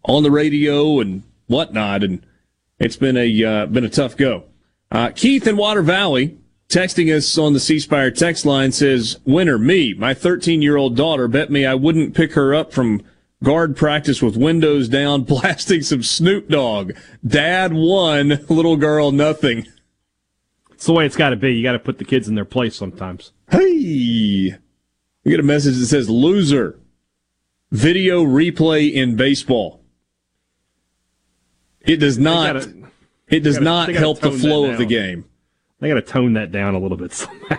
[0.04, 2.24] on the radio and whatnot, and
[2.78, 4.44] it's been a uh, been a tough go.
[4.90, 6.38] Uh, Keith in Water Valley
[6.68, 9.94] texting us on the C Spire text line says, "Winner, me.
[9.94, 13.02] My 13 year old daughter bet me I wouldn't pick her up from
[13.42, 16.92] guard practice with windows down, blasting some Snoop Dogg.
[17.26, 19.66] Dad won, little girl nothing."
[20.72, 21.54] It's the way it's got to be.
[21.54, 23.32] You got to put the kids in their place sometimes.
[23.50, 24.58] Hey,
[25.24, 26.78] we get a message that says, "Loser."
[27.70, 29.83] Video replay in baseball.
[31.84, 32.54] It does not.
[32.54, 32.74] gotta-
[33.28, 35.24] it does gotta- not help the flow of the game.
[35.80, 37.56] They got to tone that down a little bit somehow.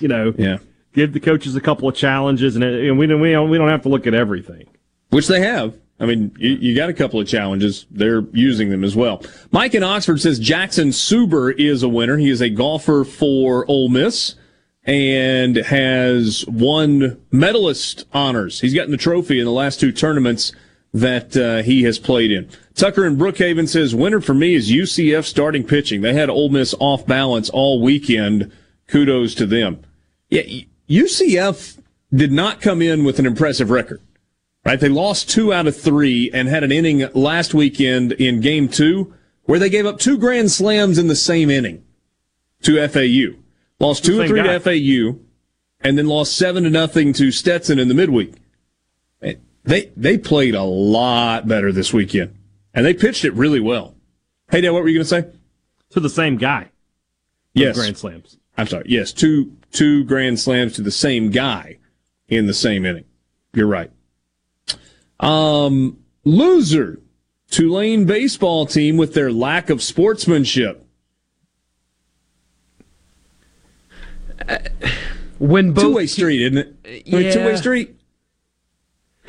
[0.00, 0.58] You know, Yeah.
[0.92, 3.68] give the coaches a couple of challenges, and, and we don't we don't we don't
[3.68, 4.66] have to look at everything.
[5.10, 5.74] Which they have.
[6.00, 7.84] I mean, you, you got a couple of challenges.
[7.90, 9.22] They're using them as well.
[9.52, 12.16] Mike in Oxford says Jackson Suber is a winner.
[12.16, 14.34] He is a golfer for Ole Miss
[14.84, 18.60] and has won medalist honors.
[18.60, 20.52] He's gotten the trophy in the last two tournaments
[20.94, 22.48] that uh, he has played in.
[22.80, 26.00] Tucker in Brookhaven says winner for me is UCF starting pitching.
[26.00, 28.50] They had Ole Miss off balance all weekend.
[28.86, 29.82] Kudos to them.
[30.30, 31.78] Yeah, UCF
[32.10, 34.00] did not come in with an impressive record.
[34.64, 34.80] Right?
[34.80, 39.12] They lost two out of three and had an inning last weekend in game two
[39.42, 41.84] where they gave up two grand slams in the same inning
[42.62, 43.38] to FAU.
[43.78, 44.56] Lost two or three guy.
[44.56, 45.18] to FAU
[45.82, 48.36] and then lost seven to nothing to Stetson in the midweek.
[49.64, 52.38] They, they played a lot better this weekend
[52.74, 53.94] and they pitched it really well.
[54.50, 55.28] Hey, Dad, what were you going to say?
[55.90, 56.70] To the same guy.
[57.54, 57.76] Yes.
[57.76, 58.38] Grand slams.
[58.56, 58.84] I'm sorry.
[58.86, 61.78] Yes, two two grand slams to the same guy
[62.28, 63.04] in the same inning.
[63.54, 63.90] You're right.
[65.18, 67.00] Um, loser.
[67.50, 70.86] Tulane baseball team with their lack of sportsmanship.
[75.38, 76.76] when both two way street, isn't it?
[76.84, 77.32] I mean, Yeah.
[77.32, 77.96] Two way street.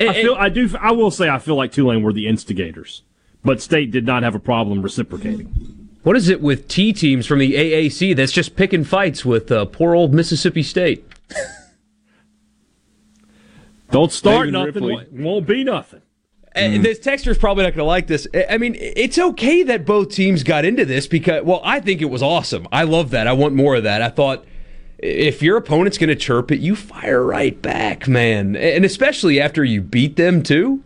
[0.00, 3.02] I feel I do I will say I feel like Tulane were the instigators,
[3.44, 5.88] but State did not have a problem reciprocating.
[6.02, 9.66] What is it with T teams from the AAC that's just picking fights with uh,
[9.66, 11.06] poor old Mississippi State?
[13.90, 14.66] Don't start David nothing.
[14.74, 14.92] Ripley.
[14.94, 16.00] Won't- Won't be nothing.
[16.54, 18.26] And this texter's probably not going to like this.
[18.34, 22.02] I- I mean, it's okay that both teams got into this because, well, I think
[22.02, 22.68] it was awesome.
[22.70, 23.26] I love that.
[23.26, 24.02] I want more of that.
[24.02, 24.44] I thought
[24.98, 28.54] if your opponent's going to chirp it, you fire right back, man.
[28.54, 30.82] And especially after you beat them, too.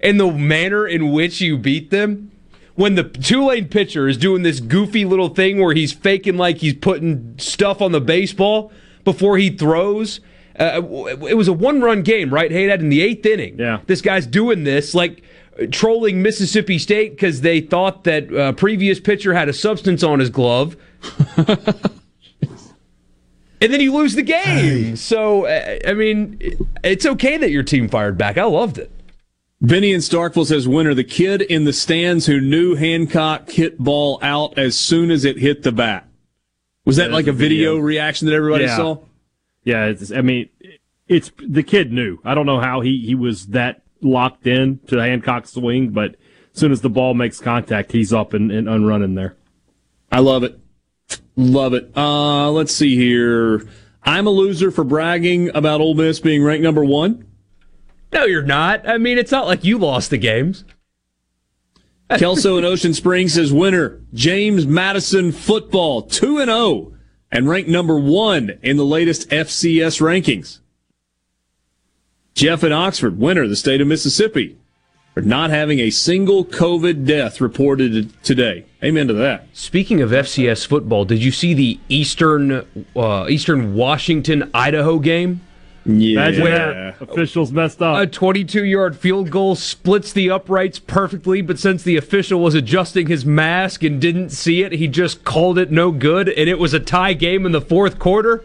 [0.00, 2.30] And the manner in which you beat them.
[2.74, 6.74] When the Tulane pitcher is doing this goofy little thing where he's faking like he's
[6.74, 8.70] putting stuff on the baseball
[9.04, 10.20] before he throws.
[10.58, 10.82] Uh,
[11.28, 13.58] it was a one run game, right, Hey, that in the eighth inning.
[13.58, 13.80] Yeah.
[13.86, 15.22] This guy's doing this, like
[15.70, 20.30] trolling Mississippi State because they thought that uh, previous pitcher had a substance on his
[20.30, 20.76] glove.
[21.36, 21.56] and
[23.60, 24.96] then you lose the game.
[24.96, 26.40] So, uh, I mean,
[26.84, 28.38] it's okay that your team fired back.
[28.38, 28.90] I loved it.
[29.60, 34.18] Benny in Starkville says, winner, the kid in the stands who knew Hancock hit ball
[34.22, 36.06] out as soon as it hit the bat.
[36.84, 37.74] Was that Yeah, like a video.
[37.74, 38.76] video reaction that everybody Yeah.
[38.76, 38.98] saw?
[39.64, 40.48] Yeah, it's, I mean,
[41.08, 42.18] it's the kid knew.
[42.24, 46.14] I don't know how he he was that locked in to Hancock's swing, but
[46.54, 49.36] as soon as the ball makes contact, he's up and, and unrunning there.
[50.12, 50.58] I love it.
[51.36, 51.90] Love it.
[51.96, 53.66] Uh, let's see here.
[54.04, 57.24] I'm a loser for bragging about Ole Miss being ranked number one.
[58.12, 58.88] No, you're not.
[58.88, 60.64] I mean, it's not like you lost the games.
[62.18, 66.94] Kelso in Ocean Springs says winner James Madison football 2 and 0
[67.30, 70.60] and ranked number 1 in the latest FCS rankings.
[72.34, 74.56] Jeff in Oxford winner the state of Mississippi
[75.12, 78.64] for not having a single COVID death reported today.
[78.82, 79.48] Amen to that.
[79.52, 82.64] Speaking of FCS football, did you see the Eastern
[82.94, 85.40] uh, Eastern Washington Idaho game?
[85.86, 86.20] Yeah.
[86.28, 87.00] Imagine that.
[87.00, 88.02] Officials messed up.
[88.02, 93.06] A 22 yard field goal splits the uprights perfectly, but since the official was adjusting
[93.06, 96.74] his mask and didn't see it, he just called it no good, and it was
[96.74, 98.44] a tie game in the fourth quarter.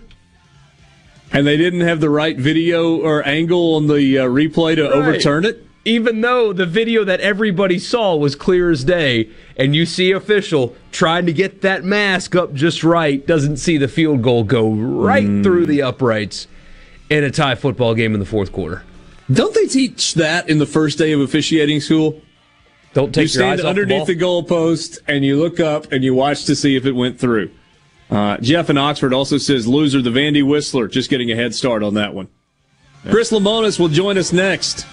[1.31, 4.93] And they didn't have the right video or angle on the uh, replay to Right.
[4.93, 5.65] overturn it.
[5.85, 9.27] Even though the video that everybody saw was clear as day,
[9.57, 13.89] and you see official trying to get that mask up just right, doesn't see the
[13.89, 15.43] field goal go right Hmm.
[15.43, 16.47] through the uprights
[17.09, 18.84] in a tie football game in the fourth quarter.
[19.31, 22.21] Don't they teach that in the first day of officiating school?
[22.93, 23.97] Don't take you your stand eyes off the ball.
[23.97, 26.85] You stand underneath the, goalpost and you look up and you watch to see if
[26.85, 27.51] it went through.
[28.09, 31.84] Uh, Jeff in Oxford also says loser the Vandy Whistler, just getting a head start
[31.84, 32.27] on that one.
[33.09, 34.85] Chris Lemonis will join us next.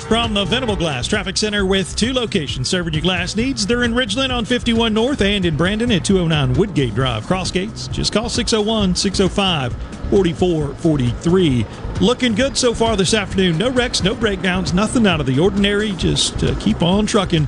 [0.00, 3.64] From the Venable Glass Traffic Center with two locations serving your glass needs.
[3.64, 7.86] They're in Ridgeland on 51 North and in Brandon at 209 Woodgate Drive, Cross gates,
[7.88, 11.66] Just call 601 605 4443.
[12.00, 13.58] Looking good so far this afternoon.
[13.58, 15.92] No wrecks, no breakdowns, nothing out of the ordinary.
[15.92, 17.46] Just uh, keep on trucking.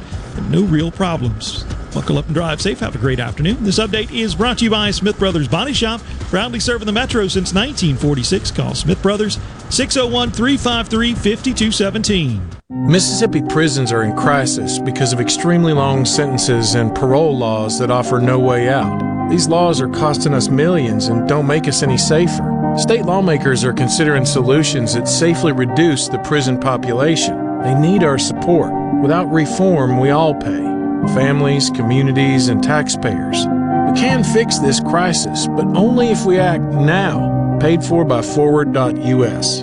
[0.48, 1.64] No real problems.
[1.92, 2.80] Buckle up and drive safe.
[2.80, 3.62] Have a great afternoon.
[3.64, 7.28] This update is brought to you by Smith Brothers Body Shop, proudly serving the Metro
[7.28, 8.50] since 1946.
[8.52, 12.50] Call Smith Brothers 601 353 5217.
[12.70, 18.18] Mississippi prisons are in crisis because of extremely long sentences and parole laws that offer
[18.18, 19.11] no way out.
[19.30, 22.74] These laws are costing us millions and don't make us any safer.
[22.78, 27.60] State lawmakers are considering solutions that safely reduce the prison population.
[27.62, 28.72] They need our support.
[29.02, 30.72] Without reform, we all pay
[31.14, 33.46] families, communities, and taxpayers.
[33.46, 37.58] We can fix this crisis, but only if we act now.
[37.60, 39.62] Paid for by Forward.us.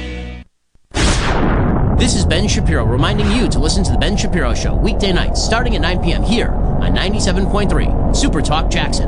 [2.01, 5.39] This is Ben Shapiro reminding you to listen to The Ben Shapiro Show weekday nights
[5.43, 6.23] starting at 9 p.m.
[6.23, 9.05] here on 97.3 Super Talk Jackson.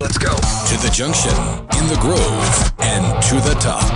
[0.00, 1.30] Let's go to the junction,
[1.78, 3.88] in the grove, and to the top.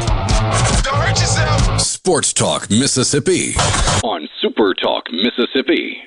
[0.85, 1.81] Don't hurt yourself.
[1.81, 3.55] Sports Talk Mississippi
[4.05, 6.03] on Super Talk Mississippi.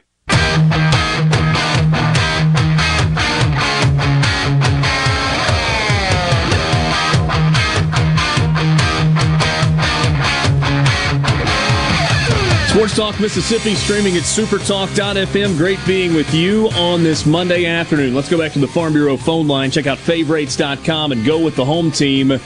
[12.76, 15.58] Sports Talk Mississippi streaming at supertalk.fm.
[15.58, 18.14] Great being with you on this Monday afternoon.
[18.14, 19.72] Let's go back to the Farm Bureau phone line.
[19.72, 22.38] Check out favorites.com and go with the home team,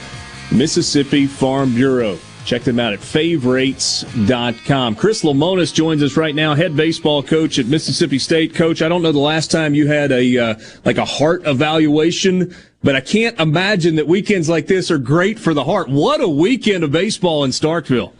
[0.52, 2.16] Mississippi Farm Bureau.
[2.44, 4.94] Check them out at favorites.com.
[4.94, 8.54] Chris Lemonis joins us right now, head baseball coach at Mississippi State.
[8.54, 10.54] Coach, I don't know the last time you had a uh,
[10.84, 12.54] like a heart evaluation,
[12.84, 15.88] but I can't imagine that weekends like this are great for the heart.
[15.88, 18.12] What a weekend of baseball in Starkville.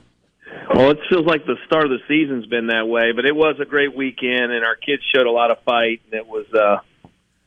[0.81, 3.57] Well, it feels like the start of the season's been that way, but it was
[3.61, 6.79] a great weekend, and our kids showed a lot of fight, and it was, uh,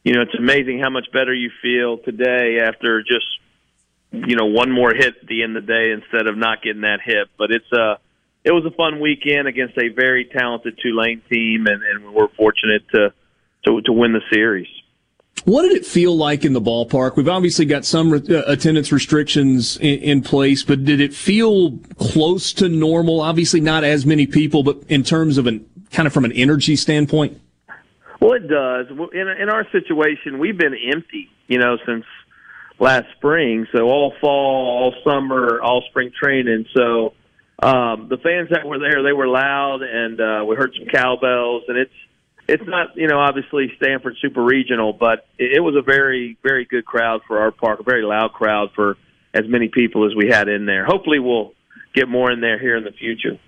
[0.03, 3.25] you know, it's amazing how much better you feel today after just,
[4.11, 6.81] you know, one more hit at the end of the day instead of not getting
[6.81, 7.27] that hit.
[7.35, 7.95] But it's uh,
[8.43, 12.87] it was a fun weekend against a very talented Tulane team, and, and we're fortunate
[12.93, 13.13] to,
[13.65, 14.69] to to win the series.
[15.45, 17.17] What did it feel like in the ballpark?
[17.17, 22.53] We've obviously got some uh, attendance restrictions in, in, place, but did it feel close
[22.53, 23.19] to normal?
[23.19, 26.75] Obviously, not as many people, but in terms of an kind of from an energy
[26.75, 27.39] standpoint.
[28.19, 28.87] Well, it does.
[28.89, 32.05] In, in our situation, we've been empty, you know, since
[32.79, 33.67] last spring.
[33.75, 36.65] So all fall, all summer, all spring training.
[36.73, 37.13] So
[37.61, 41.63] um, the fans that were there, they were loud, and uh, we heard some cowbells,
[41.67, 41.93] and it's
[42.47, 46.65] it's not, you know, obviously Stanford Super Regional, but it, it was a very, very
[46.65, 48.97] good crowd for our park, a very loud crowd for
[49.33, 50.85] as many people as we had in there.
[50.85, 51.53] Hopefully, we'll
[51.93, 53.39] get more in there here in the future.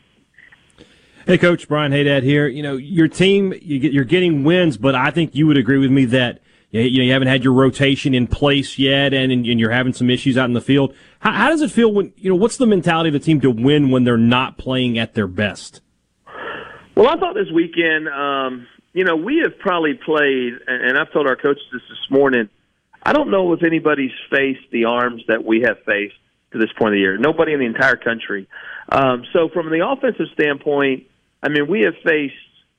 [1.25, 2.47] Hey, Coach Brian Hadad here.
[2.47, 5.79] You know, your team, you get, you're getting wins, but I think you would agree
[5.79, 9.59] with me that you, know, you haven't had your rotation in place yet, and, and
[9.59, 10.93] you're having some issues out in the field.
[11.19, 13.49] How, how does it feel when you know what's the mentality of the team to
[13.49, 15.81] win when they're not playing at their best?
[16.95, 18.07] Well, I thought this weekend.
[18.07, 22.47] Um, you know, we have probably played, and I've told our coaches this this morning.
[23.03, 26.15] I don't know if anybody's faced the arms that we have faced
[26.53, 27.17] to this point of the year.
[27.17, 28.47] Nobody in the entire country.
[28.89, 31.07] Um, so, from the offensive standpoint,
[31.43, 32.35] I mean, we have faced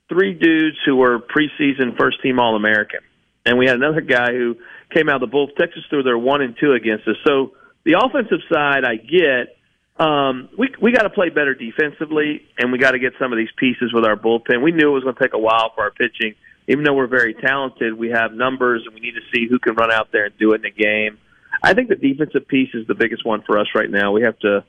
[0.08, 3.00] three dudes who were preseason first team All American,
[3.44, 4.56] and we had another guy who
[4.94, 5.50] came out of the Bulls.
[5.58, 7.16] Texas threw their one and two against us.
[7.26, 7.52] So,
[7.84, 9.55] the offensive side, I get.
[9.98, 13.38] Um, we we got to play better defensively, and we got to get some of
[13.38, 14.62] these pieces with our bullpen.
[14.62, 16.34] We knew it was going to take a while for our pitching,
[16.68, 17.94] even though we're very talented.
[17.94, 20.52] We have numbers, and we need to see who can run out there and do
[20.52, 21.18] it in a game.
[21.62, 24.12] I think the defensive piece is the biggest one for us right now.
[24.12, 24.64] We have to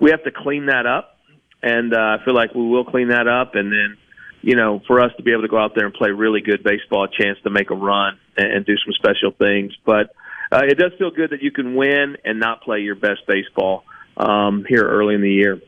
[0.00, 1.16] we have to clean that up,
[1.62, 3.96] and uh, I feel like we will clean that up, and then
[4.40, 6.64] you know for us to be able to go out there and play really good
[6.64, 9.72] baseball, a chance to make a run and, and do some special things.
[9.86, 10.12] But
[10.50, 13.84] uh, it does feel good that you can win and not play your best baseball
[14.16, 15.60] um, here early in the year.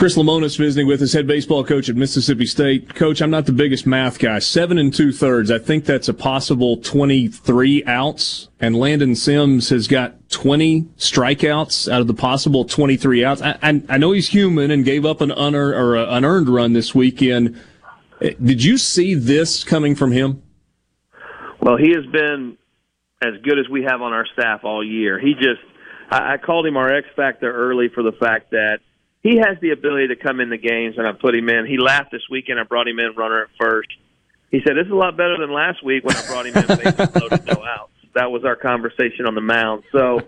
[0.00, 2.94] Chris Lemonis is visiting with us, head baseball coach at Mississippi State.
[2.94, 4.38] Coach, I'm not the biggest math guy.
[4.38, 5.50] Seven and two thirds.
[5.50, 8.48] I think that's a possible 23 outs.
[8.60, 13.42] And Landon Sims has got 20 strikeouts out of the possible 23 outs.
[13.42, 16.72] I, I, I know he's human and gave up an unearned, or an unearned run
[16.72, 17.60] this weekend.
[18.20, 20.42] Did you see this coming from him?
[21.60, 22.56] Well, he has been
[23.22, 25.18] as good as we have on our staff all year.
[25.18, 25.60] He just
[26.10, 28.80] I, I called him our X factor early for the fact that
[29.22, 31.66] he has the ability to come in the games, and I put him in.
[31.66, 32.58] He laughed this weekend.
[32.58, 33.88] I brought him in runner at first.
[34.50, 36.66] He said, "This is a lot better than last week when I brought him in
[37.20, 39.84] loaded, no outs." That was our conversation on the mound.
[39.92, 40.20] So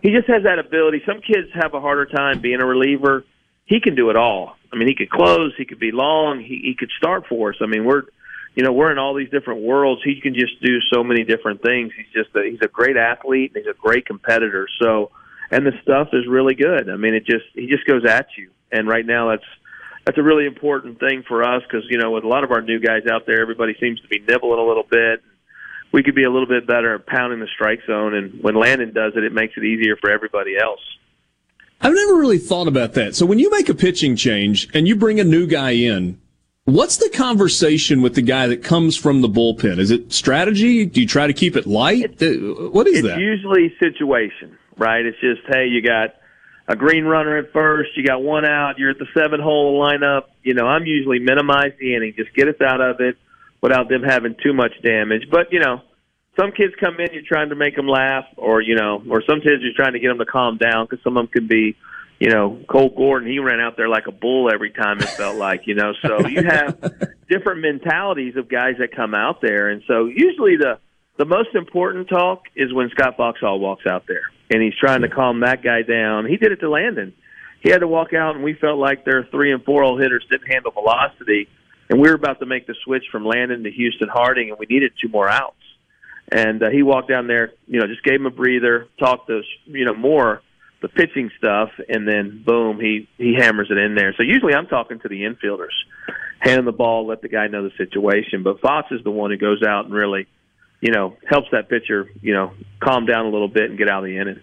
[0.00, 1.02] he just has that ability.
[1.04, 3.24] Some kids have a harder time being a reliever.
[3.66, 4.56] He can do it all.
[4.72, 5.52] I mean, he could close.
[5.58, 6.40] He could be long.
[6.40, 7.56] He, he could start for us.
[7.60, 8.04] I mean, we're
[8.54, 10.02] you know we're in all these different worlds.
[10.02, 11.92] He can just do so many different things.
[11.94, 13.52] He's just a, he's a great athlete.
[13.54, 14.68] And he's a great competitor.
[14.80, 15.10] So
[15.50, 16.90] and the stuff is really good.
[16.90, 18.50] I mean, it just he just goes at you.
[18.72, 19.44] And right now, that's
[20.04, 22.62] that's a really important thing for us because you know with a lot of our
[22.62, 25.22] new guys out there, everybody seems to be nibbling a little bit.
[25.92, 28.92] We could be a little bit better at pounding the strike zone, and when Landon
[28.92, 30.80] does it, it makes it easier for everybody else.
[31.80, 33.14] I've never really thought about that.
[33.14, 36.18] So when you make a pitching change and you bring a new guy in,
[36.64, 39.78] what's the conversation with the guy that comes from the bullpen?
[39.78, 40.86] Is it strategy?
[40.86, 42.22] Do you try to keep it light?
[42.22, 43.18] Uh, what is it's that?
[43.18, 45.04] usually situation, right?
[45.04, 46.14] It's just, hey, you got
[46.68, 50.24] a green runner at first, you got one out, you're at the seven hole lineup.
[50.42, 53.16] You know, I'm usually minimize the inning, just get us out of it
[53.60, 55.28] without them having too much damage.
[55.30, 55.82] But, you know,
[56.38, 59.40] some kids come in, you're trying to make them laugh, or, you know, or some
[59.40, 61.76] kids you're trying to get them to calm down because some of them can be,
[62.18, 65.36] you know, Cole Gordon, he ran out there like a bull every time it felt
[65.36, 65.92] like, you know.
[66.02, 66.80] So you have
[67.30, 69.68] different mentalities of guys that come out there.
[69.68, 70.78] And so usually the,
[71.18, 75.08] the most important talk is when Scott Foxhall walks out there and he's trying to
[75.08, 76.26] calm that guy down.
[76.26, 77.14] He did it to Landon.
[77.60, 80.24] He had to walk out, and we felt like their three and four hole hitters
[80.30, 81.48] didn't handle velocity,
[81.88, 84.66] and we were about to make the switch from Landon to Houston Harding, and we
[84.66, 85.56] needed two more outs.
[86.30, 89.46] And uh, he walked down there, you know, just gave him a breather, talked those,
[89.64, 90.42] you know, more
[90.82, 94.14] the pitching stuff, and then boom, he he hammers it in there.
[94.16, 95.74] So usually I'm talking to the infielders,
[96.40, 98.42] hand the ball, let the guy know the situation.
[98.42, 100.26] But Fox is the one who goes out and really
[100.80, 104.04] you know, helps that pitcher, you know, calm down a little bit and get out
[104.04, 104.40] of the inning.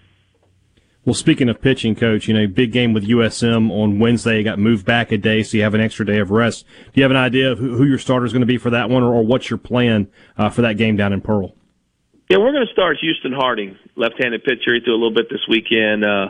[1.05, 4.39] Well, speaking of pitching, coach, you know, big game with USM on Wednesday.
[4.39, 6.65] It got moved back a day, so you have an extra day of rest.
[6.65, 8.69] Do you have an idea of who, who your starter is going to be for
[8.69, 10.07] that one, or, or what's your plan
[10.37, 11.55] uh, for that game down in Pearl?
[12.29, 14.73] Yeah, we're going to start Houston Harding, left-handed pitcher.
[14.75, 16.05] He threw a little bit this weekend.
[16.05, 16.29] Uh,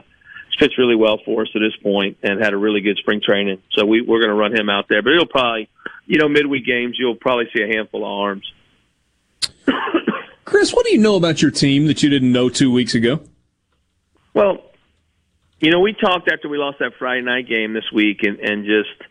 [0.50, 3.22] he's pitched really well for us at this point and had a really good spring
[3.24, 3.62] training.
[3.74, 5.04] So we, we're going to run him out there.
[5.04, 5.70] But it'll probably,
[6.08, 8.52] you know, midweek games, you'll probably see a handful of arms.
[10.46, 13.22] Chris, what do you know about your team that you didn't know two weeks ago?
[14.34, 14.64] Well,
[15.60, 18.66] you know, we talked after we lost that Friday night game this week, and, and
[18.66, 19.10] just,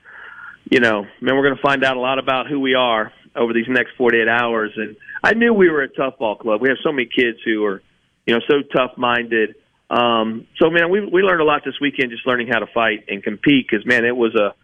[0.70, 3.52] you know, man, we're going to find out a lot about who we are over
[3.52, 4.72] these next 48 hours.
[4.76, 6.60] And I knew we were a tough ball club.
[6.60, 7.82] We have so many kids who are,
[8.26, 9.54] you know, so tough minded.
[9.88, 13.04] Um, so man, we we learned a lot this weekend just learning how to fight
[13.08, 14.54] and compete because man, it was a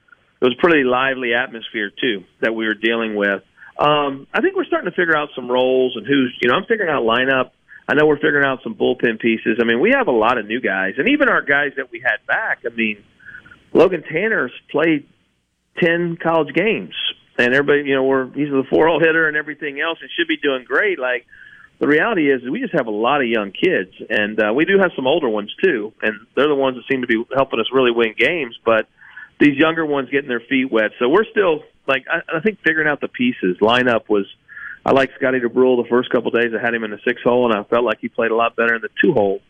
[0.41, 3.43] it was a pretty lively atmosphere too that we were dealing with.
[3.79, 6.65] Um, I think we're starting to figure out some roles and who's, you know, I'm
[6.65, 7.53] figuring out lineup.
[7.89, 9.59] I know we're figuring out some bullpen pieces.
[9.61, 12.01] I mean, we have a lot of new guys, and even our guys that we
[12.01, 12.59] had back.
[12.67, 13.03] I mean,
[13.73, 15.07] Logan Tanner's played
[15.79, 16.95] ten college games,
[17.39, 20.37] and everybody, you know, we're he's the four-hole hitter and everything else, and should be
[20.37, 20.99] doing great.
[20.99, 21.25] Like
[21.79, 24.79] the reality is, we just have a lot of young kids, and uh, we do
[24.81, 27.67] have some older ones too, and they're the ones that seem to be helping us
[27.73, 28.59] really win games.
[28.67, 28.87] But
[29.41, 32.89] these younger ones getting their feet wet, so we're still like I, I think figuring
[32.89, 34.27] out the pieces lineup was.
[34.87, 36.53] I liked Scotty Dubrule the first couple days.
[36.59, 38.57] I had him in the six hole, and I felt like he played a lot
[38.57, 39.43] better in the two hole.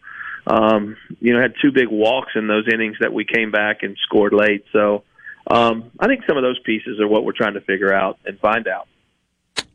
[0.48, 3.97] Um, you know, had two big walks in those innings that we came back and
[4.05, 4.65] scored late.
[4.73, 5.05] So
[5.48, 8.39] um, I think some of those pieces are what we're trying to figure out and
[8.40, 8.89] find out.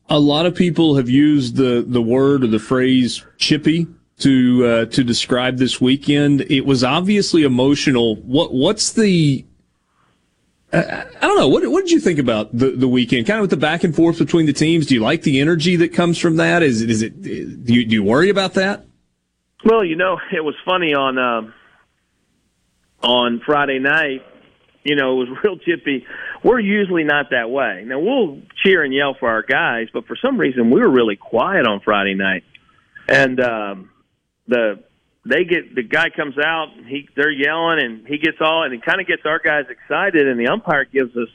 [0.10, 3.88] A lot of people have used the, the word or the phrase chippy
[4.20, 6.42] to uh, to describe this weekend.
[6.42, 8.16] It was obviously emotional.
[8.18, 9.46] What what's the
[10.74, 11.48] I don't know.
[11.48, 13.28] What, what did you think about the, the weekend?
[13.28, 14.88] Kind of with the back and forth between the teams.
[14.88, 16.64] Do you like the energy that comes from that?
[16.64, 17.30] Is is it, do
[17.74, 18.86] you, do you worry about that?
[19.64, 21.54] Well, you know, it was funny on, um,
[23.02, 24.26] on Friday night,
[24.84, 26.06] you know, it was real chippy.
[26.44, 27.84] We're usually not that way.
[27.86, 31.16] Now we'll cheer and yell for our guys, but for some reason we were really
[31.16, 32.44] quiet on Friday night.
[33.08, 33.90] And, um,
[34.48, 34.84] the,
[35.26, 38.84] they get the guy comes out, he they're yelling, and he gets all, and it
[38.84, 41.30] kind of gets our guys excited, and the umpire gives us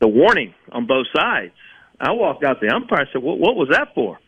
[0.00, 1.52] the warning on both sides.
[2.00, 4.18] I walked out the umpire said, "What, what was that for?"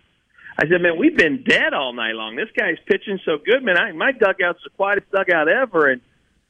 [0.59, 2.37] I said, "Man, we've been dead all night long.
[2.37, 3.79] This guy's pitching so good, man.
[3.79, 6.01] I, my dugout's the quietest dugout ever." And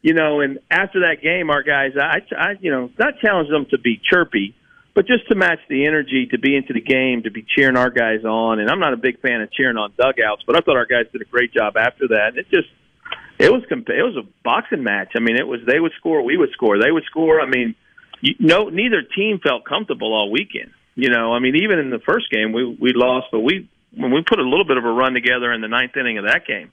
[0.00, 3.64] you know, and after that game, our guys, I, I, you know, not challenged them
[3.70, 4.54] to be chirpy,
[4.94, 7.90] but just to match the energy, to be into the game, to be cheering our
[7.90, 8.60] guys on.
[8.60, 11.06] And I'm not a big fan of cheering on dugouts, but I thought our guys
[11.12, 12.28] did a great job after that.
[12.28, 12.68] And it just,
[13.38, 15.12] it was comp- it was a boxing match.
[15.16, 17.40] I mean, it was they would score, we would score, they would score.
[17.40, 17.74] I mean,
[18.20, 20.70] you, no, neither team felt comfortable all weekend.
[20.94, 24.12] You know, I mean, even in the first game, we we lost, but we when
[24.12, 26.46] we put a little bit of a run together in the ninth inning of that
[26.46, 26.70] game,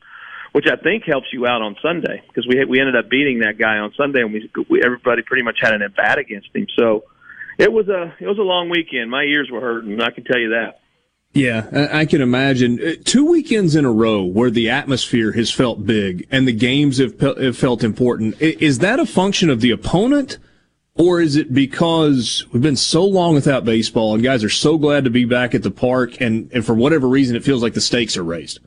[0.51, 3.57] which I think helps you out on Sunday because we we ended up beating that
[3.57, 6.67] guy on Sunday, and we, we everybody pretty much had an at bat against him.
[6.77, 7.03] So
[7.57, 9.09] it was a it was a long weekend.
[9.09, 9.99] My ears were hurting.
[10.01, 10.79] I can tell you that.
[11.33, 12.79] Yeah, I can imagine.
[12.81, 16.97] Uh, Two weekends in a row where the atmosphere has felt big and the games
[16.97, 18.41] have, have felt important.
[18.41, 20.39] Is that a function of the opponent?
[20.95, 25.05] Or is it because we've been so long without baseball and guys are so glad
[25.05, 27.81] to be back at the park and, and for whatever reason it feels like the
[27.81, 28.59] stakes are raised?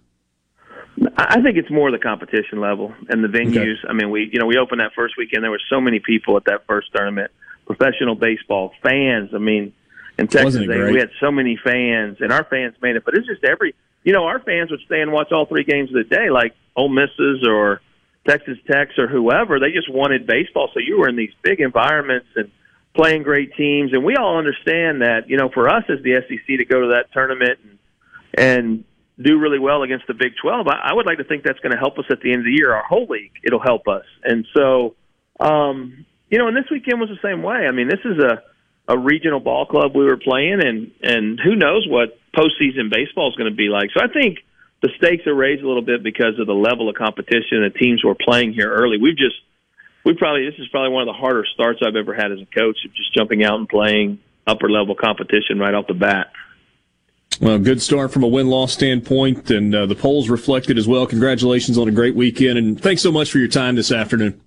[1.18, 3.76] I I think it's more the competition level and the venues.
[3.88, 5.44] I mean, we you know we opened that first weekend.
[5.44, 7.30] There were so many people at that first tournament.
[7.66, 9.30] Professional baseball fans.
[9.34, 9.72] I mean,
[10.18, 13.04] in Texas, they, we had so many fans, and our fans made it.
[13.04, 15.90] But it's just every you know our fans would stay and watch all three games
[15.90, 17.80] of the day, like Ole Misses or
[18.26, 19.58] Texas Techs or whoever.
[19.58, 22.50] They just wanted baseball, so you were in these big environments and
[22.94, 23.92] playing great teams.
[23.92, 26.86] And we all understand that you know for us as the SEC to go to
[26.88, 27.78] that tournament and
[28.36, 28.84] and
[29.20, 31.72] do really well against the Big 12, I, I would like to think that's going
[31.72, 32.74] to help us at the end of the year.
[32.74, 34.04] Our whole league, it'll help us.
[34.24, 34.96] And so,
[35.38, 36.04] um,
[36.34, 37.64] you know, and this weekend was the same way.
[37.64, 38.42] I mean, this is a,
[38.88, 43.36] a regional ball club we were playing, and, and who knows what postseason baseball is
[43.36, 43.90] going to be like.
[43.96, 44.38] So I think
[44.82, 48.02] the stakes are raised a little bit because of the level of competition and teams
[48.02, 48.98] we're playing here early.
[48.98, 49.36] We've just,
[50.04, 52.46] we probably, this is probably one of the harder starts I've ever had as a
[52.46, 56.32] coach of just jumping out and playing upper level competition right off the bat.
[57.40, 61.06] Well, good start from a win loss standpoint, and uh, the polls reflected as well.
[61.06, 64.40] Congratulations on a great weekend, and thanks so much for your time this afternoon.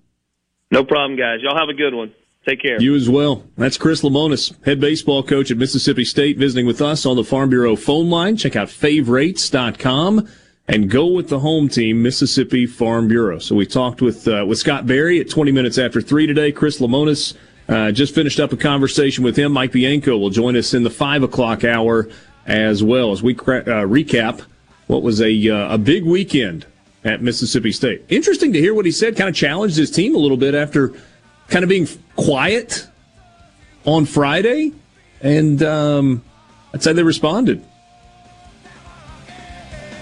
[0.70, 1.40] No problem, guys.
[1.42, 2.12] Y'all have a good one.
[2.46, 2.80] Take care.
[2.80, 3.44] You as well.
[3.56, 7.50] That's Chris Lemonis, head baseball coach at Mississippi State, visiting with us on the Farm
[7.50, 8.36] Bureau phone line.
[8.36, 10.28] Check out favorites.com
[10.66, 13.38] and go with the home team, Mississippi Farm Bureau.
[13.38, 16.52] So we talked with uh, with Scott Berry at 20 minutes after 3 today.
[16.52, 17.34] Chris Lemonis
[17.68, 19.52] uh, just finished up a conversation with him.
[19.52, 22.08] Mike Bianco will join us in the 5 o'clock hour
[22.46, 24.42] as well as we cra- uh, recap
[24.86, 26.64] what was a, uh, a big weekend
[27.08, 28.04] at Mississippi State.
[28.08, 30.92] Interesting to hear what he said, kind of challenged his team a little bit after
[31.48, 32.86] kind of being quiet
[33.84, 34.72] on Friday,
[35.22, 36.22] and um,
[36.74, 37.64] I'd say they responded.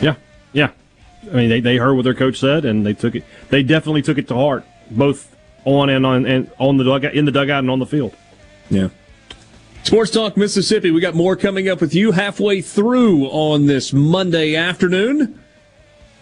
[0.01, 0.17] Yeah,
[0.53, 0.71] yeah.
[1.31, 3.25] I mean, they, they heard what their coach said, and they took it.
[3.49, 5.35] They definitely took it to heart, both
[5.65, 8.15] on and on and on the dugout, in the dugout, and on the field.
[8.69, 8.89] Yeah.
[9.85, 10.91] Sports Talk Mississippi.
[10.91, 15.41] We got more coming up with you halfway through on this Monday afternoon.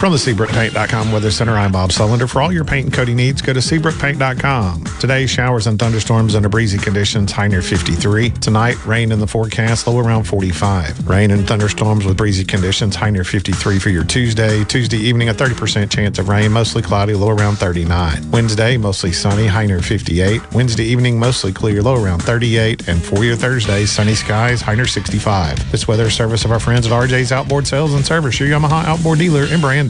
[0.00, 2.26] From the SeabrookPaint.com Weather Center, I'm Bob Sullender.
[2.26, 4.84] For all your paint and coating needs, go to SeabrookPaint.com.
[4.98, 8.30] Today, showers and thunderstorms under breezy conditions, high near 53.
[8.30, 11.06] Tonight, rain in the forecast, low around 45.
[11.06, 14.64] Rain and thunderstorms with breezy conditions, high near 53 for your Tuesday.
[14.64, 18.30] Tuesday evening, a 30% chance of rain, mostly cloudy, low around 39.
[18.30, 20.54] Wednesday, mostly sunny, high near 58.
[20.54, 22.88] Wednesday evening, mostly clear, low around 38.
[22.88, 25.70] And for your Thursday, sunny skies, high near 65.
[25.70, 29.18] This weather service of our friends at RJ's Outboard Sales and Service, your Yamaha outboard
[29.18, 29.89] dealer in Brandon.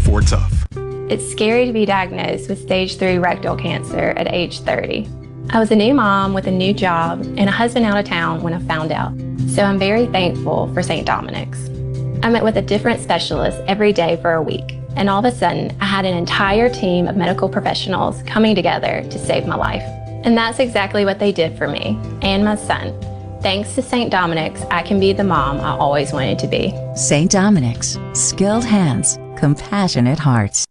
[0.01, 0.67] Ford tough.
[1.09, 5.07] It's scary to be diagnosed with stage 3 rectal cancer at age 30.
[5.49, 8.41] I was a new mom with a new job and a husband out of town
[8.41, 9.11] when I found out.
[9.49, 11.05] So I'm very thankful for St.
[11.05, 11.67] Dominic's.
[12.23, 15.35] I met with a different specialist every day for a week, and all of a
[15.35, 19.83] sudden, I had an entire team of medical professionals coming together to save my life.
[20.23, 22.97] And that's exactly what they did for me and my son.
[23.41, 24.11] Thanks to St.
[24.11, 26.73] Dominic's, I can be the mom I always wanted to be.
[26.95, 27.31] St.
[27.31, 27.97] Dominic's.
[28.13, 30.70] Skilled hands, compassionate hearts.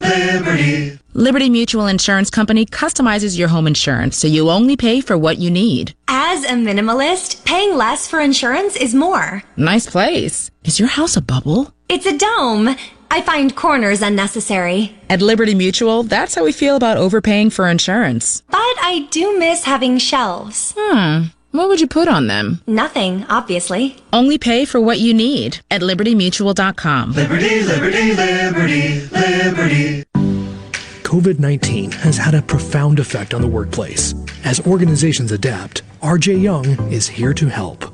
[0.00, 0.98] Liberty.
[1.12, 5.48] Liberty Mutual Insurance Company customizes your home insurance so you only pay for what you
[5.50, 5.94] need.
[6.08, 9.44] As a minimalist, paying less for insurance is more.
[9.56, 10.50] Nice place.
[10.64, 11.72] Is your house a bubble?
[11.88, 12.74] It's a dome.
[13.12, 14.96] I find corners unnecessary.
[15.08, 18.42] At Liberty Mutual, that's how we feel about overpaying for insurance.
[18.50, 20.74] But I do miss having shelves.
[20.76, 21.26] Hmm.
[21.54, 22.60] What would you put on them?
[22.66, 23.96] Nothing, obviously.
[24.12, 27.12] Only pay for what you need at libertymutual.com.
[27.12, 30.04] Liberty, liberty, liberty, liberty.
[31.04, 34.16] COVID 19 has had a profound effect on the workplace.
[34.42, 37.93] As organizations adapt, RJ Young is here to help.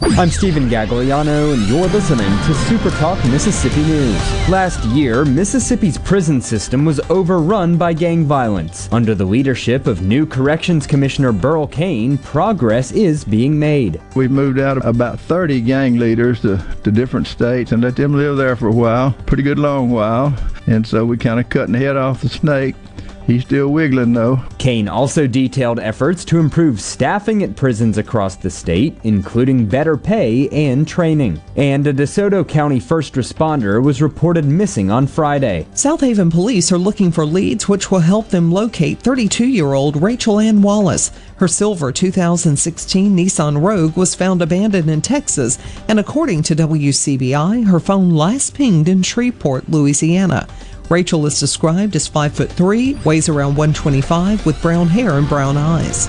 [0.00, 4.48] I'm Stephen Gagliano, and you're listening to Super Talk Mississippi News.
[4.48, 8.88] Last year, Mississippi's prison system was overrun by gang violence.
[8.92, 14.00] Under the leadership of new Corrections Commissioner Burl Cain, progress is being made.
[14.14, 18.36] We've moved out about 30 gang leaders to, to different states and let them live
[18.36, 20.32] there for a while, pretty good long while.
[20.68, 22.76] And so we kind of cutting the head off the snake.
[23.28, 24.40] He's still wiggling though.
[24.56, 30.48] Cain also detailed efforts to improve staffing at prisons across the state, including better pay
[30.48, 31.38] and training.
[31.54, 35.66] And a DeSoto County first responder was reported missing on Friday.
[35.74, 40.00] South Haven police are looking for leads which will help them locate 32 year old
[40.00, 41.10] Rachel Ann Wallace.
[41.36, 47.78] Her silver 2016 Nissan Rogue was found abandoned in Texas, and according to WCBI, her
[47.78, 50.48] phone last pinged in Shreveport, Louisiana.
[50.90, 55.56] Rachel is described as 5 foot 3, weighs around 125 with brown hair and brown
[55.58, 56.08] eyes.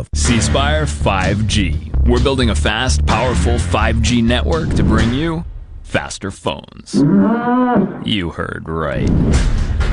[0.13, 2.07] C Spire 5G.
[2.07, 5.45] We're building a fast, powerful 5G network to bring you
[5.83, 6.95] faster phones.
[8.05, 9.09] You heard right.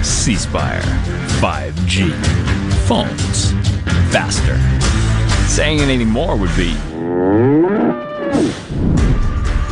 [0.02, 0.82] C Spire
[1.40, 2.12] 5G.
[2.86, 3.52] Phones
[4.12, 4.56] faster.
[5.48, 6.72] Saying it anymore would be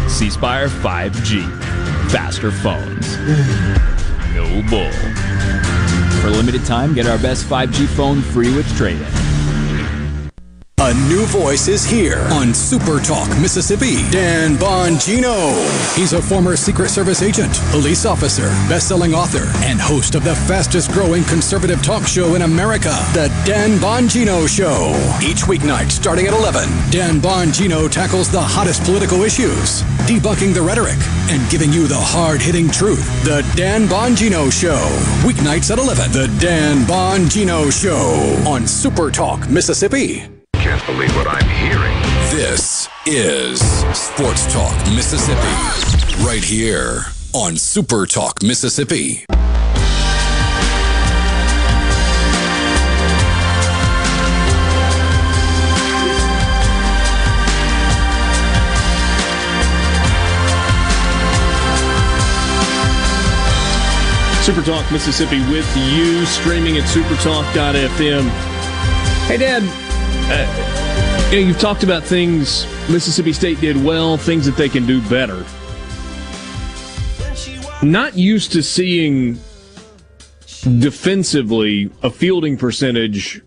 [0.08, 1.42] C Spire 5G.
[2.10, 3.16] Faster phones.
[4.34, 4.92] No bull.
[6.20, 9.35] For a limited time, get our best 5G phone free with trade in.
[10.78, 14.08] A new voice is here on Super Talk Mississippi.
[14.10, 15.56] Dan Bongino.
[15.96, 21.24] He's a former Secret Service agent, police officer, best-selling author, and host of the fastest-growing
[21.24, 24.92] conservative talk show in America, The Dan Bongino Show.
[25.26, 30.98] Each weeknight starting at 11, Dan Bongino tackles the hottest political issues, debunking the rhetoric,
[31.30, 33.24] and giving you the hard-hitting truth.
[33.24, 34.76] The Dan Bongino Show.
[35.26, 40.26] Weeknights at 11, The Dan Bongino Show on Super Talk Mississippi.
[40.66, 41.96] Can't believe what I'm hearing.
[42.36, 43.60] This is
[43.96, 49.24] Sports Talk Mississippi, right here on Super Talk Mississippi.
[64.42, 68.28] Super Talk Mississippi with you, streaming at supertalk.fm.
[69.28, 69.85] Hey, Dad,
[70.26, 75.00] you know, you've talked about things Mississippi State did well, things that they can do
[75.08, 75.44] better.
[77.80, 79.38] Not used to seeing
[80.80, 83.40] defensively a fielding percentage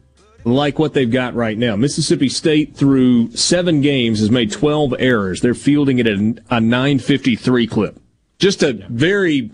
[0.45, 1.75] like what they've got right now.
[1.75, 5.41] Mississippi State, through seven games, has made 12 errors.
[5.41, 7.99] They're fielding it at a 953 clip.
[8.37, 9.51] Just a very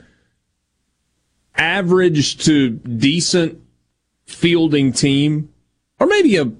[1.56, 3.62] average to decent
[4.28, 5.50] fielding team,
[6.00, 6.52] or maybe a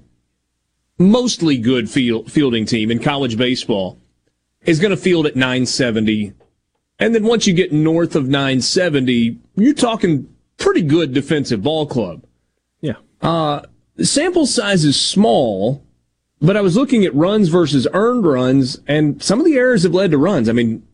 [0.98, 3.98] mostly good field, fielding team in college baseball,
[4.64, 6.32] is going to field at 970.
[6.98, 12.24] And then once you get north of 970, you're talking pretty good defensive ball club.
[12.80, 12.94] Yeah.
[13.20, 13.62] Uh,
[13.96, 15.84] the sample size is small,
[16.40, 19.94] but I was looking at runs versus earned runs, and some of the errors have
[19.94, 20.48] led to runs.
[20.48, 20.86] I mean,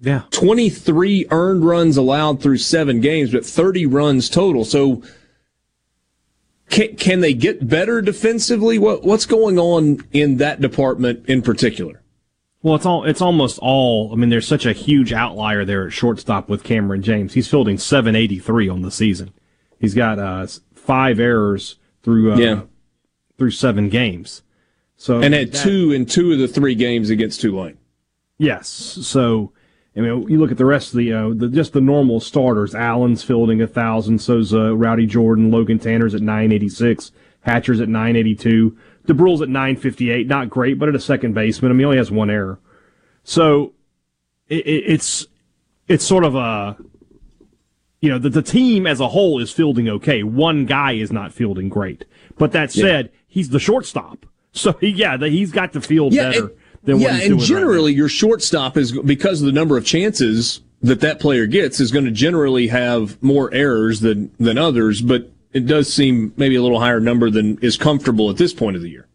[0.00, 0.22] yeah.
[0.30, 4.64] 23 earned runs allowed through seven games, but 30 runs total.
[4.64, 5.02] So
[6.68, 8.78] can, can they get better defensively?
[8.78, 12.02] What, what's going on in that department in particular?
[12.62, 14.12] Well, it's all it's almost all.
[14.12, 17.34] I mean, there's such a huge outlier there at shortstop with Kamren James.
[17.34, 19.32] He's fielding 783 on the season.
[19.78, 22.62] He's got uh, five errors through uh, Yeah.
[23.38, 24.42] through seven games.
[24.96, 27.78] So and had that- two in two of the three games against Tulane.
[28.38, 28.68] Yes.
[28.68, 29.52] So,
[29.96, 32.74] I mean, you look at the rest of the, uh, the just the normal starters.
[32.74, 34.20] Allen's fielding a thousand.
[34.20, 35.50] So's uh, Rowdy Jordan.
[35.50, 37.12] Logan Tanner's at nine eighty six.
[37.40, 38.76] Hatcher's at nine eighty two.
[39.06, 40.26] Dubrule's at nine fifty eight.
[40.26, 41.70] Not great, but at a second baseman.
[41.70, 42.58] I mean, he only has one error.
[43.24, 43.72] So,
[44.48, 45.26] it, it, it's
[45.88, 46.76] it's sort of a
[48.00, 50.22] you know the, the team as a whole is fielding okay.
[50.22, 52.04] One guy is not fielding great.
[52.36, 52.82] But that Yeah.
[52.82, 54.26] said, he's the shortstop.
[54.52, 56.56] So yeah, the, he's got to field Yeah, better and-
[56.86, 60.62] than yeah, and doing right generally your shortstop is because of the number of chances
[60.82, 65.30] that that player gets is going to generally have more errors than than others, but
[65.52, 68.82] it does seem maybe a little higher number than is comfortable at this point of
[68.82, 69.06] the year.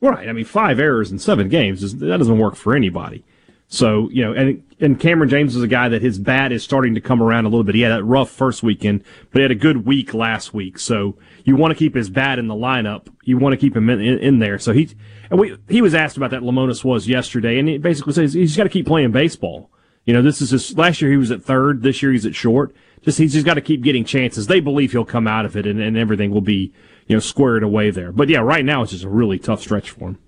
[0.00, 0.28] Right.
[0.28, 3.22] I mean, five errors in seven games is, that doesn't work for anybody.
[3.68, 6.94] So you know, and and Kamren James is a guy that his bat is starting
[6.94, 7.74] to come around a little bit.
[7.74, 10.78] He had that rough first weekend, but he had a good week last week.
[10.78, 13.06] So you want to keep his bat in the lineup.
[13.24, 14.58] You want to keep him in, in, in there.
[14.58, 14.88] So he
[15.30, 16.42] and we he was asked about that.
[16.42, 19.70] Lemonis was yesterday, and he basically says he's got to keep playing baseball.
[20.04, 21.82] You know, this is his last year he was at third.
[21.82, 22.74] This year he's at short.
[23.02, 24.46] Just he's just got to keep getting chances.
[24.48, 26.72] They believe he'll come out of it, and, and everything will be
[27.06, 28.12] you know squared away there.
[28.12, 30.18] But yeah, right now it's just a really tough stretch for him.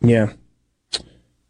[0.00, 0.32] Yeah.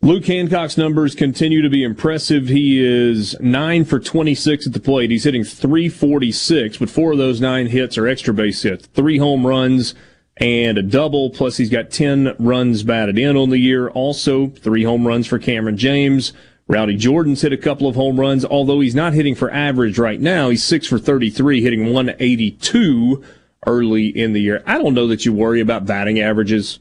[0.00, 2.48] Luke Hancock's numbers continue to be impressive.
[2.48, 5.10] He is 9 for 26 at the plate.
[5.10, 8.86] He's hitting 346, but four of those nine hits are extra base hits.
[8.86, 9.96] Three home runs
[10.38, 13.88] and a double, plus he's got 10 runs batted in on the year.
[13.88, 16.32] Also, three home runs for Kamren James.
[16.68, 20.20] Rowdy Jordan's hit a couple of home runs, although he's not hitting for average right
[20.20, 20.50] now.
[20.50, 23.24] He's 6 for 33, hitting 182
[23.66, 24.62] early in the year.
[24.66, 26.78] I don't know that you worry about batting averages.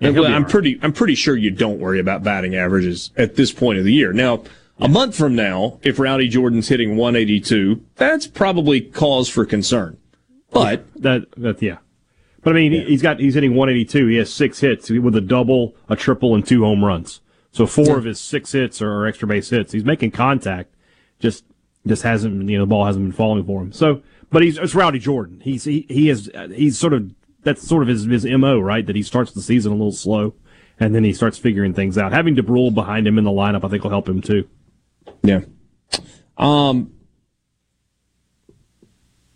[0.00, 0.48] Yeah, I'm right.
[0.48, 3.92] pretty I'm pretty sure you don't worry about batting averages at this point of the
[3.92, 4.12] year.
[4.12, 4.42] Now,
[4.80, 9.96] a month from now, if Rowdy Jordan's hitting 182, that's probably cause for concern.
[10.50, 11.78] But that that yeah.
[12.44, 14.06] But I mean, he's got he's hitting 182.
[14.06, 17.20] He has six hits with a double, a triple, and two home runs.
[17.52, 17.96] So four Yeah.
[17.96, 19.72] of his six hits are extra base hits.
[19.72, 20.74] He's making contact,
[21.18, 21.44] just
[21.86, 23.72] just hasn't you know the ball hasn't been falling for him.
[23.72, 25.40] So, but he's it's Rowdy Jordan.
[25.42, 27.10] He's he he is he's sort of
[27.42, 30.34] that's sort of his his mo right that he starts the season a little slow,
[30.78, 32.12] and then he starts figuring things out.
[32.12, 34.48] Having Dubrule behind him in the lineup, I think will help him too.
[35.22, 35.40] Yeah.
[36.36, 36.92] Um,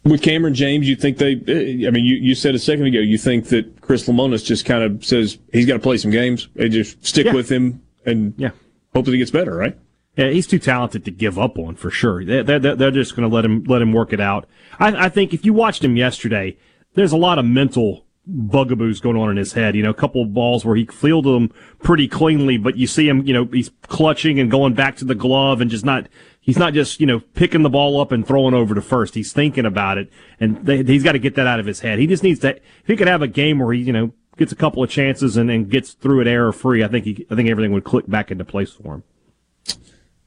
[0.09, 1.33] with Kamren James, you think they?
[1.49, 4.65] Eh, I mean, you, you said a second ago you think that Chris Lemonis just
[4.65, 6.49] kind of says he's got to play some games.
[6.57, 7.35] and just stick Yeah.
[7.35, 8.51] with him and yeah,
[8.95, 9.77] hope that he gets better, right?
[10.17, 12.25] Yeah, he's too talented to give up on for sure.
[12.25, 14.49] They're, they're, they're just going to let him let him work it out.
[14.81, 16.57] I, I think if you watched him yesterday,
[16.95, 19.75] there's a lot of mental bugaboos going on in his head.
[19.75, 21.53] You know, a couple of balls where he fielded them
[21.83, 25.15] pretty cleanly, but you see him, you know, he's clutching and going back to the
[25.15, 26.09] glove and just not.
[26.41, 29.15] He's not just you know picking the ball up and throwing over to first.
[29.15, 30.11] He's thinking about it,
[30.41, 31.99] and they, he's got to get that out of his head.
[31.99, 32.57] He just needs to.
[32.57, 35.37] If he could have a game where he you know gets a couple of chances
[35.37, 38.09] and, and gets through it error free, I think he, I think everything would click
[38.09, 39.05] back into place for him.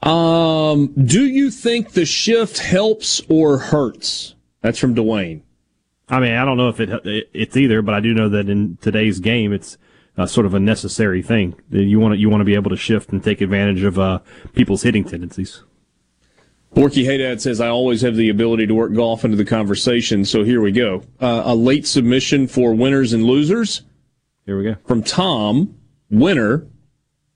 [0.08, 4.36] Um, do you think the shift helps or hurts?
[4.62, 5.42] That's from Dwayne.
[6.12, 8.78] I mean, I don't know if it it's either, but I do know that in
[8.82, 9.78] today's game, it's
[10.18, 11.56] uh, sort of a necessary thing.
[11.70, 14.20] You want to you want to be able to shift and take advantage of uh,
[14.54, 15.64] people's hitting tendencies.
[16.76, 20.44] Borky Hadad says, I always have the ability to work golf into the conversation, so
[20.44, 21.04] here we go.
[21.20, 23.82] Uh, a late submission for winners and losers.
[24.46, 24.76] Here we go.
[24.86, 25.76] From Tom,
[26.10, 26.66] winner,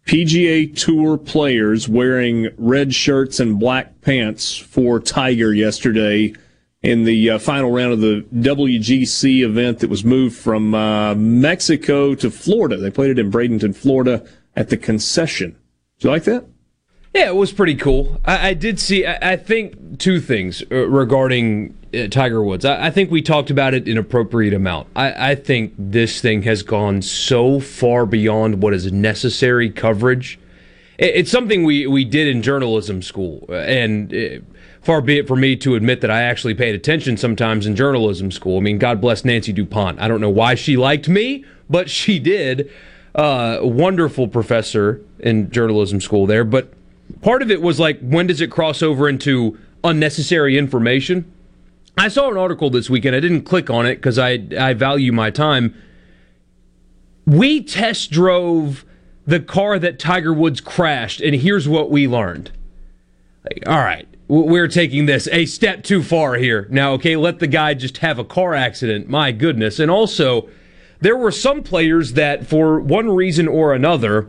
[0.06, 6.34] PGA Tour players wearing red shirts and black pants for Tiger yesterday
[6.86, 12.14] in the uh, final round of the WGC event that was moved from uh, Mexico
[12.14, 12.78] to Florida.
[12.78, 14.24] They played it in Bradenton, Florida
[14.56, 15.58] at the concession.
[16.00, 16.46] Do you like that?
[17.16, 18.22] Yeah, it was pretty cool.
[18.24, 19.06] I, I did see.
[19.06, 22.66] I, I think two things uh, regarding uh, Tiger Woods.
[22.66, 24.88] I, I think we talked about it in appropriate amount.
[24.96, 30.38] I, think this thing has gone so far beyond what is necessary coverage.
[31.00, 34.40] It, it's something we we did in journalism school, uh, and uh,
[34.86, 38.32] far be it for me to admit that I actually paid attention sometimes in journalism
[38.32, 38.58] school.
[38.58, 40.00] I mean, God bless Nancy Dupont.
[40.00, 42.72] I don't know why she liked me, but she did.
[43.16, 46.72] Uh, wonderful professor in journalism school there, but
[47.22, 51.32] part of it was like when does it cross over into unnecessary information
[51.98, 55.12] i saw an article this weekend i didn't click on it because I, I value
[55.12, 55.80] my time
[57.26, 58.86] we test drove
[59.26, 62.52] the car that tiger woods crashed and here's what we learned
[63.44, 67.48] Like, all right we're taking this a step too far here now okay let the
[67.48, 70.50] guy just have a car accident my goodness and also
[71.00, 74.28] there were some players that for one reason or another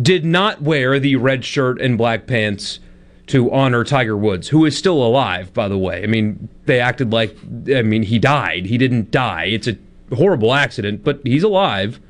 [0.00, 2.80] did not wear the red shirt and black pants
[3.26, 6.02] to honor Tiger Woods, who is still alive, by the way.
[6.02, 7.36] I mean, they acted like,
[7.74, 8.66] I mean, he died.
[8.66, 9.46] He didn't die.
[9.46, 9.76] It's a
[10.14, 12.00] horrible accident, but he's alive.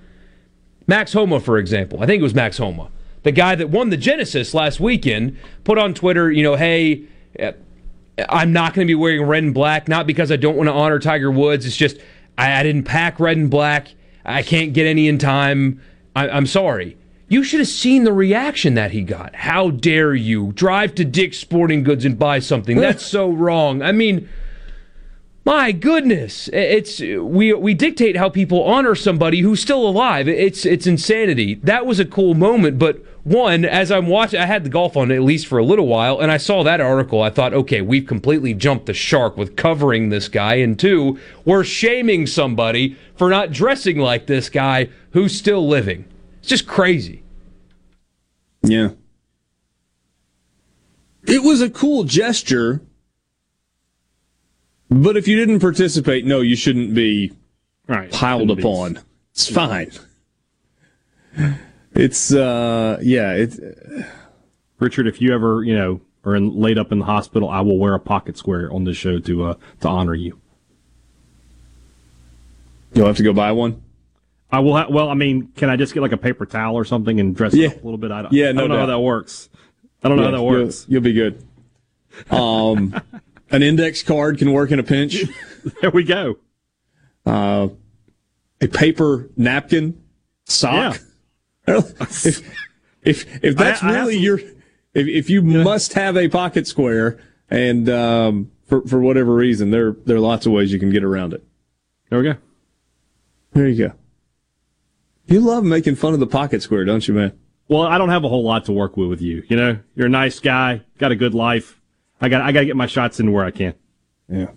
[0.86, 2.02] Max Homa, for example.
[2.02, 2.90] I think it was Max Homa.
[3.26, 7.06] The guy that won the Genesis last weekend put on Twitter, you know, hey,
[7.42, 7.50] uh,
[8.28, 10.72] I'm not going to be wearing red and black, not because I don't want to
[10.72, 11.66] honor Tiger Woods.
[11.66, 11.98] It's just
[12.38, 13.88] I, I didn't pack red and black.
[14.24, 15.80] I can't get any in time.
[16.14, 16.96] I, I'm sorry.
[17.26, 19.34] You should have seen the reaction that he got.
[19.34, 22.76] How dare you drive to Dick's Sporting Goods and buy something?
[22.76, 23.82] That's so wrong.
[23.82, 24.28] I mean,
[25.44, 30.28] my goodness, it's we we dictate how people honor somebody who's still alive.
[30.28, 31.54] It's it's insanity.
[31.54, 35.10] That was a cool moment, but one, as I'm watching, I had the golf on
[35.10, 37.22] at least for a little while, and I saw that article.
[37.22, 40.54] I thought, okay, we've completely jumped the shark with covering this guy.
[40.54, 46.04] And two, we're shaming somebody for not dressing like this guy who's still living.
[46.38, 47.24] It's just crazy.
[48.62, 48.90] Yeah.
[51.26, 52.80] It was a cool gesture,
[54.88, 57.32] but if you didn't participate, no, you shouldn't be
[57.88, 58.08] right.
[58.12, 58.62] piled Shouldn't be.
[58.62, 59.00] upon.
[59.32, 59.90] It's fine.
[61.96, 63.58] It's uh yeah, it's
[64.78, 67.78] Richard, if you ever, you know, are in, laid up in the hospital, I will
[67.78, 70.38] wear a pocket square on this show to uh, to honor you.
[72.92, 73.82] You'll have to go buy one.
[74.50, 74.76] I will.
[74.76, 77.34] Ha- well, I mean, can I just get like a paper towel or something and
[77.34, 77.68] dress Yeah.
[77.68, 78.10] it up a little bit?
[78.10, 79.48] I don't, Yeah, I no don't know how that works.
[80.04, 80.86] I don't know how that you'll- works.
[80.88, 81.42] You'll, be good.
[82.30, 82.94] Um
[83.50, 85.24] an index card can work in a pinch.
[85.80, 86.36] there we go.
[87.24, 87.68] Uh
[88.60, 90.00] a paper napkin,
[90.44, 91.00] sock.
[91.66, 92.42] If
[93.02, 97.18] if if that's I- I really your if if you must have a pocket square
[97.50, 101.04] and um for for whatever reason there there are lots of ways you can get
[101.04, 101.44] around it.
[102.10, 102.34] There we go.
[103.52, 103.94] There you go.
[105.26, 107.32] You love making fun of the pocket square, don't you, man?
[107.68, 109.42] Well, I don't have a whole lot to work with with you.
[109.48, 111.80] You know, you're a nice guy, got a good life.
[112.20, 113.74] I got I got to get my shots in where I can.
[114.28, 114.50] Yeah.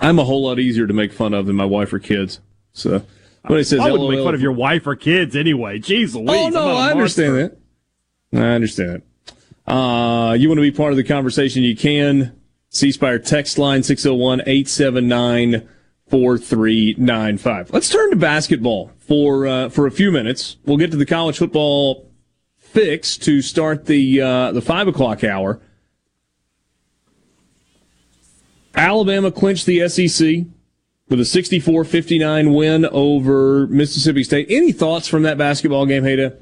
[0.00, 2.40] I'm a whole lot easier to make fun of than my wife or kids.
[2.72, 3.04] So
[3.46, 5.78] when it says I wouldn't make fun of your wife or kids anyway.
[5.78, 6.28] Jeez Louise.
[6.28, 7.58] Oh no, I understand that.
[8.32, 9.02] I understand
[9.66, 9.72] that.
[9.72, 11.62] Uh, you want to be part of the conversation?
[11.62, 12.38] You can.
[12.70, 15.68] C Spire text line 601-879
[16.08, 17.70] 4395.
[17.72, 20.56] Let's turn to basketball for uh, for a few minutes.
[20.64, 22.10] We'll get to the college football
[22.56, 25.60] fix to start the uh, the five o'clock hour.
[28.74, 30.46] Alabama clinched the SEC
[31.08, 34.46] with a 64-59 win over Mississippi State.
[34.48, 36.40] Any thoughts from that basketball game, Hadad?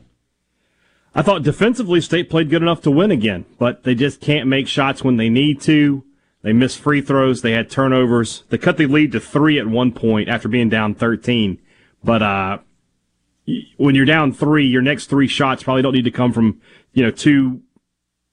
[1.14, 4.66] I thought defensively State played good enough to win again, but they just can't make
[4.66, 6.04] shots when they need to.
[6.42, 7.42] They missed free throws.
[7.42, 8.44] They had turnovers.
[8.48, 11.58] They cut the lead to three at one point after being down 13.
[12.02, 12.58] But, uh,
[13.76, 16.60] when you're down three, your next three shots probably don't need to come from,
[16.92, 17.62] you know, two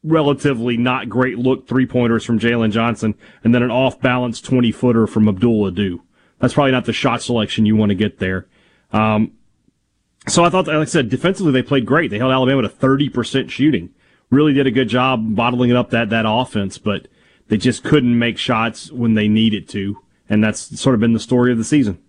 [0.04, 4.72] relatively not great look three pointers from Jalen Johnson and then an off balance 20
[4.72, 6.04] footer from Abdul Ado.
[6.40, 8.48] That's probably not the shot selection you want to get there.
[8.92, 9.34] Um,
[10.28, 12.12] so I thought, like I said, defensively they played great.
[12.12, 13.90] They held Alabama to 30% shooting.
[14.30, 17.08] Really did a good job bottling it up that, that offense, but
[17.48, 19.98] they just couldn't make shots when they needed to.
[20.30, 22.00] And that's sort of been the story of the season.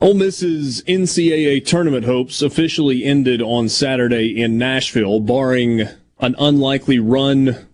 [0.00, 5.82] Ole Miss's NCAA tournament hopes officially ended on Saturday in Nashville, barring
[6.20, 7.67] an unlikely run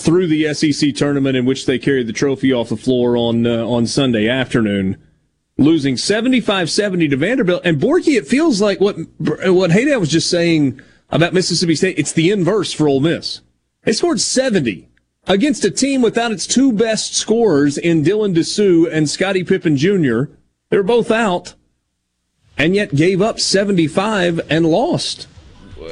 [0.00, 3.66] through the SEC tournament in which they carried the trophy off the floor on uh,
[3.66, 4.96] on Sunday afternoon,
[5.58, 7.62] losing 75-70 to Vanderbilt.
[7.64, 11.98] And Borky, it feels like what what Hayden was just saying about Mississippi State.
[11.98, 13.40] It's the inverse for Ole Miss.
[13.84, 14.88] They scored 70
[15.26, 20.24] against a team without its two best scorers in Dylan Disu and Scottie Pippen Jr.
[20.70, 21.54] They were both out
[22.58, 25.28] and yet gave up 75 and lost.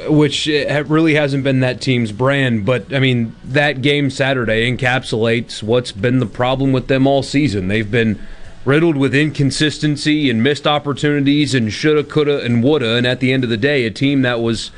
[0.07, 2.65] Which uh, really hasn't been that team's brand.
[2.65, 7.67] But I mean, that game Saturday encapsulates what's been the problem with them all season.
[7.67, 8.19] They've been
[8.65, 12.95] riddled with inconsistency and missed opportunities and shoulda, coulda, and woulda.
[12.95, 14.71] And at the end of the day, a team that was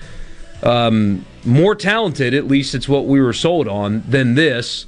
[0.61, 4.85] um, more talented, at least it's what we were sold on, than this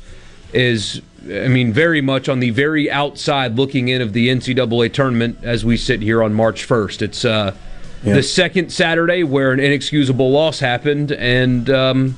[0.53, 1.01] is.
[1.21, 5.65] I mean, very much on the very outside looking in of the NCAA tournament as
[5.65, 7.01] we sit here on March 1st.
[7.01, 7.55] It's uh,
[8.03, 8.13] Yeah.
[8.13, 12.15] the second Saturday where an inexcusable loss happened, and um,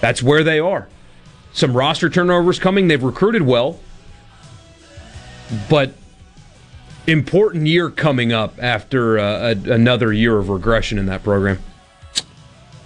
[0.00, 0.88] that's where they are.
[1.52, 2.88] Some roster turnovers coming.
[2.88, 3.80] They've recruited well,
[5.68, 5.94] but
[7.06, 11.58] important year coming up after uh, a, another year of regression in that program.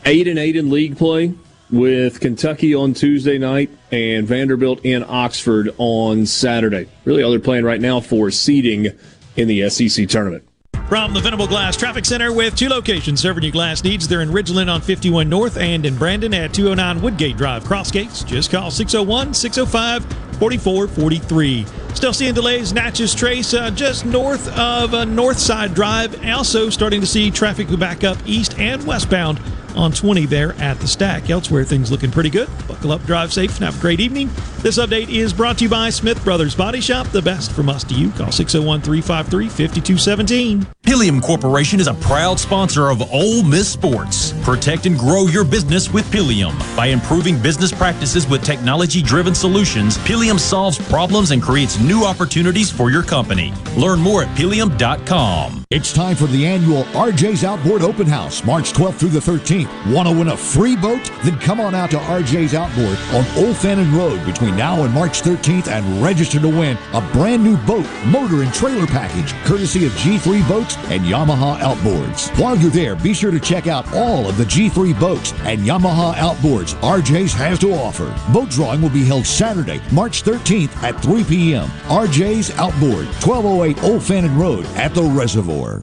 [0.07, 1.35] Eight and eight in league play
[1.71, 6.89] with Kentucky on Tuesday night and Vanderbilt in Oxford on Saturday.
[7.05, 8.89] Really, all they're playing right now for seeding
[9.37, 10.47] in the SEC tournament.
[10.89, 14.07] From the Venable Glass Traffic Center with two locations serving your glass needs.
[14.07, 18.25] They're in Ridgeland on 51 North and in Brandon at 209 Woodgate Drive, Crossgates.
[18.25, 20.05] Just call 601 605
[20.39, 21.67] 4443.
[21.95, 26.23] Still seeing delays, Natchez Trace uh, just north of uh, Northside Drive.
[26.27, 29.41] Also starting to see traffic back up east and westbound
[29.77, 31.31] on 20 there at the stack.
[31.31, 32.49] Elsewhere, things looking pretty good.
[32.69, 34.31] Buckle up, drive safe, and have a great evening.
[34.59, 37.85] This update is brought to you by Smith Brothers Body Shop, the best from us
[37.85, 38.11] to you.
[38.11, 40.67] Call 601 353 5217.
[40.95, 44.33] Pilium Corporation is a proud sponsor of Ole Miss Sports.
[44.45, 46.57] Protect and grow your business with Pilium.
[46.77, 52.71] By improving business practices with technology driven solutions, Pilium solves problems and creates new opportunities
[52.71, 53.53] for your company.
[53.77, 55.65] Learn more at pilium.com.
[55.71, 59.93] It's time for the annual RJ's Outboard Open House, March 12th through the 13th.
[59.93, 61.11] Want to win a free boat?
[61.25, 65.23] Then come on out to RJ's Outboard on Old Fannin Road between now and March
[65.23, 69.93] 13th and register to win a brand new boat, motor, and trailer package courtesy of
[69.95, 72.29] G3 Boats and Yamaha Outboards.
[72.41, 76.15] While you're there, be sure to check out all of the G3 boats and Yamaha
[76.15, 78.15] Outboards RJ's has to offer.
[78.33, 81.69] Boat drawing will be held Saturday, March 13th at 3 p.m.
[81.87, 85.83] RJ's Outboard, 1208 Old Fannin Road at the Reservoir.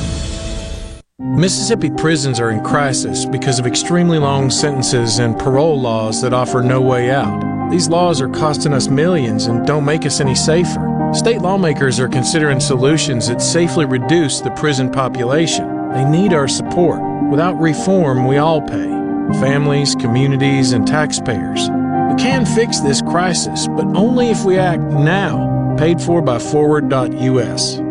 [1.37, 6.61] Mississippi prisons are in crisis because of extremely long sentences and parole laws that offer
[6.61, 7.69] no way out.
[7.71, 11.11] These laws are costing us millions and don't make us any safer.
[11.13, 15.89] State lawmakers are considering solutions that safely reduce the prison population.
[15.93, 16.99] They need our support.
[17.31, 18.91] Without reform, we all pay
[19.39, 21.69] families, communities, and taxpayers.
[21.69, 25.75] We can fix this crisis, but only if we act now.
[25.77, 27.90] Paid for by Forward.us.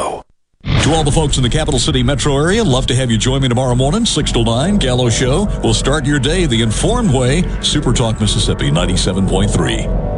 [0.83, 3.41] To all the folks in the capital city metro area, love to have you join
[3.41, 5.45] me tomorrow morning, 6 to 9, Gallo Show.
[5.63, 7.43] We'll start your day the informed way.
[7.61, 10.11] Super Talk Mississippi 97.3.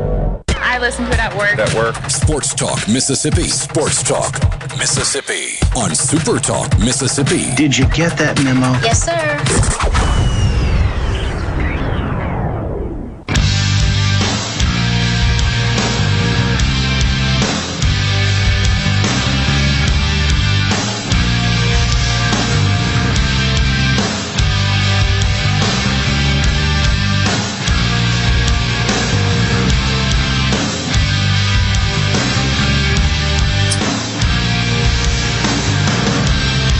[0.55, 1.60] I listen to it at work.
[1.60, 1.95] At work.
[2.10, 3.43] Sports Talk Mississippi.
[3.43, 4.34] Sports Talk
[4.77, 5.57] Mississippi.
[5.76, 7.53] On Super Talk Mississippi.
[7.55, 8.72] Did you get that memo?
[8.81, 9.82] Yes, sir.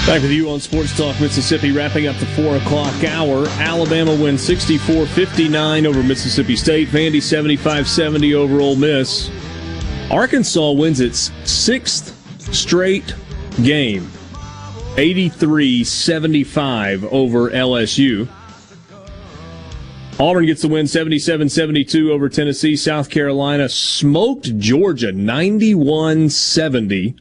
[0.06, 3.48] Back with you on Sports Talk Mississippi, wrapping up the 4 o'clock hour.
[3.52, 6.90] Alabama wins 64 59 over Mississippi State.
[6.90, 9.32] Vandy 75 70 over Ole Miss.
[10.12, 12.14] Arkansas wins its sixth
[12.54, 13.16] straight
[13.64, 14.12] game.
[14.98, 18.28] 83 75 over LSU.
[20.20, 22.76] Auburn gets the win 77 72 over Tennessee.
[22.76, 27.16] South Carolina smoked Georgia 91 70.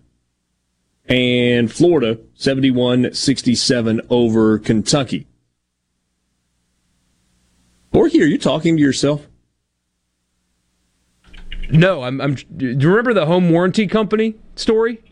[1.08, 5.26] And Florida 71 67 over Kentucky.
[7.92, 9.26] Borky, are you talking to yourself?
[11.70, 12.20] No, I'm.
[12.20, 12.34] I'm.
[12.34, 15.02] Do you remember the home warranty company story?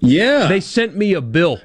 [0.00, 1.60] Yeah, they sent me a bill.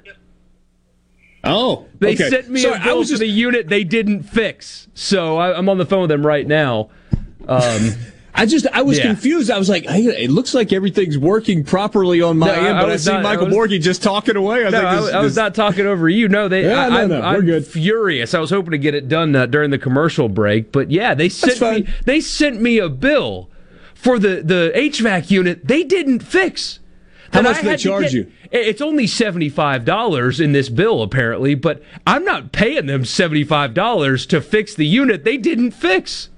[1.43, 2.29] Oh, they okay.
[2.29, 4.87] sent me Sorry, a bill was for the unit they didn't fix.
[4.93, 6.89] So I, am on the phone with them right now.
[7.47, 7.91] Um,
[8.35, 9.05] I just I was Yeah.
[9.07, 9.51] confused.
[9.51, 12.81] I was like, hey, it looks like everything's working properly on my No, end, I
[12.81, 14.61] but I, was see not- I Michael was- Borky just talking away.
[14.61, 16.27] I was no, like, I, this- I was this- not talking over you.
[16.27, 16.63] No, they.
[16.63, 17.67] Yeah, I, no, I'm, no, good.
[17.67, 18.33] furious.
[18.33, 21.29] I was hoping to get it done uh, during the commercial break, but yeah, they
[21.29, 21.87] sent me.
[22.05, 23.49] They sent me a bill
[23.93, 26.79] for the the HVAC unit they didn't fix.
[27.31, 28.31] How that much did they charge get- you?
[28.51, 33.43] It's only seventy five dollars in this bill apparently, but I'm not paying them seventy
[33.43, 36.29] five dollars to fix the unit they didn't fix.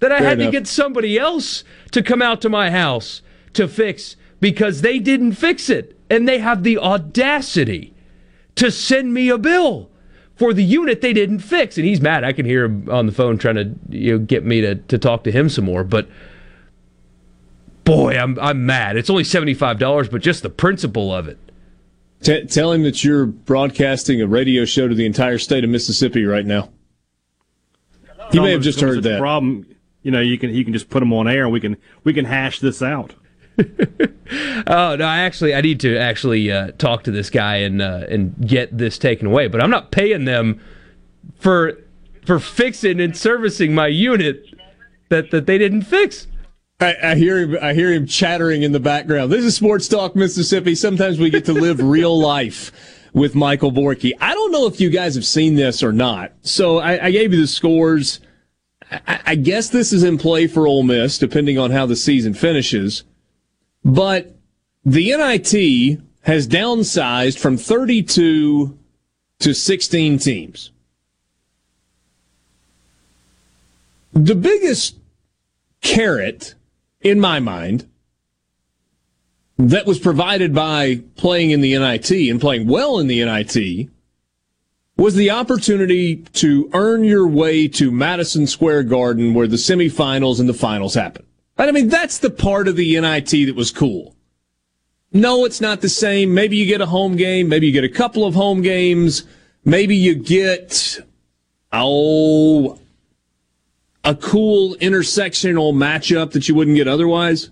[0.00, 0.52] That I Fair had enough.
[0.52, 3.22] to get somebody else to come out to my house
[3.52, 7.94] to fix because they didn't fix it, and they have the audacity
[8.56, 9.90] to send me a bill
[10.36, 11.76] for the unit they didn't fix.
[11.76, 12.24] And he's mad.
[12.24, 14.98] I can hear him on the phone trying to you know, get me to, to
[14.98, 15.84] talk to him some more.
[15.84, 16.08] But
[17.84, 18.96] boy, I'm I'm mad.
[18.96, 21.38] It's only seventy five dollars, but just the principle of it.
[22.22, 26.24] T- tell him that you're broadcasting a radio show to the entire state of Mississippi
[26.24, 26.70] right now.
[28.30, 29.18] He may have just heard that.
[29.18, 29.66] Problem,
[30.02, 32.12] you know, you can you can just put them on air, and we can we
[32.12, 33.14] can hash this out.
[34.66, 35.04] Oh no!
[35.04, 38.76] I actually I need to actually uh, talk to this guy and uh, and get
[38.76, 39.48] this taken away.
[39.48, 40.60] But I'm not paying them
[41.36, 41.78] for
[42.24, 44.46] for fixing and servicing my unit
[45.08, 46.28] that that they didn't fix.
[46.78, 47.58] I, I hear him.
[47.60, 49.32] I hear him chattering in the background.
[49.32, 50.74] This is Sports Talk Mississippi.
[50.74, 52.70] Sometimes we get to live real life
[53.12, 54.12] with Michael Borky.
[54.20, 56.32] I don't know if you guys have seen this or not.
[56.42, 58.20] So I, I gave you the scores.
[58.90, 62.34] I, I guess this is in play for Ole Miss, depending on how the season
[62.34, 63.04] finishes.
[63.84, 64.36] But
[64.84, 68.78] the NIT has downsized from 32
[69.40, 70.70] to 16 teams.
[74.12, 74.96] The biggest
[75.80, 76.54] carrot,
[77.00, 77.88] in my mind,
[79.56, 83.88] that was provided by playing in the NIT and playing well in the NIT
[85.00, 90.46] was the opportunity to earn your way to Madison Square Garden where the semifinals and
[90.46, 91.24] the finals happen.
[91.58, 91.70] Right?
[91.70, 94.14] I mean, that's the part of the NIT that was cool.
[95.10, 96.34] No, it's not the same.
[96.34, 97.48] Maybe you get a home game.
[97.48, 99.24] Maybe you get a couple of home games.
[99.64, 101.00] Maybe you get,
[101.72, 102.78] oh,
[104.04, 107.48] a cool intersectional matchup that you wouldn't get otherwise.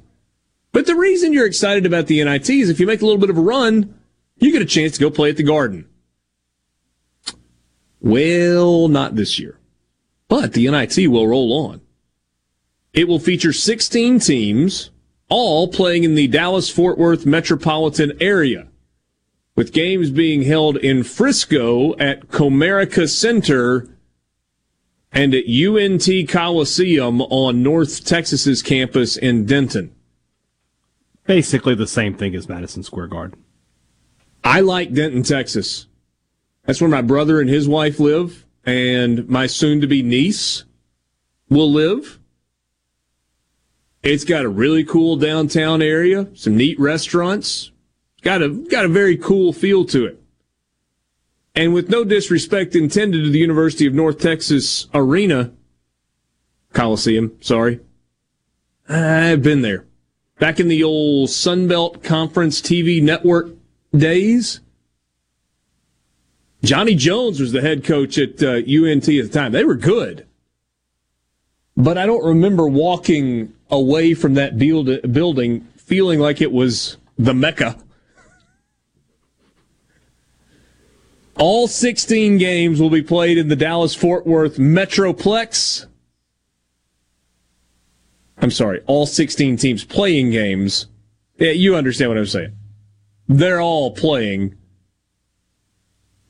[0.73, 3.31] But the reason you're excited about the NIT is if you make a little bit
[3.31, 3.99] of a run,
[4.37, 5.88] you get a chance to go play at the Garden.
[8.01, 9.59] Well, not this year.
[10.29, 11.81] But the NIT will roll on.
[12.93, 14.91] It will feature 16 teams,
[15.29, 18.69] all playing in the Dallas Fort Worth metropolitan area,
[19.57, 23.89] with games being held in Frisco at Comerica Center
[25.13, 29.95] and at UNT Coliseum on North Texas's campus in Denton.
[31.27, 33.43] Basically, the same thing as Madison Square Garden.
[34.45, 35.87] I like Denton, Texas.
[36.69, 40.65] That's where my brother and his wife live, and my soon to be niece
[41.49, 42.21] will live.
[44.03, 47.73] It's got a really cool downtown area, some neat restaurants.
[48.21, 50.23] Got a got a very cool feel to it.
[51.55, 55.53] And with no disrespect intended to the University of North Texas Arena,
[56.75, 57.81] Coliseum, sorry.
[58.87, 59.87] I've been there.
[60.39, 63.55] Back in the old Sunbelt Conference TV network
[63.97, 64.61] days.
[66.69, 69.53] Johnny Jones was the head coach at uh, UNT at the time.
[69.53, 70.27] They were good.
[71.79, 77.33] But I don't remember walking away from that build- building feeling like it was the
[77.33, 77.79] Mecca.
[81.37, 85.87] All 16 games will be played in the Dallas Fort Worth Metroplex.
[88.43, 90.87] I'm sorry, all 16 teams playing games.
[91.39, 92.55] Yeah, you understand what I'm saying.
[93.27, 94.58] They're all playing.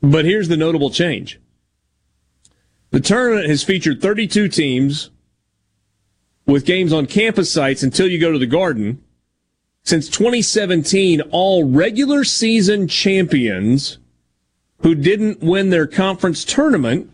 [0.01, 1.39] But here's the notable change.
[2.91, 5.11] The tournament has featured 32 teams
[6.45, 9.03] with games on campus sites until you go to the Garden.
[9.83, 13.99] Since 2017, all regular season champions
[14.81, 17.09] who didn't win their conference tournament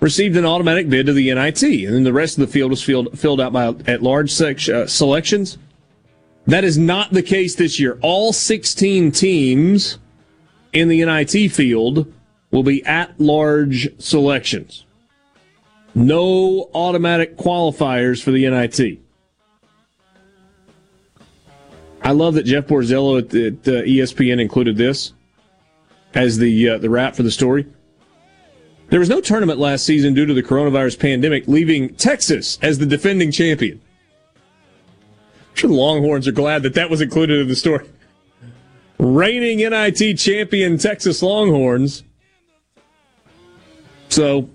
[0.00, 2.82] received an automatic bid to the NIT, and then the rest of the field was
[2.82, 5.58] filled, filled out by at large uh, selections.
[6.46, 7.98] That is not the case this year.
[8.02, 9.98] All 16 teams
[10.72, 12.12] in the NIT field
[12.50, 14.84] will be at large selections.
[15.94, 18.98] No automatic qualifiers for the NIT.
[22.02, 25.12] I love that Jeff Borzello at, at uh, ESPN included this
[26.14, 27.66] as the uh, the wrap for the story.
[28.88, 32.86] There was no tournament last season due to the coronavirus pandemic, leaving Texas as the
[32.86, 33.80] defending champion.
[34.36, 37.88] I'm sure the Longhorns are glad that that was included in the story.
[38.98, 42.02] Reigning NIT champion Texas Longhorns.
[44.08, 44.48] So,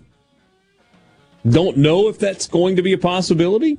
[1.49, 3.77] don't know if that's going to be a possibility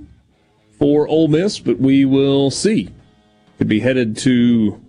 [0.78, 2.90] for Ole Miss, but we will see.
[3.58, 4.80] Could be headed to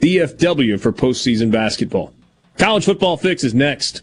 [0.00, 2.14] DFW for postseason basketball.
[2.58, 4.02] College football fix is next.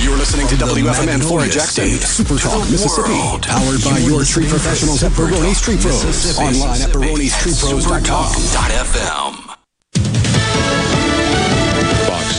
[0.00, 3.12] You're listening to WFMN Flora Jackson, Super Talk, Mississippi.
[3.46, 6.38] Powered by your tree professionals at Barone's Tree Pros.
[6.38, 9.37] Online at baronestreepros.com.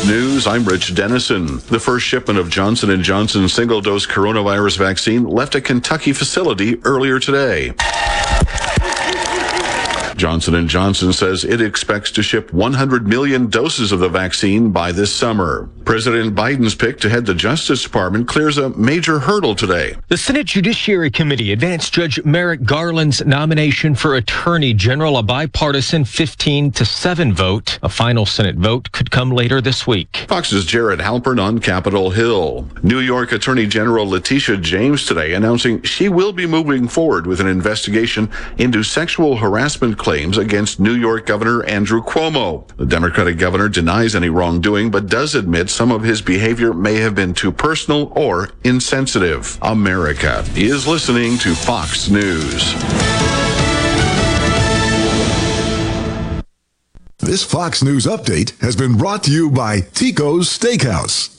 [0.09, 1.59] News, I'm Rich Dennison.
[1.67, 7.19] The first shipment of Johnson & Johnson single-dose coronavirus vaccine left a Kentucky facility earlier
[7.19, 7.73] today.
[10.19, 14.91] Johnson & Johnson says it expects to ship 100 million doses of the vaccine by
[14.91, 15.69] this summer.
[15.85, 19.95] President Biden's pick to head the Justice Department clears a major hurdle today.
[20.09, 26.71] The Senate Judiciary Committee advanced Judge Merrick Garland's nomination for Attorney General, a bipartisan 15
[26.71, 27.79] to 7 vote.
[27.81, 30.25] A final Senate vote could come later this week.
[30.27, 32.67] Fox's Jared Halpern on Capitol Hill.
[32.83, 37.47] New York Attorney General Letitia James today announcing she will be moving forward with an
[37.47, 42.65] investigation into sexual harassment claims against New York Governor Andrew Cuomo.
[42.77, 47.13] The Democratic governor denies any wrongdoing, but does admit some of his behavior may have
[47.13, 49.59] been too personal or insensitive.
[49.61, 52.73] America is listening to Fox News.
[57.19, 61.38] This Fox News update has been brought to you by Tico's Steakhouse.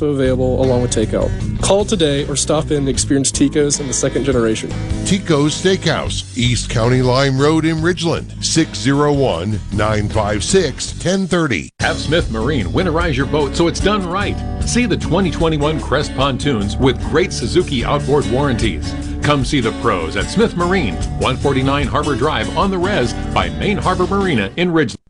[0.00, 1.30] available along with takeout.
[1.60, 4.70] Call today or stop in and experience Tico's in the second generation.
[5.04, 11.70] Tico's Steakhouse, East County Line Road in Ridgeland, 601 956 1030.
[11.80, 14.36] Have Smith Marine winterize your boat so it's done right.
[14.62, 18.94] See the 2021 Crest pontoons with great Suzuki outboard warranties.
[19.22, 23.76] Come see the pros at Smith Marine, 149 Harbor Drive on the res by Main
[23.76, 25.01] Harbor Marina in Ridgeland.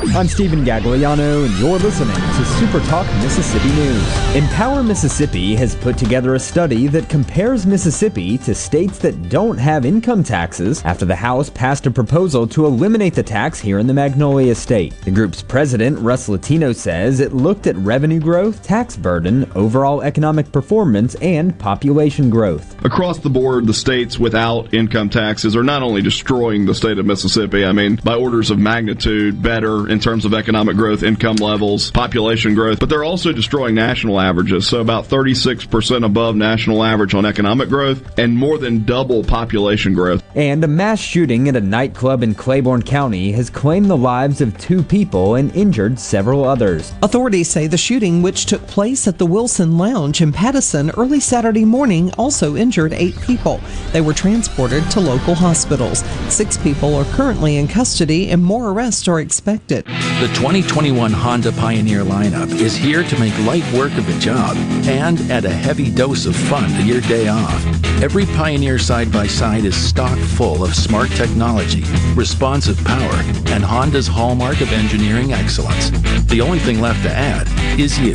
[0.00, 4.36] I'm Stephen Gagliano, and you're listening to Super Talk Mississippi News.
[4.36, 9.84] Empower Mississippi has put together a study that compares Mississippi to states that don't have
[9.84, 13.92] income taxes after the House passed a proposal to eliminate the tax here in the
[13.94, 14.94] Magnolia State.
[15.00, 20.52] The group's president, Russ Latino, says it looked at revenue growth, tax burden, overall economic
[20.52, 22.84] performance, and population growth.
[22.84, 27.06] Across the board, the states without income taxes are not only destroying the state of
[27.06, 31.90] Mississippi, I mean, by orders of magnitude, better in terms of economic growth, income levels,
[31.90, 34.66] population growth, but they're also destroying national averages.
[34.66, 40.22] So about 36% above national average on economic growth and more than double population growth.
[40.34, 44.56] And a mass shooting at a nightclub in Claiborne County has claimed the lives of
[44.58, 46.92] two people and injured several others.
[47.02, 51.64] Authorities say the shooting, which took place at the Wilson Lounge in Pattison early Saturday
[51.64, 53.60] morning, also injured eight people.
[53.92, 56.00] They were transported to local hospitals.
[56.28, 59.77] Six people are currently in custody and more arrests are expected.
[59.86, 64.56] The 2021 Honda Pioneer lineup is here to make light work of the job
[64.86, 67.64] and add a heavy dose of fun to your day off.
[68.02, 71.82] Every Pioneer side by side is stock full of smart technology,
[72.14, 75.90] responsive power, and Honda's hallmark of engineering excellence.
[76.28, 77.48] The only thing left to add
[77.78, 78.14] is you.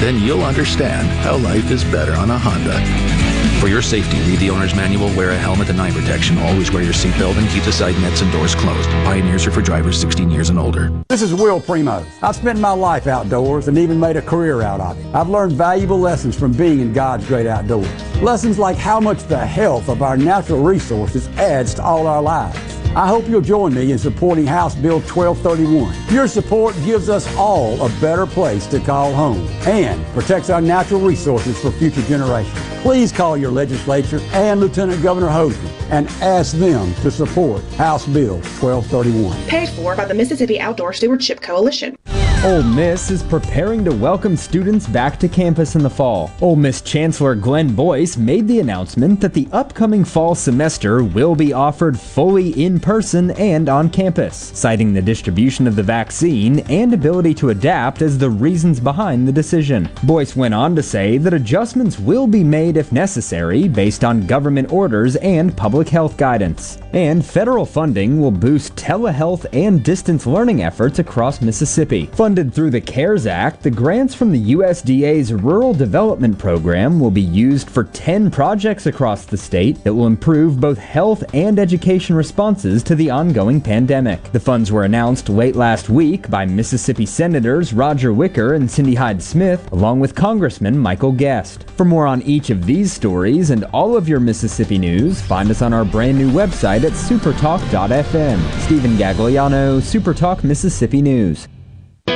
[0.00, 3.17] Then you'll understand how life is better on a Honda.
[3.60, 6.84] For your safety, read the owner's manual, wear a helmet and eye protection, always wear
[6.84, 8.88] your seatbelt, and keep the side nets and doors closed.
[9.04, 10.92] Pioneers are for drivers 16 years and older.
[11.08, 12.06] This is Will Primos.
[12.22, 15.12] I've spent my life outdoors and even made a career out of it.
[15.12, 17.88] I've learned valuable lessons from being in God's great outdoors.
[18.22, 22.77] Lessons like how much the health of our natural resources adds to all our lives.
[22.96, 25.94] I hope you'll join me in supporting House Bill 1231.
[26.14, 31.00] Your support gives us all a better place to call home and protects our natural
[31.00, 32.58] resources for future generations.
[32.80, 38.36] Please call your legislature and Lieutenant Governor Hosemann and ask them to support House Bill
[38.60, 39.46] 1231.
[39.46, 41.96] Paid for by the Mississippi Outdoor Stewardship Coalition.
[42.44, 46.30] Ole Miss is preparing to welcome students back to campus in the fall.
[46.40, 51.52] Ole Miss Chancellor Glenn Boyce made the announcement that the upcoming fall semester will be
[51.52, 57.34] offered fully in person and on campus, citing the distribution of the vaccine and ability
[57.34, 59.88] to adapt as the reasons behind the decision.
[60.04, 64.72] Boyce went on to say that adjustments will be made if necessary based on government
[64.72, 66.78] orders and public health guidance.
[66.92, 72.06] And federal funding will boost telehealth and distance learning efforts across Mississippi.
[72.06, 77.20] Funded through the CARES Act, the grants from the USDA's Rural Development Program will be
[77.20, 82.82] used for 10 projects across the state that will improve both health and education responses
[82.84, 84.22] to the ongoing pandemic.
[84.32, 89.22] The funds were announced late last week by Mississippi Senators Roger Wicker and Cindy Hyde
[89.22, 91.68] Smith, along with Congressman Michael Guest.
[91.76, 95.60] For more on each of these stories and all of your Mississippi news, find us
[95.60, 98.60] on our brand new website at supertalk.fm.
[98.60, 101.48] Stephen Gagliano, Supertalk Mississippi News.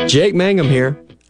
[0.06, 1.02] Jake Mangum here.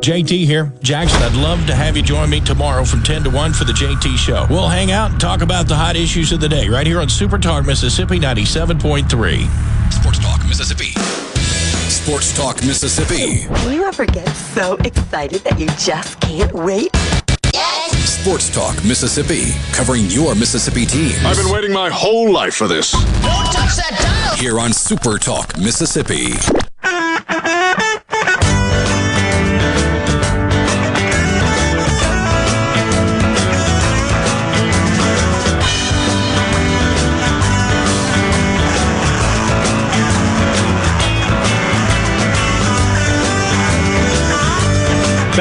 [0.00, 0.72] JT here.
[0.82, 3.72] Jackson, I'd love to have you join me tomorrow from 10 to 1 for the
[3.72, 4.46] JT Show.
[4.48, 7.08] We'll hang out and talk about the hot issues of the day right here on
[7.08, 9.92] Super Talk Mississippi 97.3.
[9.92, 10.92] Sports Talk Mississippi.
[11.90, 13.46] Sports Talk Mississippi.
[13.62, 16.90] Do you ever get so excited that you just can't wait?
[17.52, 18.20] Yes!
[18.20, 19.52] Sports Talk Mississippi.
[19.72, 21.22] Covering your Mississippi teams.
[21.24, 22.92] I've been waiting my whole life for this.
[22.92, 23.02] Don't
[23.52, 24.36] touch that dial!
[24.38, 26.32] Here on Super Talk Mississippi.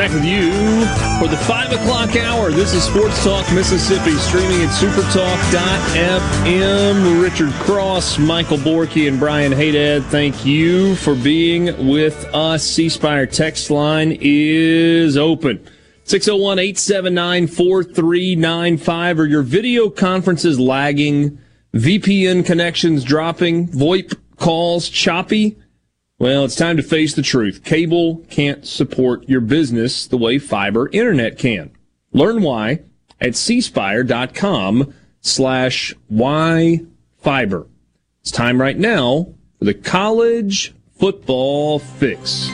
[0.09, 0.49] Back with you
[1.19, 2.49] for the 5 o'clock hour.
[2.51, 5.21] This is Sports Talk Mississippi, streaming at supertalk.fm.
[7.21, 12.63] Richard Cross, Michael Borky, and Brian Hadad, thank you for being with us.
[12.63, 15.63] C Spire text line is open.
[16.05, 19.19] 601 879 4395.
[19.19, 21.37] Are your video conferences lagging?
[21.75, 23.67] VPN connections dropping?
[23.67, 25.57] VoIP calls choppy?
[26.19, 27.63] Well, it's time to face the truth.
[27.63, 31.71] Cable can't support your business the way fiber internet can.
[32.11, 32.81] Learn why
[33.21, 36.81] at cspire.com slash why
[37.19, 37.67] fiber.
[38.19, 42.49] It's time right now for the college football fix.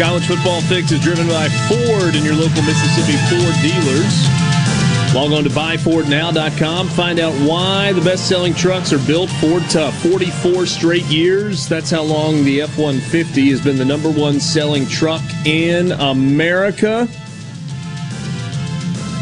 [0.00, 5.14] College Football Fix is driven by Ford and your local Mississippi Ford dealers.
[5.14, 6.88] Log on to buyfordnow.com.
[6.88, 9.94] Find out why the best selling trucks are built Ford Tough.
[10.02, 11.68] 44 straight years.
[11.68, 17.06] That's how long the F 150 has been the number one selling truck in America.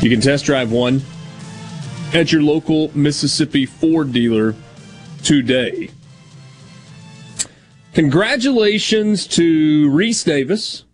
[0.01, 1.03] You can test drive one
[2.15, 4.55] at your local Mississippi Ford dealer
[5.25, 5.91] today.
[7.99, 10.85] Congratulations to Rece Davis,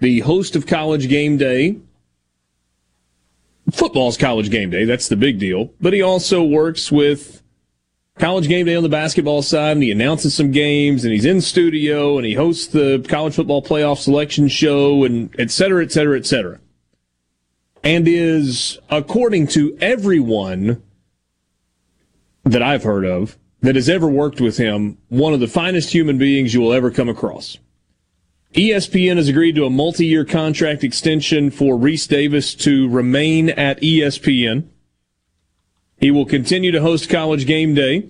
[0.00, 1.78] the host of College Game Day.
[3.70, 5.70] Football's College Game Day, that's the big deal.
[5.80, 7.42] But he also works with
[8.18, 11.40] College Game Day on the basketball side, and he announces some games, and he's in
[11.40, 16.18] studio, and he hosts the College Football Playoff Selection Show, and et cetera, et cetera,
[16.18, 16.60] et cetera.
[17.82, 20.82] And is, according to everyone
[22.44, 26.18] that I've heard of, that has ever worked with him, one of the finest human
[26.18, 27.58] beings you will ever come across.
[28.54, 34.68] ESPN has agreed to a multi-year contract extension for Rece Davis to remain at ESPN.
[35.98, 38.08] He will continue to host College Game Day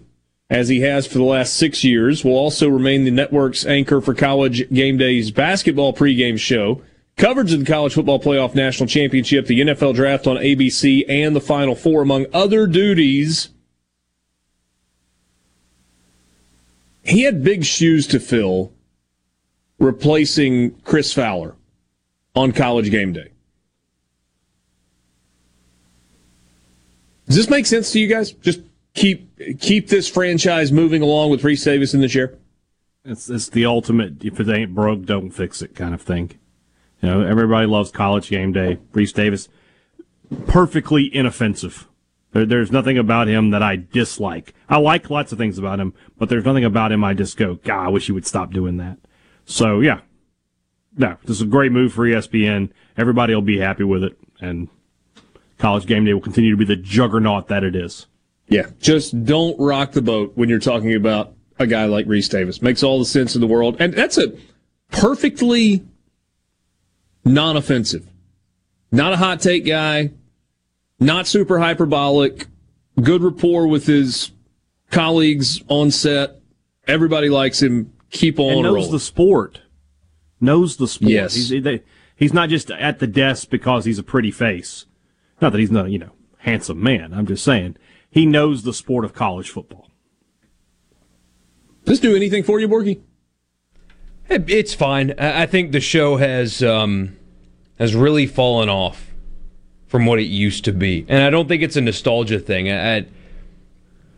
[0.51, 4.15] as he has for the last six years, will also remain the network's anchor for
[4.15, 6.83] College Game Day's basketball pregame show,
[7.16, 11.41] coverage of the College Football Playoff National Championship, the NFL Draft on ABC, and the
[11.41, 13.51] Final Four, among other duties.
[17.09, 18.70] He had big shoes to fill
[19.78, 21.56] replacing Chris Fowler
[22.35, 23.30] on College Game Day.
[27.26, 28.32] Does this make sense to you guys?
[28.32, 28.60] Just
[28.93, 29.26] keep
[29.59, 32.39] keep this franchise moving along with Rece Davis in this year.
[33.06, 36.32] It's it's the ultimate if it ain't broke, don't fix it kind of thing.
[37.01, 38.78] You know, everybody loves college game day.
[38.93, 39.48] Rece Davis,
[40.47, 41.89] perfectly inoffensive.
[42.32, 44.55] There, there's nothing about him that I dislike.
[44.68, 47.55] I like lots of things about him, but there's nothing about him I just go,
[47.56, 48.98] God, I wish he would stop doing that.
[49.44, 50.00] So yeah,
[50.96, 52.70] no, this is a great move for ESPN.
[52.96, 54.68] Everybody will be happy with it, and
[55.59, 58.06] college game day will continue to be the juggernaut that it is.
[58.48, 62.62] Yeah, just don't rock the boat when you're talking about a guy like Rece Davis.
[62.62, 64.32] Makes all the sense in the world, and that's a
[64.90, 65.84] perfectly
[67.24, 68.06] non-offensive,
[68.90, 70.10] not a hot take guy,
[71.01, 72.47] not super hyperbolic,
[73.01, 74.33] good rapport with his
[74.91, 76.41] colleagues on set.
[76.87, 77.93] Everybody likes him.
[78.11, 78.93] Keep on and knows rolling.
[78.93, 79.61] the sport.
[80.41, 81.11] Knows the sport.
[81.11, 81.35] Yes.
[81.35, 81.83] He's, they,
[82.16, 84.87] he's not just at the desk because he's a pretty face.
[85.41, 87.12] Not that he's not, you know, handsome man.
[87.12, 87.77] I'm just saying
[88.11, 89.91] he knows the sport of college football.
[91.85, 93.01] Does this do anything for you, Borky?
[94.29, 95.15] It's fine.
[95.19, 97.16] I I think the show has um,
[97.79, 99.07] has really fallen off
[99.89, 102.70] from what it used to be, and I don't think it's a nostalgia thing.
[102.70, 103.06] I,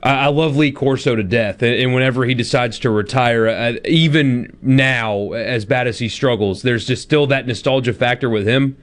[0.03, 5.65] I, love Lee Corso to death, and whenever he decides to retire, even now, as
[5.65, 8.77] bad as he struggles, there's just still that nostalgia factor with him.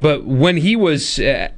[0.00, 1.50] But when he was uh,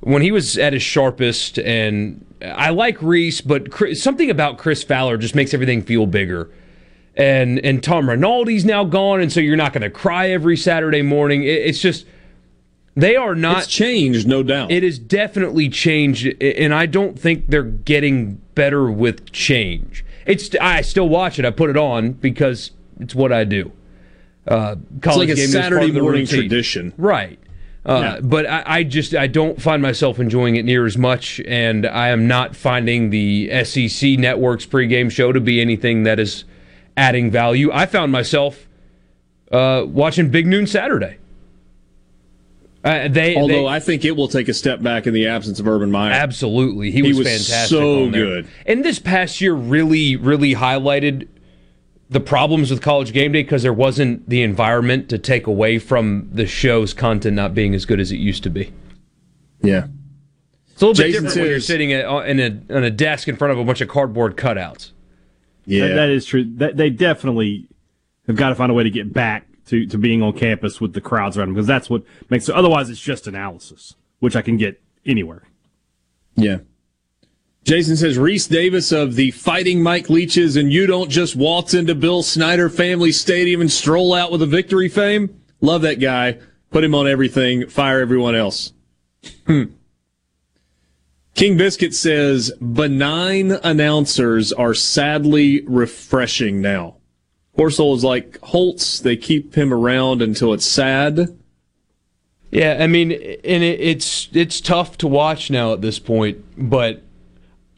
[0.00, 4.82] when he was at his sharpest, and I like Rece, but Chris, something about Chris
[4.82, 6.50] Fowler just makes everything feel bigger.
[7.16, 11.02] And and Tom Rinaldi's now gone, and so you're not going to cry every Saturday
[11.02, 11.44] morning.
[11.44, 12.06] It, it's just
[12.96, 14.70] they are not It's changed, no doubt.
[14.72, 20.04] it is definitely changed, and I don't think they're getting better with change.
[20.24, 21.44] It's I still watch it.
[21.44, 23.70] I put it on because it's what I do.
[24.48, 26.40] Uh, college like a game is part Saturday morning routine.
[26.40, 26.92] tradition.
[26.96, 27.38] right?
[27.84, 28.20] Uh, Yeah.
[28.20, 32.08] But I, I just I don't find myself enjoying it near as much, and I
[32.08, 36.44] am not finding the SEC network's pregame show to be anything that is
[36.96, 37.70] adding value.
[37.72, 38.66] I found myself
[39.52, 41.18] uh, watching Big Noon Saturday.
[42.86, 45.58] Uh, they, Although they- I think it will take a step back in the absence
[45.58, 46.12] of Urban Meyer.
[46.12, 47.68] Absolutely, he, was, fantastic.
[47.68, 48.24] So on there.
[48.24, 48.48] good.
[48.64, 51.26] And this past year really, really highlighted
[52.08, 56.28] the problems with College Game Day because there wasn't the environment to take away from
[56.32, 58.72] the show's content not being as good as it used to be.
[59.62, 59.88] Yeah,
[60.70, 63.26] it's a little bit Jason different when you're sitting at, in a on a desk
[63.26, 64.92] in front of a bunch of cardboard cutouts.
[65.66, 66.44] That- that is true.
[66.58, 67.66] That, they definitely
[68.28, 70.92] have got to find a way to get back to, to being on campus with
[70.92, 72.54] the crowds around him because that's what makes it.
[72.54, 75.42] Otherwise, it's just analysis, which I can get anywhere.
[76.34, 76.58] Yeah.
[77.64, 81.96] Jason says Rece Davis of the Fighting Mike Leeches, and you don't just waltz into
[81.96, 85.40] Bill Snyder Family Stadium and stroll out with a victory fame.
[85.60, 86.38] Love that guy.
[86.70, 87.68] Put him on everything.
[87.68, 88.72] Fire everyone else.
[89.46, 89.64] Hmm.
[91.34, 96.95] King Biscuit says benign announcers are sadly refreshing now.
[97.56, 99.00] Horsel is like Holtz.
[99.00, 101.36] They keep him around until it's sad.
[102.50, 107.02] Yeah, I mean, and it, it's it's tough to watch now at this point, but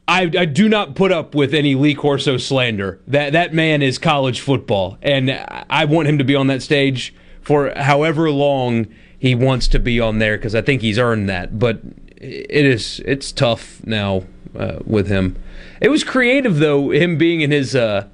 [0.06, 3.00] I, I do not put up with any Lee Corso slander.
[3.06, 5.30] That that man is college football, and
[5.70, 8.86] I want him to be on that stage for however long
[9.18, 11.58] he wants to be on there because I think he's earned that.
[11.58, 11.80] But
[12.16, 14.24] it is it's tough now
[14.56, 15.36] uh, with him.
[15.80, 18.08] It was creative though, him being in his uh,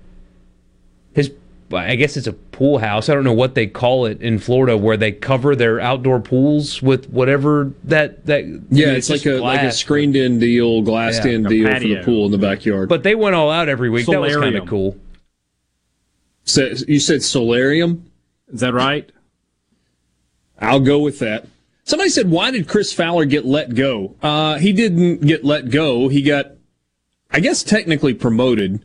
[1.14, 1.32] his
[1.72, 3.08] I guess it's a pool house.
[3.08, 6.82] I don't know what they call it in Florida, where they cover their outdoor pools
[6.82, 8.44] with whatever that that.
[8.44, 11.46] Yeah, I mean, it's, like just a like a screened in deal, glassed Yeah, in
[11.46, 12.88] a deal for the pool in the backyard.
[12.88, 14.06] But they went all out every week.
[14.06, 14.98] That was kind of cool.
[16.44, 18.10] So, you said solarium?
[18.52, 19.10] Is that right?
[20.60, 21.46] I'll go with that.
[21.84, 24.14] Somebody said, why did Chris Fowler get let go?
[24.22, 26.08] Uh, he didn't get let go.
[26.08, 26.52] He got,
[27.30, 28.84] I guess, technically promoted.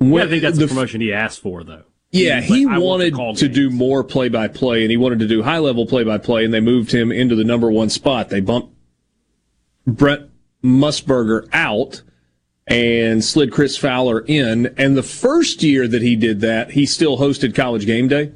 [0.00, 1.84] Yeah, I think that's the promotion he asked for, though.
[2.10, 5.20] Yeah, he like, want wanted call to do more play by play, and he wanted
[5.20, 7.88] to do high level play by play, and they moved him into the number one
[7.88, 8.30] spot.
[8.30, 8.74] They bumped
[9.86, 10.28] Brent
[10.64, 12.02] Musburger out
[12.66, 14.74] and slid Chris Fowler in.
[14.76, 18.32] And the first year that he did that, he still hosted College Game Day.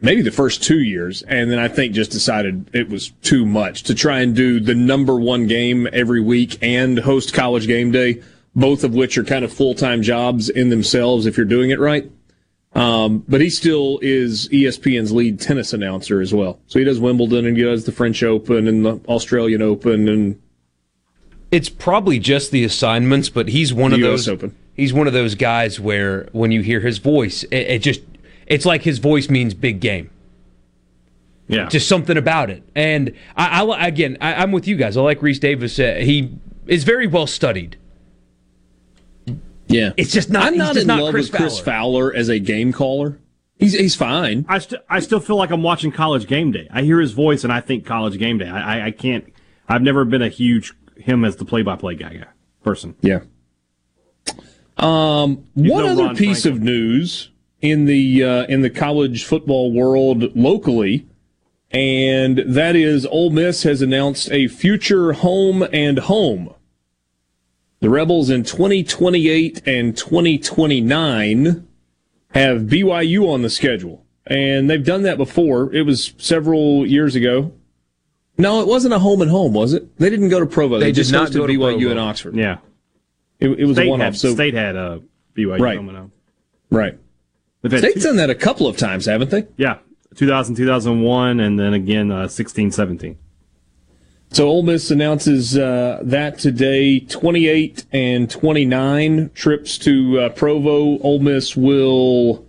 [0.00, 3.82] Maybe the first two years, and then I think just decided it was too much
[3.84, 8.22] to try and do the number one game every week and host College Game Day
[8.58, 11.78] both of which are kind of full time jobs in themselves if you're doing it
[11.78, 12.10] right.
[12.74, 16.58] Um, but he still is ESPN's lead tennis announcer as well.
[16.66, 20.42] So he does Wimbledon and he does the French Open and the Australian Open and
[21.50, 24.28] it's probably just the assignments, but he's one of those.
[24.28, 24.54] Open.
[24.74, 28.02] He's one of those guys where when you hear his voice, it, it just
[28.46, 30.10] it's like his voice means big game.
[31.46, 32.62] Yeah, just something about it.
[32.74, 34.98] And I, I again, I, I'm with you guys.
[34.98, 35.78] I like Rece Davis.
[35.78, 36.36] Uh, he
[36.66, 37.78] is very well studied.
[39.68, 40.44] Yeah, it's just not.
[40.44, 42.10] I'm not in not love Chris with Chris Fowler.
[42.10, 43.18] Fowler as a game caller.
[43.58, 44.46] He's he's fine.
[44.48, 46.68] I still I still feel like I'm watching College Game Day.
[46.70, 48.48] I hear his voice and I think College Game Day.
[48.48, 49.32] I I, I can't.
[49.68, 52.26] I've never been a huge him as the play-by-play guy, guy
[52.62, 52.96] person.
[53.02, 53.20] Yeah.
[54.76, 57.30] Um, He's one no other Ron piece of news
[57.60, 61.06] in the uh, in the college football world locally,
[61.70, 66.54] and that is Ole Miss has announced a future home and home.
[67.80, 71.66] The Rebels in 2028 and 2029
[72.34, 75.72] have BYU on the schedule, and they've done that before.
[75.72, 77.52] It was several years ago.
[78.36, 79.96] No, it wasn't a home and home, was it?
[79.98, 80.78] They didn't go to Provo.
[80.78, 81.90] They, They did just not go to BYU Provo.
[81.90, 82.36] in Oxford.
[82.36, 82.58] Yeah.
[83.40, 84.04] It, it was State a one-off.
[84.06, 84.98] had, So State had uh,
[85.36, 85.76] BYU Right.
[85.76, 86.10] coming up.
[86.70, 86.98] Right.
[87.62, 89.46] They've State's two- done that a couple of times, haven't they?
[89.56, 89.78] Yeah,
[90.16, 93.16] 2000, 2001, and then again uh, 16, 17.
[94.30, 100.98] So Ole Miss announces uh, that today, 28 and 29 trips to uh, Provo.
[101.00, 102.46] Ole Miss will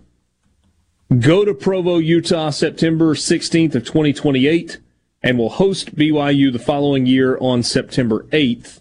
[1.18, 4.78] go to Provo, Utah, September 16th of 2028,
[5.22, 8.80] and will host BYU the following year on September 8th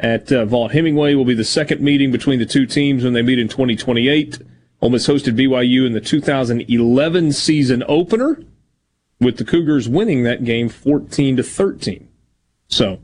[0.00, 1.14] at uh, Vaught Hemingway.
[1.14, 4.40] Will be the second meeting between the two teams when they meet in 2028.
[4.82, 8.42] Ole Miss hosted BYU in the 2011 season opener,
[9.20, 12.09] with the Cougars winning that game 14 to 13.
[12.70, 13.00] So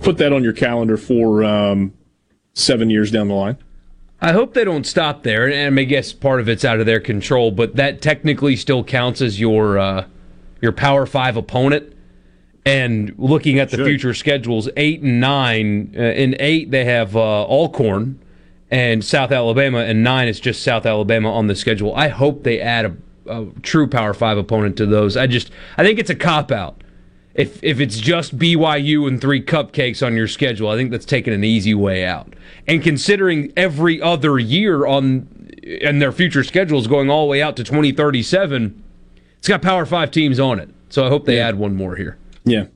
[0.00, 1.92] put that on your calendar for um,
[2.54, 3.58] seven years down the line.
[4.20, 7.00] I hope they don't stop there, and I guess part of it's out of their
[7.00, 10.06] control, but that technically still counts as your uh,
[10.62, 11.90] your Power Five opponent.
[12.66, 13.86] And looking at the Should.
[13.86, 15.94] future schedules, eight and nine.
[15.94, 18.18] Uh, in eight, they have uh, Alcorn
[18.70, 21.94] and South Alabama, and nine is just South Alabama on the schedule.
[21.94, 22.96] I hope they add a,
[23.30, 25.18] a true Power Five opponent to those.
[25.18, 26.82] I just I think it's a cop out.
[27.34, 31.34] If if it's just BYU and three cupcakes on your schedule, I think that's taking
[31.34, 32.32] an easy way out.
[32.68, 35.28] And considering every other year on
[35.82, 38.82] and their future schedules going all the way out to 2037,
[39.38, 40.70] it's got Power 5 teams on it.
[40.90, 42.18] So I hope they add one more here.
[42.44, 42.66] Yeah.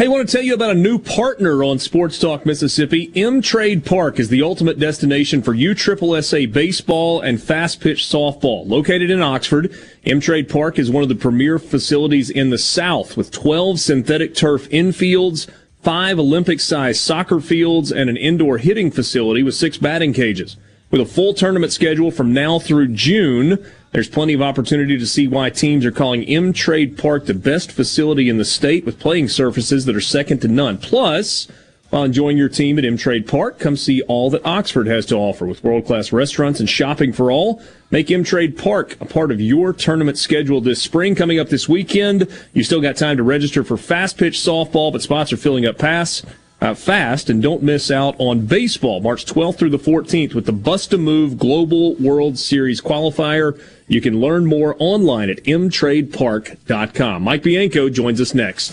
[0.00, 3.12] Hey, I want to tell you about a new partner on Sports Talk Mississippi.
[3.14, 8.66] M Trade Park is the ultimate destination for USSSA baseball and fast pitch softball.
[8.66, 13.18] Located in Oxford, M Trade Park is one of the premier facilities in the South
[13.18, 15.50] with 12 synthetic turf infields,
[15.82, 20.56] five Olympic sized soccer fields, and an indoor hitting facility with six batting cages.
[20.90, 23.62] With a full tournament schedule from now through June,
[23.92, 27.72] there's plenty of opportunity to see why teams are calling M Trade Park the best
[27.72, 30.78] facility in the state with playing surfaces that are second to none.
[30.78, 31.48] Plus,
[31.90, 35.16] while enjoying your team at M Trade Park, come see all that Oxford has to
[35.16, 37.60] offer with world class restaurants and shopping for all.
[37.90, 41.16] Make M Trade Park a part of your tournament schedule this spring.
[41.16, 45.02] Coming up this weekend, you still got time to register for fast pitch softball, but
[45.02, 46.24] spots are filling up fast.
[46.60, 50.52] Uh, fast and don't miss out on baseball March 12th through the 14th with the
[50.52, 53.58] Bust a Move Global World Series qualifier.
[53.88, 57.22] You can learn more online at mtradepark.com.
[57.22, 58.72] Mike Bianco joins us next.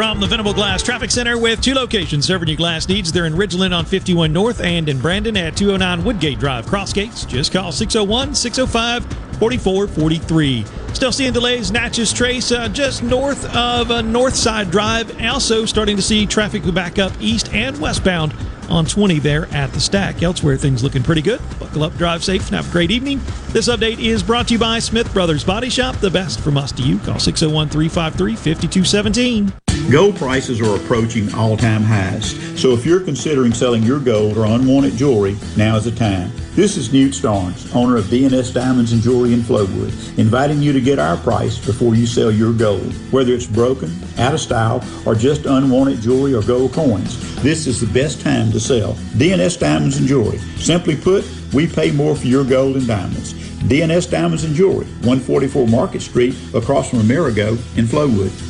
[0.00, 3.12] From the Venable Glass Traffic Center with two locations serving your glass needs.
[3.12, 7.26] They're in Ridgeland on 51 North and in Brandon at 209 Woodgate Drive, Cross Gates.
[7.26, 9.04] Just call 601 605
[9.38, 10.64] 4443.
[10.94, 15.14] Still seeing delays, Natchez Trace uh, just north of uh, Northside Drive.
[15.20, 18.34] Also starting to see traffic back up east and westbound
[18.70, 20.22] on 20 there at the stack.
[20.22, 21.42] Elsewhere, things looking pretty good.
[21.58, 23.20] Buckle up, drive safe, and have a great evening.
[23.48, 26.72] This update is brought to you by Smith Brothers Body Shop, the best from us
[26.72, 26.98] to you.
[27.00, 29.69] Call 601 353 5217.
[29.88, 32.32] Gold prices are approaching all time highs.
[32.60, 36.30] So if you're considering selling your gold or unwanted jewelry, now is the time.
[36.54, 40.80] This is Newt Starnes, owner of DNS Diamonds and Jewelry in Flowood, inviting you to
[40.80, 42.92] get our price before you sell your gold.
[43.12, 47.80] Whether it's broken, out of style, or just unwanted jewelry or gold coins, this is
[47.80, 48.92] the best time to sell.
[49.16, 50.38] DNS Diamonds and Jewelry.
[50.56, 53.34] Simply put, we pay more for your gold and diamonds.
[53.64, 58.49] DNS Diamonds and Jewelry, 144 Market Street, across from Amerigo in Flowood.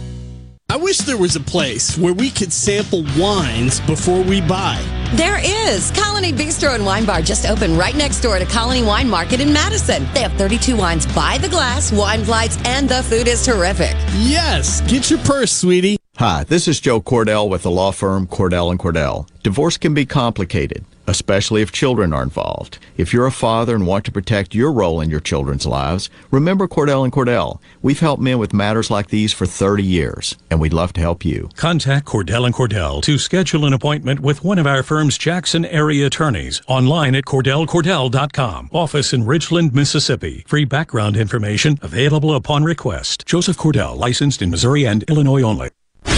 [0.71, 4.81] I wish there was a place where we could sample wines before we buy.
[5.15, 5.91] There is.
[5.91, 9.51] Colony Bistro and Wine Bar just opened right next door to Colony Wine Market in
[9.51, 10.07] Madison.
[10.13, 13.97] They have 32 wines by the glass, wine flights, and the food is terrific.
[14.13, 15.97] Yes, get your purse, sweetie.
[16.15, 19.27] Hi, this is Joe Cordell with the law firm Cordell and Cordell.
[19.43, 22.79] Divorce can be complicated especially if children are involved.
[22.97, 26.67] If you're a father and want to protect your role in your children's lives, remember
[26.67, 27.59] Cordell and Cordell.
[27.81, 31.25] We've helped men with matters like these for 30 years, and we'd love to help
[31.25, 31.49] you.
[31.55, 36.07] Contact Cordell and Cordell to schedule an appointment with one of our firm's Jackson area
[36.07, 38.69] attorneys online at cordellcordell.com.
[38.71, 40.45] Office in Ridgeland, Mississippi.
[40.47, 43.25] Free background information available upon request.
[43.25, 45.69] Joseph Cordell, licensed in Missouri and Illinois only.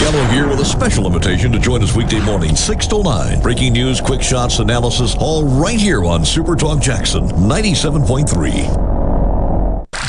[0.04, 3.40] Gallo here with a special invitation to join us weekday morning, 6 to 9.
[3.40, 8.68] Breaking news, quick shots, analysis, all right here on Super Talk Jackson 97.3.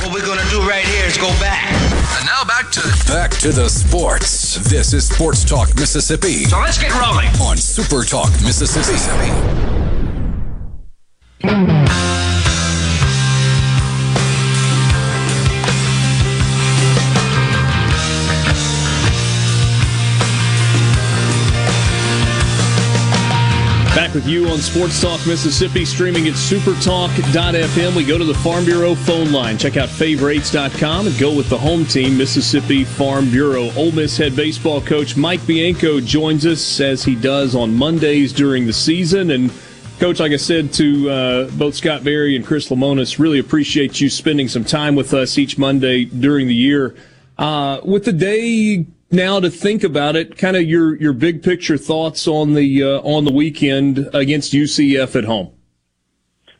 [0.01, 1.71] What we're going to do right here is go back.
[2.17, 4.55] And now back to back to the sports.
[4.69, 6.43] This is Sports Talk Mississippi.
[6.43, 9.31] So let's get rolling on Super Talk Mississippi.
[11.41, 12.34] Back
[24.15, 27.95] with you on Sports Talk Mississippi, streaming at supertalk.fm.
[27.95, 29.57] We go to the Farm Bureau phone line.
[29.57, 33.69] Check out favorites.com and go with the home team, Mississippi Farm Bureau.
[33.75, 38.65] Ole Miss head baseball coach Mike Bianco joins us as he does on Mondays during
[38.65, 39.31] the season.
[39.31, 39.51] And,
[39.99, 44.09] Coach, like I said to uh, both Scott Berry and Chris Lemonis, really appreciate you
[44.09, 46.95] spending some time with us each Monday during the year.
[47.37, 51.77] Uh, with the day now to think about it, kind of your your big picture
[51.77, 55.51] thoughts on the uh, on the weekend against UCF at home.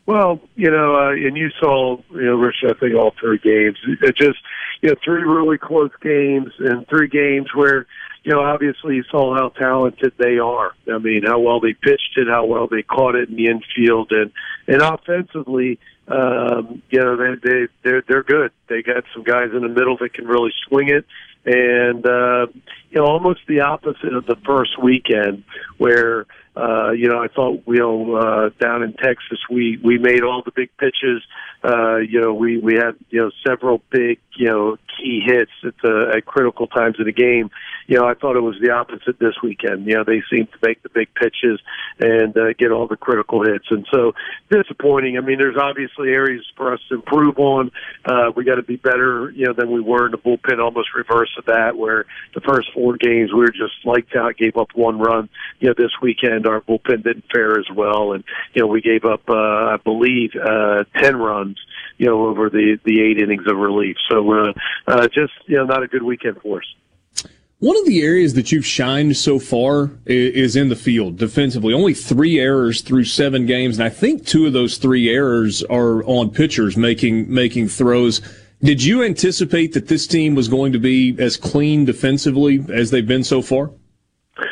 [0.06, 3.78] Well, you know, uh, and you saw, you know, Rich, I think all three games.
[4.02, 4.38] It just,
[4.82, 7.88] you know, three really close games and three games where,
[8.24, 10.74] you know, obviously you saw how talented they are.
[10.94, 14.12] I mean, how well they pitched it, how well they caught it in the infield,
[14.12, 14.32] and
[14.68, 18.52] and offensively, um, you know, they they they're they're good.
[18.68, 21.06] They got some guys in the middle that can really swing it
[21.46, 22.48] and uh,
[22.90, 25.44] you know almost the opposite of the first weekend
[25.78, 30.24] where uh, you know I thought you know uh, down in Texas we we made
[30.24, 31.22] all the big pitches.
[31.64, 35.74] Uh, you know we we had you know several big you know key hits at
[35.84, 37.50] the at critical times of the game.
[37.88, 39.86] You know I thought it was the opposite this weekend.
[39.86, 41.60] You know they seemed to make the big pitches
[42.00, 44.14] and uh, get all the critical hits, and so
[44.50, 45.18] disappointing.
[45.18, 47.72] I mean there's obviously areas for us to improve on.
[48.06, 50.64] Uh, we got to be better you know than we were in the bullpen.
[50.64, 54.56] Almost reverse of that where the first four games we were just lights out, gave
[54.56, 55.28] up one run.
[55.60, 59.06] You know this weekend our bullpen didn't fare as well, and you know we gave
[59.06, 61.58] up uh, I believe uh, ten runs
[61.98, 63.98] you know, over the the eight innings of relief.
[64.10, 64.54] So uh,
[64.88, 67.28] uh, just you know, not a good weekend for us.
[67.60, 71.74] One of the areas that you've shined so far is in the field defensively.
[71.74, 76.04] Only three errors through seven games, and I think two of those three errors are
[76.04, 78.22] on pitchers making making throws.
[78.62, 83.08] Did you anticipate that this team was going to be as clean defensively as they've
[83.08, 83.72] been so far?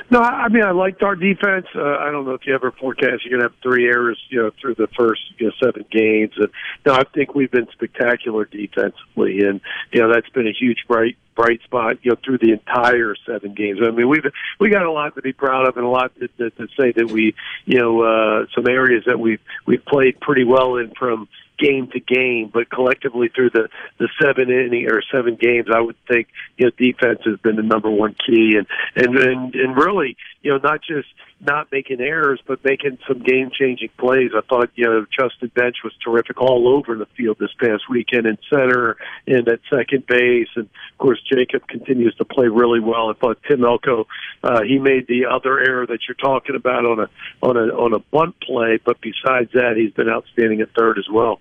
[0.10, 1.66] No, I mean I liked our defense.
[1.76, 4.42] Uh, I don't know if you ever forecast you're going to have three errors, you
[4.42, 6.34] know, through the first you know, seven games.
[6.38, 6.50] And
[6.86, 9.60] no, I think we've been spectacular defensively, and
[9.92, 13.54] you know that's been a huge bright bright spot, you know, through the entire seven
[13.54, 13.80] games.
[13.84, 14.24] I mean, we've
[14.60, 16.94] we got a lot to be proud of, and a lot to, to, to say
[16.94, 21.28] that we, you know, uh, some areas that we've we've played pretty well in from
[21.58, 25.96] game to game, but collectively through the the seven inning or seven games, I would
[26.08, 30.18] think you know defense has been the number one key, and and and, and really
[30.42, 31.08] you know not just
[31.46, 34.32] not making errors, but making some game changing plays.
[34.36, 38.26] I thought, you know, Justin Bench was terrific all over the field this past weekend
[38.26, 38.98] in center
[39.28, 40.48] and at second base.
[40.56, 43.10] And of course, Jacob continues to play really well.
[43.10, 44.08] I thought Tim Elko,
[44.44, 47.10] uh, he made the other error that you're talking about on a,
[47.42, 48.80] on a, on a bunt play.
[48.84, 51.40] But besides that, he's been outstanding at third as well.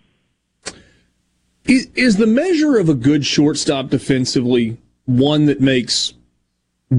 [1.65, 6.15] Is, is the measure of a good shortstop defensively one that makes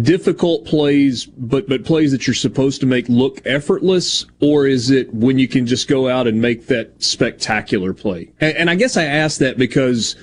[0.02, 5.14] difficult plays, but but plays that you're supposed to make look effortless, or is it
[5.14, 8.32] when you can just go out and make that spectacular play?
[8.40, 10.16] And, and I guess I ask that because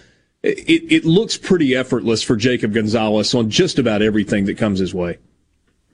[0.42, 4.94] it, it looks pretty effortless for Jacob Gonzalez on just about everything that comes his
[4.94, 5.18] way.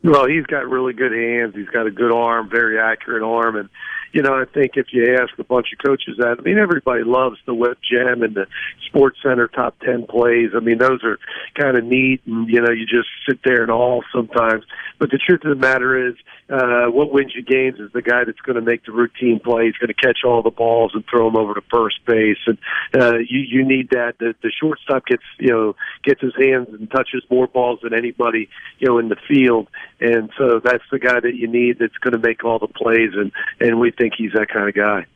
[0.04, 1.54] Well, he's got really good hands.
[1.54, 3.68] He's got a good arm, very accurate arm, and
[4.16, 7.04] you know, I think if you ask a bunch of coaches that, I mean, everybody
[7.04, 8.46] loves the web gem and the
[8.86, 10.52] Sports Center top ten plays.
[10.56, 11.18] I mean, those are
[11.54, 14.64] kind of neat, and you know, you just sit there and all sometimes.
[14.98, 16.14] But the truth of the matter is,
[16.48, 19.66] uh, what wins you games is the guy that's going to make the routine play.
[19.66, 22.58] He's going to catch all the balls and throw them over to first base, and
[22.94, 24.14] uh, you you need that.
[24.18, 28.48] The, the shortstop gets you know gets his hands and touches more balls than anybody
[28.78, 29.68] you know in the field,
[30.00, 33.10] and so that's the guy that you need that's going to make all the plays,
[33.14, 35.06] and and we think he's that kind of guy.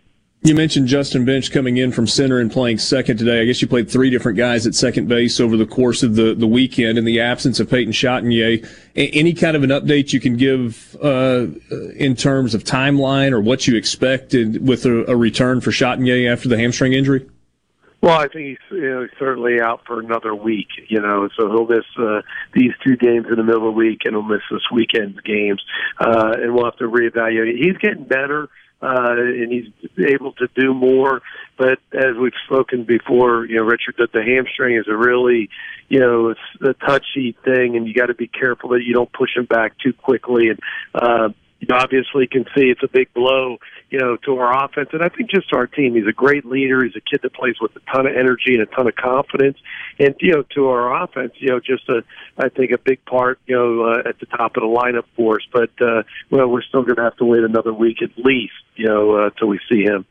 [0.43, 3.43] You mentioned Justin Bench coming in from center and playing second today.
[3.43, 6.35] I guess you played three different guys at second base over the course of the,
[6.35, 8.67] the weekend in the absence of Peyton Chatagnier.
[8.97, 11.49] Any kind of an update you can give uh,
[11.95, 16.49] in terms of timeline or what you expect with a, a return for Chatagnier after
[16.49, 17.29] the hamstring injury?
[18.03, 21.67] Well, I think he's you know, certainly out for another week, you know, so he'll
[21.67, 22.23] miss uh,
[22.55, 25.63] these two games in the middle of the week and he'll miss this weekend's games.
[25.99, 27.59] Uh, and we'll have to reevaluate.
[27.59, 28.49] He's getting better
[28.83, 29.67] uh, and he's
[29.99, 31.23] able to do more.
[31.59, 35.51] But as we've spoken before, you know, Richard, that the hamstring is a really,
[35.89, 39.13] you know, it's a touchy thing, and you got to be careful that you don't
[39.13, 40.49] push him back too quickly.
[40.49, 40.59] And
[40.95, 41.29] uh,
[41.61, 43.59] you obviously can see it's a big blow,
[43.91, 44.89] you know, to our offense.
[44.93, 45.95] And I think just our team.
[45.95, 46.83] He's a great leader.
[46.83, 49.59] He's a kid that plays with a ton of energy and a ton of confidence.
[49.99, 52.03] And, you know, to our offense, you know, just a,
[52.39, 55.37] I think a big part, you know, uh, at the top of the lineup for
[55.37, 55.47] us.
[55.53, 58.87] But, uh, well, we're still going to have to wait another week at least, you
[58.87, 60.07] know, uh, till we see him.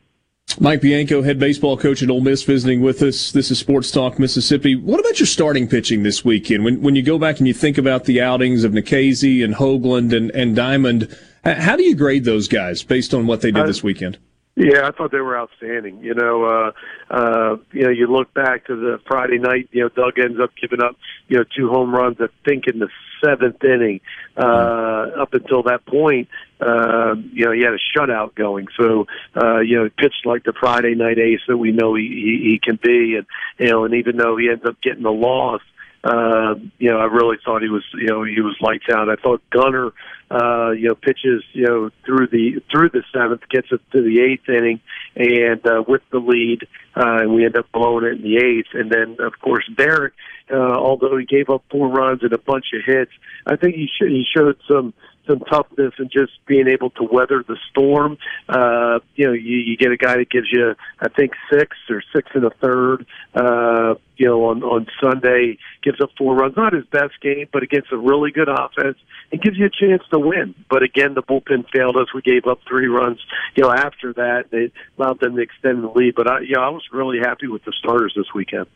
[0.58, 3.30] Mike Bianco, head baseball coach at Ole Miss, visiting with us.
[3.30, 4.74] This is Sports Talk Mississippi.
[4.74, 6.64] What about your starting pitching this weekend?
[6.64, 10.12] When when you go back and you think about the outings of Nikhazy and Hoglund
[10.12, 13.82] and, and Diamond, how do you grade those guys based on what they did this
[13.82, 14.18] weekend?
[14.56, 16.00] Yeah, I thought they were outstanding.
[16.02, 16.72] You know, uh,
[17.10, 19.68] uh, you know, you look back to the Friday night.
[19.72, 20.96] You know, Doug ends up giving up,
[21.28, 22.18] you know, two home runs.
[22.20, 22.88] I think in the
[23.24, 24.00] seventh inning.
[24.36, 26.28] Uh, up until that point,
[26.60, 28.68] uh, you know, he had a shutout going.
[28.78, 32.06] So, uh, you know, he pitched like the Friday night ace that we know he,
[32.08, 33.26] he, he can be, and
[33.58, 35.60] you know, and even though he ends up getting the loss,
[36.02, 39.10] uh, you know, I really thought he was, you know, he was lights out.
[39.10, 39.92] I thought Gunnar,
[40.30, 44.20] uh, you know, pitches, you know, through the through the seventh, gets it to the
[44.22, 44.80] eighth inning,
[45.14, 48.68] and uh, with the lead, uh, and we end up blowing it in the eighth.
[48.72, 50.14] And then, of course, Derek,
[50.50, 53.12] uh, although he gave up four runs and a bunch of hits,
[53.46, 54.94] I think he sh- he showed some
[55.26, 58.18] some toughness and just being able to weather the storm.
[58.48, 62.02] Uh, you know, you, you get a guy that gives you, I think, six or
[62.14, 63.06] six and a third.
[63.34, 66.56] Uh, you know, on on Sunday, gives up four runs.
[66.56, 68.98] Not his best game, but against a really good offense,
[69.30, 70.54] it gives you a chance to win.
[70.68, 72.12] But again, the bullpen failed us.
[72.14, 73.18] We gave up three runs.
[73.54, 76.14] You know, after that, they allowed them to extend the lead.
[76.14, 78.66] But I, you know, I was really happy with the starters this weekend.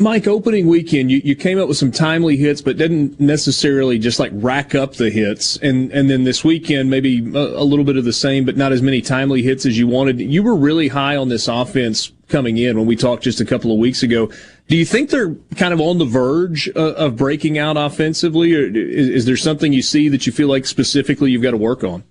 [0.00, 4.18] Mike, opening weekend, you, you came up with some timely hits, but didn't necessarily just
[4.18, 5.56] like rack up the hits.
[5.58, 8.72] And, and then this weekend, maybe a, a, little bit of the same, but not
[8.72, 10.20] as many timely hits as you wanted.
[10.20, 13.72] You were really high on this offense coming in when we talked just a couple
[13.72, 14.30] of weeks ago.
[14.68, 18.66] Do you think they're kind of on the verge uh, of breaking out offensively, or
[18.66, 21.82] is, is there something you see that you feel like specifically you've got to work
[21.82, 22.04] on?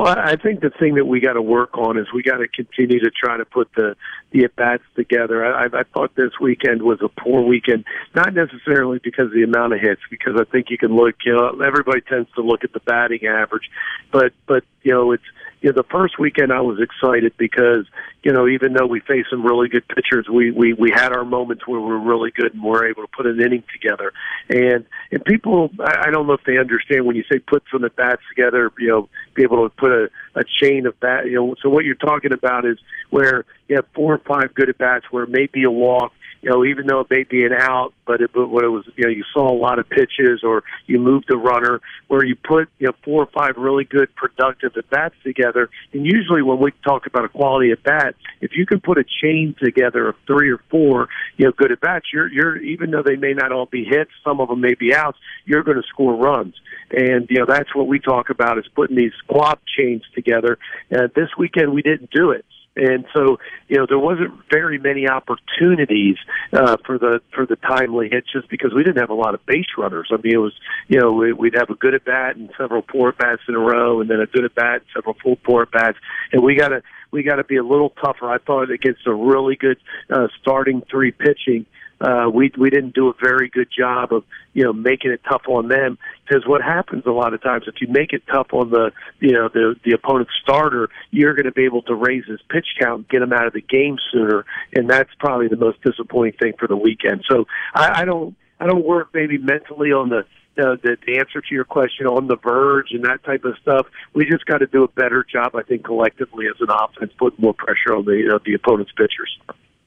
[0.00, 2.48] Well, I think the thing that we got to work on is we got to
[2.48, 3.96] continue to try to put the
[4.30, 5.44] the at bats together.
[5.44, 9.74] I, I thought this weekend was a poor weekend, not necessarily because of the amount
[9.74, 11.16] of hits, because I think you can look.
[11.26, 13.68] You know, everybody tends to look at the batting average,
[14.10, 15.22] but but you know it's
[15.60, 17.86] you know, the first weekend I was excited because,
[18.22, 21.24] you know, even though we faced some really good pitchers, we, we, we had our
[21.24, 24.12] moments where we were really good and we were able to put an inning together.
[24.48, 27.84] And, and people, I, I don't know if they understand when you say put some
[27.84, 31.34] at bats together, you know, be able to put a, a chain of bat, you
[31.34, 32.78] know, so what you're talking about is
[33.10, 36.12] where you have four or five good at bats where it may be a walk,
[36.42, 38.84] you know, even though it may be an out, but it, but when it was,
[38.96, 42.34] you know, you saw a lot of pitches or you moved the runner where you
[42.34, 45.68] put, you know, four or five really good productive at bats together.
[45.92, 49.04] And usually when we talk about a quality at bat, if you can put a
[49.22, 53.02] chain together of three or four, you know, good at bats, you're, you're, even though
[53.02, 55.88] they may not all be hits, some of them may be outs, you're going to
[55.88, 56.54] score runs.
[56.90, 60.58] And, you know, that's what we talk about is putting these squad chains together.
[60.90, 62.44] And this weekend we didn't do it
[62.80, 66.16] and so you know there wasn't very many opportunities
[66.52, 69.44] uh, for the for the timely hits just because we didn't have a lot of
[69.46, 70.08] base runners.
[70.10, 70.54] I mean, it was
[70.88, 73.54] you know we, we'd have a good at bat and several poor at bats in
[73.54, 75.98] a row, and then a good at bat, and several full poor at bats,
[76.32, 78.30] and we got to we got to be a little tougher.
[78.30, 79.78] I thought against a really good
[80.08, 81.66] uh, starting three pitching
[82.00, 85.42] uh, we we didn't do a very good job of you know making it tough
[85.48, 88.70] on them because what happens a lot of times if you make it tough on
[88.70, 92.40] the you know the the opponent's starter, you're going to be able to raise his
[92.48, 95.80] pitch count, and get him out of the game sooner, and that's probably the most
[95.82, 97.24] disappointing thing for the weekend.
[97.28, 100.24] So I, I don't I don't work maybe mentally on the
[100.58, 103.86] uh, the, the answer to your question on the verge and that type of stuff.
[104.14, 107.38] We just got to do a better job, I think, collectively as an offense, put
[107.38, 109.38] more pressure on the uh, the opponent's pitchers.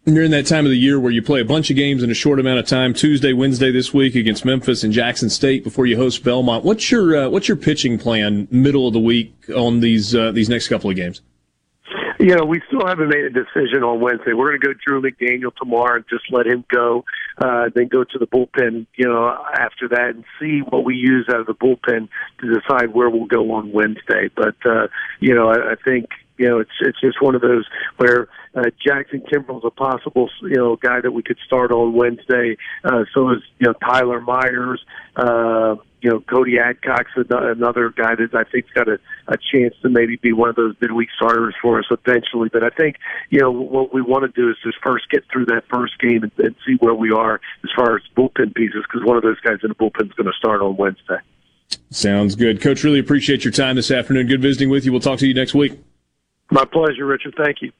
[0.05, 2.11] You're in that time of the year where you play a bunch of games in
[2.11, 2.93] a short amount of time.
[2.93, 6.65] Tuesday, Wednesday this week against Memphis and Jackson State before you host Belmont.
[6.65, 10.49] What's your uh, what's your pitching plan middle of the week on these uh, these
[10.49, 11.21] next couple of games?
[12.23, 14.31] You know, we still haven't made a decision on Wednesday.
[14.31, 17.03] We're going to go Drew McDaniel tomorrow and just let him go.
[17.37, 21.27] Uh, then go to the bullpen, you know, after that and see what we use
[21.29, 22.07] out of the bullpen
[22.39, 24.29] to decide where we'll go on Wednesday.
[24.37, 24.87] But, uh,
[25.19, 27.65] you know, I, I think, you know, it's, it's just one of those
[27.97, 32.55] where, uh, Jackson Kimbrell's a possible, you know, guy that we could start on Wednesday.
[32.85, 34.81] Uh, so is, you know, Tyler Myers,
[35.17, 38.99] uh, you know, Cody Adcock's another guy that I think's got a,
[39.29, 42.49] a chance to maybe be one of those midweek starters for us eventually.
[42.51, 42.97] But I think,
[43.29, 46.23] you know, what we want to do is just first get through that first game
[46.23, 49.39] and, and see where we are as far as bullpen pieces, because one of those
[49.39, 51.19] guys in the bullpen is going to start on Wednesday.
[51.89, 52.59] Sounds good.
[52.59, 54.27] Coach, really appreciate your time this afternoon.
[54.27, 54.91] Good visiting with you.
[54.91, 55.79] We'll talk to you next week.
[56.51, 57.35] My pleasure, Richard.
[57.37, 57.71] Thank you.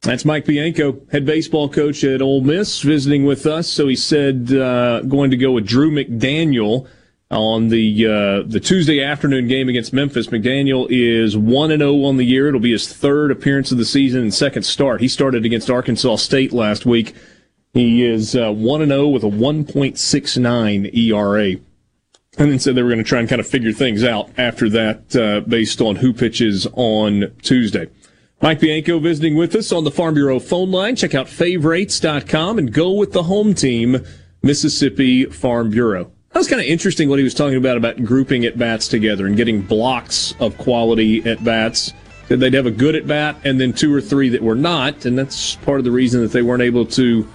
[0.00, 3.68] That's Mike Bianco, head baseball coach at Ole Miss, visiting with us.
[3.68, 6.88] So he said uh, going to go with Drew McDaniel
[7.30, 10.28] on the uh, the Tuesday afternoon game against Memphis.
[10.28, 12.48] McDaniel is one and zero oh on the year.
[12.48, 15.00] It'll be his third appearance of the season and second start.
[15.00, 17.14] He started against Arkansas State last week.
[17.74, 21.56] He is uh, one and zero oh with a one point six nine ERA.
[22.38, 24.68] And then said they were going to try and kind of figure things out after
[24.68, 27.88] that, uh, based on who pitches on Tuesday.
[28.42, 30.96] Mike Bianco visiting with us on the Farm Bureau phone line.
[30.96, 34.04] Check out favorites.com and go with the home team,
[34.42, 36.12] Mississippi Farm Bureau.
[36.32, 39.26] That was kind of interesting what he was talking about, about grouping at bats together
[39.26, 41.92] and getting blocks of quality at bats.
[42.28, 45.06] Said they'd have a good at bat and then two or three that were not.
[45.06, 47.26] And that's part of the reason that they weren't able to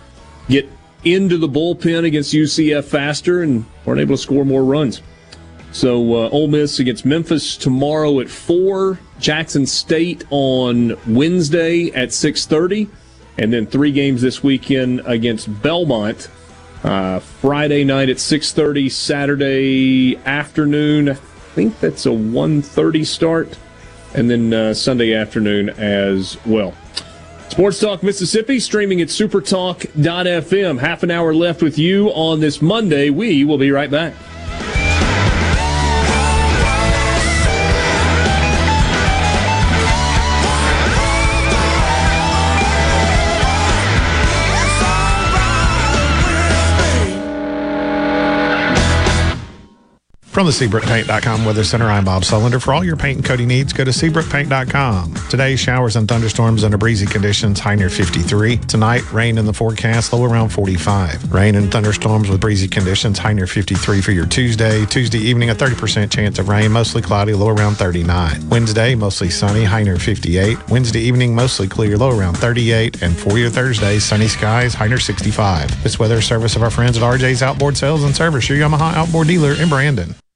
[0.50, 0.70] get
[1.04, 5.02] into the bullpen against UCF faster and weren't able to score more runs.
[5.72, 9.00] So uh, Ole Miss against Memphis tomorrow at four.
[9.20, 12.90] Jackson State on Wednesday at six thirty,
[13.38, 16.30] and then three games this weekend against Belmont.
[16.84, 18.90] Uh, Friday night at six thirty.
[18.90, 21.10] Saturday afternoon.
[21.10, 21.14] I
[21.54, 23.60] think that's a 1.30 start,
[24.16, 26.74] and then uh, Sunday afternoon as well.
[27.50, 30.80] Sports Talk Mississippi streaming at supertalk.fm.
[30.80, 33.10] Half an hour left with you on this Monday.
[33.10, 34.14] We will be right back.
[50.32, 52.62] From the SeabrookPaint.com Weather Center, I'm Bob Sullender.
[52.62, 55.14] For all your paint and coating needs, go to SeabrookPaint.com.
[55.30, 58.56] Today, showers and thunderstorms under breezy conditions, high near 53.
[58.60, 61.34] Tonight, rain in the forecast, low around 45.
[61.34, 64.86] Rain and thunderstorms with breezy conditions, high near 53 for your Tuesday.
[64.86, 68.48] Tuesday evening, a 30% chance of rain, mostly cloudy, low around 39.
[68.48, 70.70] Wednesday, mostly sunny, high near 58.
[70.70, 73.02] Wednesday evening, mostly clear, low around 38.
[73.02, 75.84] And for your Thursday, sunny skies, high near 65.
[75.84, 79.28] This weather service of our friends at RJ's Outboard Sales and Service, your Yamaha outboard
[79.28, 80.16] dealer in Brandon.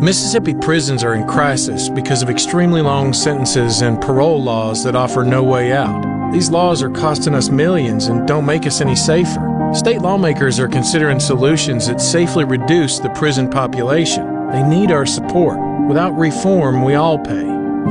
[0.00, 5.24] Mississippi prisons are in crisis because of extremely long sentences and parole laws that offer
[5.24, 6.30] no way out.
[6.32, 9.70] These laws are costing us millions and don't make us any safer.
[9.72, 14.50] State lawmakers are considering solutions that safely reduce the prison population.
[14.50, 15.58] They need our support.
[15.88, 17.46] Without reform, we all pay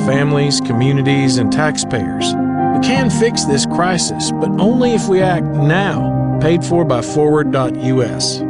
[0.05, 2.25] families, communities, and taxpayers.
[2.25, 6.37] We can fix this crisis, but only if we act now.
[6.39, 8.41] Paid for by Forward.us.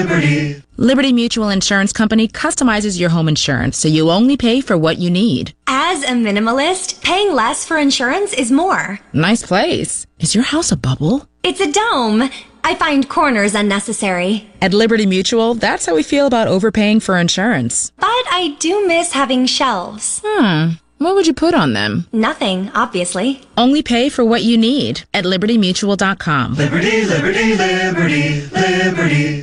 [0.00, 0.62] Liberty.
[0.78, 5.10] Liberty Mutual Insurance Company customizes your home insurance so you only pay for what you
[5.10, 5.52] need.
[5.66, 8.98] As a minimalist, paying less for insurance is more.
[9.12, 10.06] Nice place.
[10.18, 11.26] Is your house a bubble?
[11.42, 12.30] It's a dome.
[12.64, 14.50] I find corners unnecessary.
[14.62, 17.92] At Liberty Mutual, that's how we feel about overpaying for insurance.
[17.98, 20.22] But I do miss having shelves.
[20.24, 20.70] Hmm.
[20.96, 22.06] What would you put on them?
[22.12, 23.42] Nothing, obviously.
[23.58, 26.54] Only pay for what you need at libertymutual.com.
[26.54, 29.42] Liberty, liberty, liberty, liberty.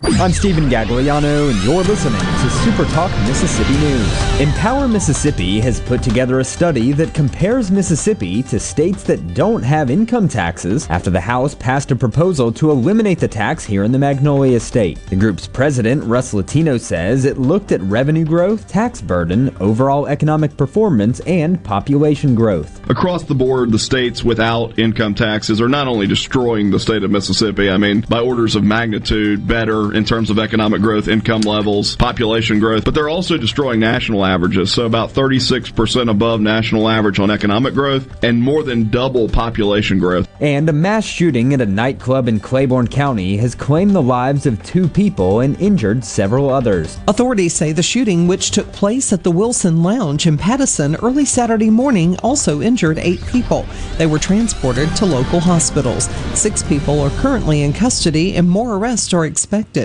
[0.00, 4.40] I'm Stephen Gagliano, and you're listening to Super Talk Mississippi News.
[4.40, 9.90] Empower Mississippi has put together a study that compares Mississippi to states that don't have
[9.90, 13.98] income taxes after the House passed a proposal to eliminate the tax here in the
[13.98, 15.04] Magnolia State.
[15.06, 20.56] The group's president, Russ Latino, says it looked at revenue growth, tax burden, overall economic
[20.56, 22.88] performance, and population growth.
[22.88, 27.10] Across the board, the states without income taxes are not only destroying the state of
[27.10, 31.96] Mississippi, I mean, by orders of magnitude, better in terms of economic growth, income levels,
[31.96, 34.72] population growth, but they're also destroying national averages.
[34.72, 40.28] So about 36% above national average on economic growth and more than double population growth.
[40.40, 44.62] And a mass shooting at a nightclub in Claiborne County has claimed the lives of
[44.62, 46.98] two people and injured several others.
[47.08, 51.70] Authorities say the shooting, which took place at the Wilson Lounge in Pattison early Saturday
[51.70, 53.66] morning, also injured eight people.
[53.96, 56.04] They were transported to local hospitals.
[56.34, 59.77] Six people are currently in custody and more arrests are expected.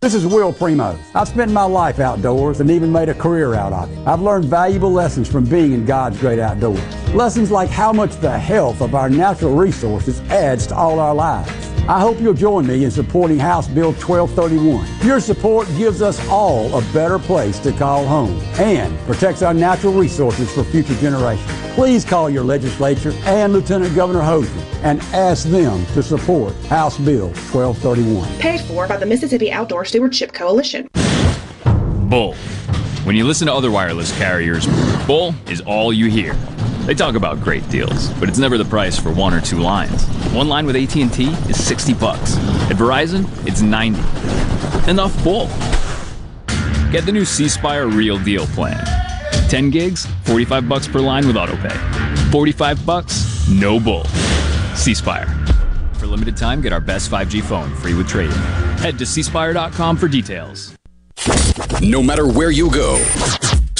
[0.00, 0.98] This is Will Primos.
[1.14, 3.98] I've spent my life outdoors and even made a career out of it.
[4.08, 6.80] I've learned valuable lessons from being in God's great outdoors.
[7.12, 11.69] Lessons like how much the health of our natural resources adds to all our lives.
[11.88, 15.06] I hope you'll join me in supporting House Bill 1231.
[15.06, 19.92] Your support gives us all a better place to call home and protects our natural
[19.92, 21.50] resources for future generations.
[21.74, 27.28] Please call your legislature and Lieutenant Governor Hosemann and ask them to support House Bill
[27.52, 28.38] 1231.
[28.38, 30.88] Paid for by the Mississippi Outdoor Stewardship Coalition.
[32.08, 32.34] Bull.
[33.04, 34.66] When you listen to other wireless carriers,
[35.06, 36.36] bull is all you hear.
[36.90, 40.04] They talk about great deals, but it's never the price for one or two lines.
[40.32, 42.36] One line with AT&T is 60 bucks.
[42.68, 44.00] At Verizon, it's 90.
[44.90, 45.46] Enough bull.
[46.90, 48.84] Get the new C Spire Real Deal plan.
[49.48, 51.76] 10 gigs, 45 bucks per line with autopay.
[52.32, 54.02] 45 bucks, no bull.
[54.74, 55.28] C Spire.
[55.92, 58.36] For limited time, get our best 5G phone free with trade-in.
[58.78, 60.74] Head to cspire.com for details.
[61.80, 62.96] No matter where you go,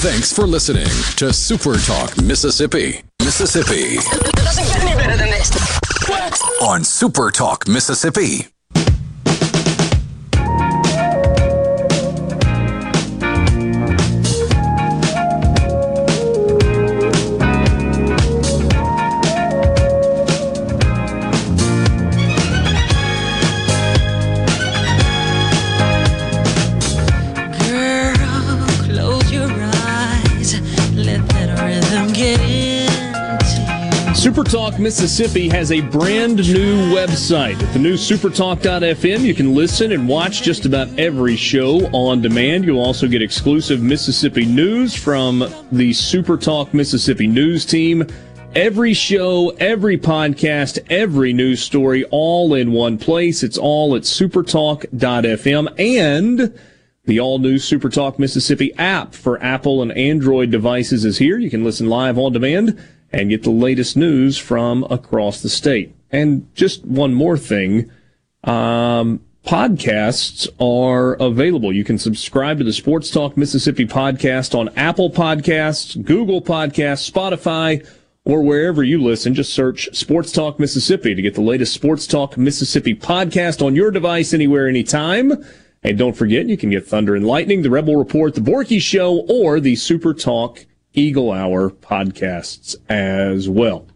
[0.00, 3.02] Thanks for listening to Super Talk Mississippi.
[3.24, 3.96] Mississippi.
[3.96, 5.50] Doesn't get any better than this.
[6.62, 8.46] On Super Talk Mississippi.
[34.78, 37.60] Mississippi has a brand new website.
[37.62, 42.64] At the new supertalk.fm, you can listen and watch just about every show on demand.
[42.64, 45.40] You'll also get exclusive Mississippi news from
[45.72, 48.06] the Supertalk Mississippi news team.
[48.54, 53.42] Every show, every podcast, every news story, all in one place.
[53.42, 56.58] It's all at supertalk.fm and
[57.06, 61.38] the all new Supertalk Mississippi app for Apple and Android devices is here.
[61.38, 62.78] You can listen live on demand
[63.12, 65.94] and get the latest news from across the state.
[66.10, 67.90] And just one more thing.
[68.44, 71.72] Um, podcasts are available.
[71.72, 77.86] You can subscribe to the Sports Talk Mississippi podcast on Apple Podcasts, Google Podcasts, Spotify,
[78.24, 79.34] or wherever you listen.
[79.34, 83.90] Just search Sports Talk Mississippi to get the latest Sports Talk Mississippi podcast on your
[83.90, 85.32] device anywhere, anytime.
[85.82, 89.20] And don't forget, you can get Thunder and Lightning, the Rebel Report, the Borky Show,
[89.28, 93.86] or the Super Talk Eagle Hour podcasts as well.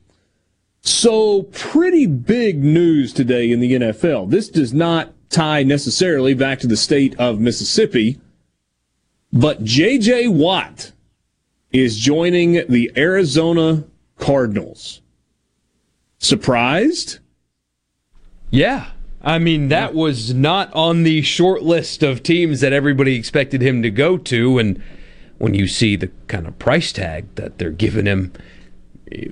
[0.82, 4.30] So, pretty big news today in the NFL.
[4.30, 8.20] This does not tie necessarily back to the state of Mississippi,
[9.32, 10.28] but J.J.
[10.28, 10.92] Watt
[11.72, 13.84] is joining the Arizona
[14.18, 15.00] Cardinals.
[16.18, 17.18] Surprised?
[18.50, 18.90] Yeah.
[19.22, 23.82] I mean, that was not on the short list of teams that everybody expected him
[23.82, 24.58] to go to.
[24.58, 24.82] And
[25.40, 28.30] when you see the kind of price tag that they're giving him,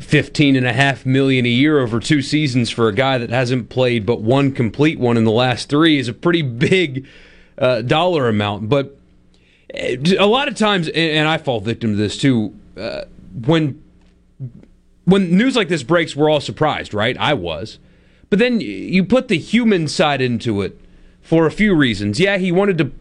[0.00, 3.68] fifteen and a half million a year over two seasons for a guy that hasn't
[3.68, 7.06] played but one complete one in the last three is a pretty big
[7.58, 8.70] uh, dollar amount.
[8.70, 8.98] But
[9.72, 13.04] uh, a lot of times, and I fall victim to this too, uh,
[13.46, 13.80] when
[15.04, 17.16] when news like this breaks, we're all surprised, right?
[17.18, 17.78] I was,
[18.30, 20.80] but then you put the human side into it
[21.20, 22.18] for a few reasons.
[22.18, 22.92] Yeah, he wanted to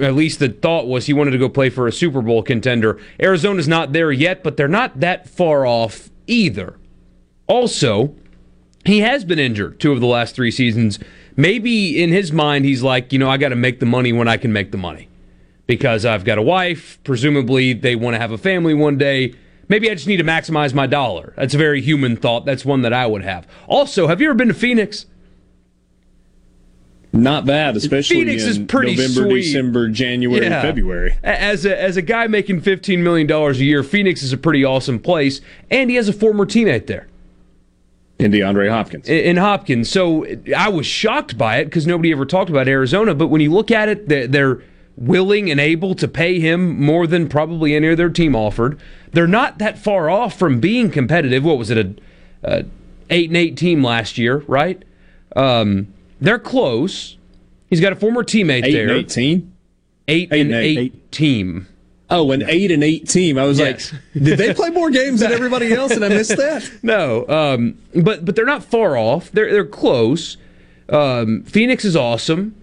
[0.00, 2.98] at least the thought was he wanted to go play for a Super Bowl contender.
[3.20, 6.76] Arizona's not there yet, but they're not that far off either.
[7.46, 8.14] Also,
[8.84, 10.98] he has been injured two of the last three seasons.
[11.36, 14.28] Maybe in his mind, he's like, you know, I got to make the money when
[14.28, 15.08] I can make the money
[15.66, 16.98] because I've got a wife.
[17.04, 19.34] Presumably, they want to have a family one day.
[19.68, 21.32] Maybe I just need to maximize my dollar.
[21.36, 22.44] That's a very human thought.
[22.44, 23.46] That's one that I would have.
[23.66, 25.06] Also, have you ever been to Phoenix?
[27.14, 29.42] Not bad, especially Phoenix is pretty November, sweet.
[29.42, 30.60] December, January, yeah.
[30.60, 31.16] February.
[31.22, 34.64] As a as a guy making fifteen million dollars a year, Phoenix is a pretty
[34.64, 37.06] awesome place, and he has a former teammate there.
[38.18, 39.08] In DeAndre Hopkins.
[39.08, 39.88] In, in Hopkins.
[39.88, 40.26] So
[40.56, 43.14] I was shocked by it because nobody ever talked about Arizona.
[43.14, 44.62] But when you look at it, they're, they're
[44.96, 48.78] willing and able to pay him more than probably any other team offered.
[49.12, 51.44] They're not that far off from being competitive.
[51.44, 51.94] What was it, a,
[52.42, 52.64] a
[53.10, 54.82] eight and eight team last year, right?
[55.36, 57.16] Um, they're close.
[57.68, 58.88] He's got a former teammate eight there.
[58.88, 59.52] And 18?
[60.06, 61.66] Eight, eight and, and eight, eight, team.
[62.10, 63.38] Oh, an eight and eight team.
[63.38, 63.92] I was yes.
[63.92, 65.92] like, did they play more games than everybody else?
[65.92, 66.70] And I missed that.
[66.82, 69.32] No, um, but but they're not far off.
[69.32, 70.36] They're they're close.
[70.90, 72.54] Um, Phoenix is awesome,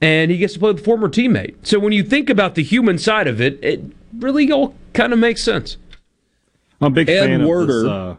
[0.00, 1.54] and he gets to play with a former teammate.
[1.62, 3.80] So when you think about the human side of it, it
[4.18, 5.78] really all kind of makes sense.
[6.80, 7.90] I'm a big Ed fan Werder, of this.
[7.90, 8.16] Uh,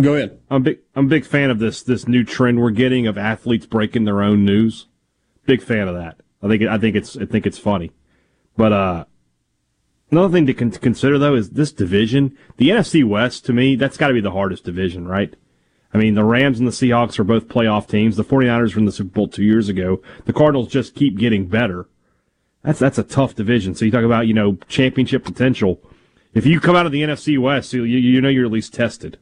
[0.00, 0.38] Go ahead.
[0.48, 0.78] I'm big.
[0.94, 4.22] I'm a big fan of this this new trend we're getting of athletes breaking their
[4.22, 4.86] own news.
[5.44, 6.20] Big fan of that.
[6.42, 7.90] I think I think it's I think it's funny.
[8.56, 9.04] But uh,
[10.10, 12.36] another thing to con- consider though is this division.
[12.58, 15.34] The NFC West to me that's got to be the hardest division, right?
[15.92, 18.16] I mean, the Rams and the Seahawks are both playoff teams.
[18.16, 20.02] The 49ers were in the Super Bowl two years ago.
[20.26, 21.88] The Cardinals just keep getting better.
[22.62, 23.74] That's that's a tough division.
[23.74, 25.80] So you talk about you know championship potential.
[26.34, 29.18] If you come out of the NFC West, you you know you're at least tested.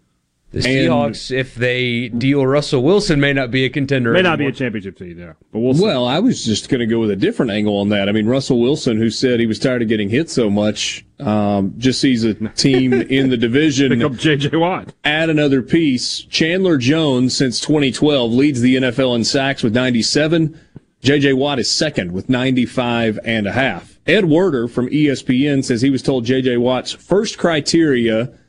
[0.52, 4.12] The Seahawks, if they deal Russell Wilson, may not be a contender.
[4.12, 4.32] May anymore.
[4.32, 5.32] not be a championship team, yeah.
[5.50, 5.82] But we'll see.
[5.82, 8.08] Well, I was just going to go with a different angle on that.
[8.08, 11.74] I mean, Russell Wilson, who said he was tired of getting hit so much, um,
[11.78, 13.90] just sees a team in the division.
[13.98, 14.56] Pick up J.J.
[14.56, 14.94] Watt.
[15.04, 16.20] Add another piece.
[16.20, 20.58] Chandler Jones, since 2012, leads the NFL in sacks with 97.
[21.02, 21.32] J.J.
[21.32, 23.98] Watt is second with 95 and a half.
[24.06, 26.58] Ed Werder from ESPN says he was told J.J.
[26.58, 28.32] Watt's first criteria–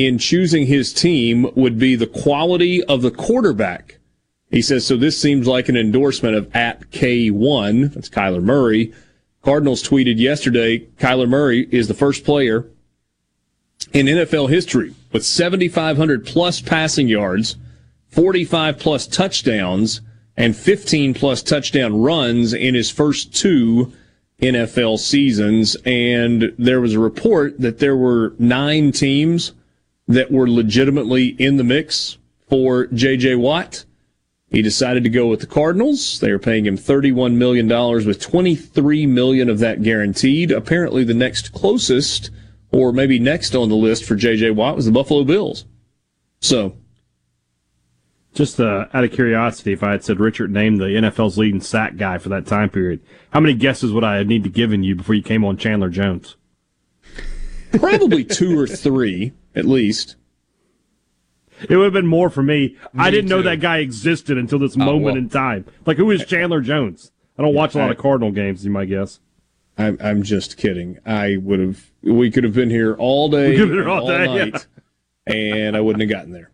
[0.00, 3.98] in choosing his team would be the quality of the quarterback.
[4.50, 7.92] He says, so this seems like an endorsement of at K1.
[7.92, 8.94] That's Kyler Murray.
[9.42, 12.66] Cardinals tweeted yesterday, Kyler Murray is the first player
[13.92, 17.56] in NFL history with 7,500 plus passing yards,
[18.08, 20.00] 45 plus touchdowns,
[20.34, 23.92] and 15 plus touchdown runs in his first two
[24.40, 25.76] NFL seasons.
[25.84, 29.52] And there was a report that there were nine teams
[30.10, 33.36] that were legitimately in the mix for J.J.
[33.36, 33.84] Watt.
[34.48, 36.18] He decided to go with the Cardinals.
[36.18, 37.68] They are paying him $31 million
[38.04, 40.50] with 23 million of that guaranteed.
[40.50, 42.30] Apparently the next closest
[42.72, 44.50] or maybe next on the list for J.J.
[44.50, 45.64] Watt was the Buffalo Bills.
[46.40, 46.76] So,
[48.34, 51.96] just uh, out of curiosity, if I had said Richard named the NFL's leading sack
[51.96, 55.14] guy for that time period, how many guesses would I need to given you before
[55.14, 56.36] you came on Chandler Jones?
[57.78, 60.16] probably two or three at least.
[61.68, 62.68] It would have been more for me.
[62.68, 65.16] Me I didn't know that guy existed until this Oh, moment well.
[65.16, 65.66] in time.
[65.84, 67.12] Like, who is Chandler Jones?
[67.38, 69.20] I don't watch a lot of Cardinal games, you might guess.
[69.76, 70.98] I'm, I'm just kidding.
[71.06, 71.90] I would have.
[72.02, 74.24] We could have been here all day, We could have been here and all day,
[74.36, 74.44] yeah.
[74.46, 74.66] night,
[75.26, 76.50] and I wouldn't have gotten there.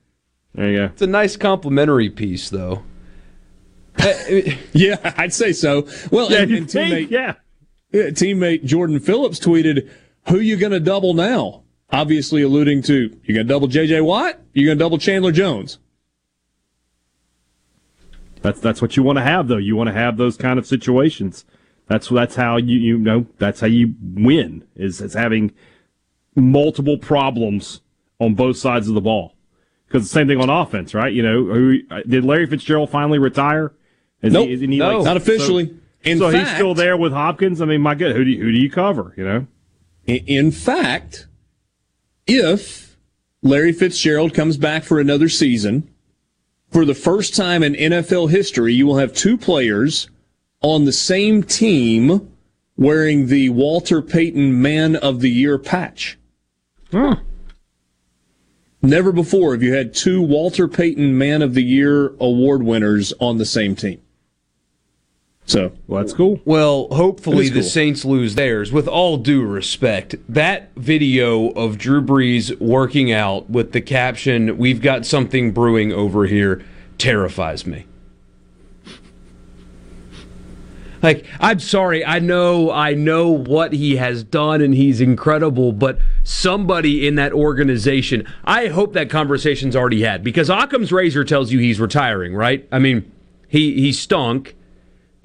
[0.54, 0.84] There you go.
[0.86, 2.82] It's a nice complimentary piece, though.
[4.72, 5.88] yeah, I'd say so.
[6.10, 7.34] Well, Yeah, and, and teammate, yeah.
[7.92, 9.88] yeah, teammate Jordan Phillips tweeted,
[10.28, 14.00] "Who you going to double now?" Obviously, alluding to you going to double J.J.
[14.00, 14.40] Watt.
[14.52, 15.78] You going to double Chandler Jones?
[18.42, 19.56] That's that's what you want to have, though.
[19.56, 21.44] You want to have those kind of situations.
[21.88, 25.52] That's that's how you you know that's how you win is is having
[26.34, 27.80] multiple problems
[28.20, 29.34] on both sides of the ball.
[29.86, 31.12] Because the same thing on offense, right?
[31.12, 33.72] You know, who uh, did Larry Fitzgerald finally retire?
[34.20, 34.48] Is Nope.
[34.48, 35.02] isn't he No.
[35.02, 35.68] Not officially.
[35.68, 37.60] So, In so he's still there with Hopkins.
[37.60, 39.14] I mean, my God, who do you, who do you cover?
[39.16, 39.46] You know,
[40.06, 41.28] In fact,
[42.26, 42.96] if
[43.42, 45.88] Larry Fitzgerald comes back for another season,
[46.70, 50.08] for the first time in NFL history, you will have two players
[50.60, 52.32] on the same team
[52.76, 56.18] wearing the Walter Payton Man of the Year patch.
[56.90, 57.14] Hmm.
[58.82, 63.38] Never before have you had two Walter Payton Man of the Year award winners on
[63.38, 64.00] the same team.
[65.46, 66.40] So, well, that's cool.
[66.44, 67.68] Well, hopefully That the cool.
[67.70, 68.72] Saints lose theirs.
[68.72, 74.82] With all due respect, that video of Drew Brees working out with the caption, We've
[74.82, 76.64] got something brewing over here,
[76.98, 77.86] terrifies me.
[81.00, 85.98] Like, I'm sorry, I know I know what he has done and he's incredible, but
[86.24, 91.60] somebody in that organization, I hope that conversation's already had because Occam's razor tells you
[91.60, 92.66] he's retiring, right?
[92.72, 93.12] I mean,
[93.46, 94.55] he he stunk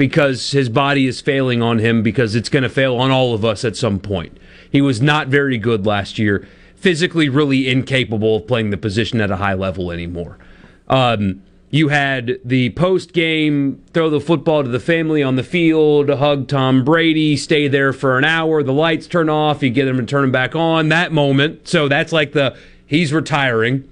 [0.01, 3.45] because his body is failing on him because it's going to fail on all of
[3.45, 4.35] us at some point.
[4.71, 9.29] He was not very good last year, physically really incapable of playing the position at
[9.29, 10.39] a high level anymore.
[10.87, 16.09] Um, you had the post game throw the football to the family on the field,
[16.09, 19.99] hug Tom Brady, stay there for an hour, the lights turn off, you get him
[19.99, 20.89] and turn him back on.
[20.89, 21.67] That moment.
[21.67, 22.57] So that's like the
[22.87, 23.87] he's retiring.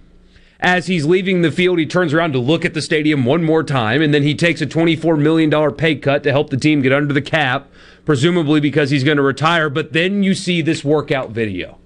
[0.61, 3.63] As he's leaving the field, he turns around to look at the stadium one more
[3.63, 6.91] time, and then he takes a $24 million pay cut to help the team get
[6.91, 7.69] under the cap,
[8.03, 9.69] presumably because he's going to retire.
[9.69, 11.77] But then you see this workout video.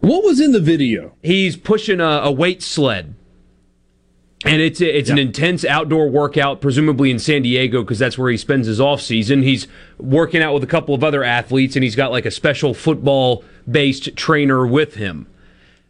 [0.00, 1.12] What was in the video?
[1.22, 3.14] He's pushing a, a weight sled.
[4.46, 8.36] And it's it's an intense outdoor workout, presumably in San Diego, because that's where he
[8.36, 9.42] spends his off season.
[9.42, 12.74] He's working out with a couple of other athletes, and he's got like a special
[12.74, 15.26] football based trainer with him.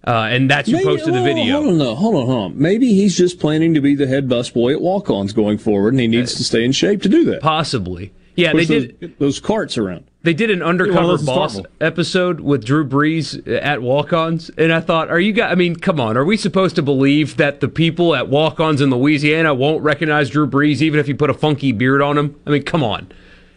[0.06, 1.54] Uh, and that's who Maybe- posted the video.
[1.62, 2.58] Hold on, no, hold on, hold on.
[2.60, 6.06] Maybe he's just planning to be the head busboy at walk-ons going forward, and he
[6.08, 7.40] needs to stay in shape to do that.
[7.40, 8.12] Possibly.
[8.36, 9.18] Yeah, Push they those, did.
[9.18, 10.04] those carts around.
[10.24, 15.20] They did an undercover boss episode with Drew Brees at walk-ons, and I thought, are
[15.20, 15.52] you guys?
[15.52, 18.90] I mean, come on, are we supposed to believe that the people at walk-ons in
[18.90, 22.38] Louisiana won't recognize Drew Brees even if you put a funky beard on him?
[22.46, 23.12] I mean, come on.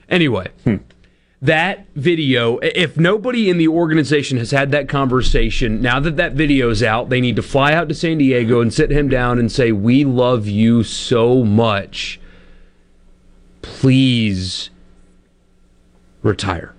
[0.10, 0.48] Anyway,
[1.42, 2.58] that video.
[2.60, 7.10] If nobody in the organization has had that conversation, now that that video is out,
[7.10, 10.04] they need to fly out to San Diego and sit him down and say, "We
[10.04, 12.20] love you so much.
[13.62, 14.70] Please."
[16.24, 16.74] retire.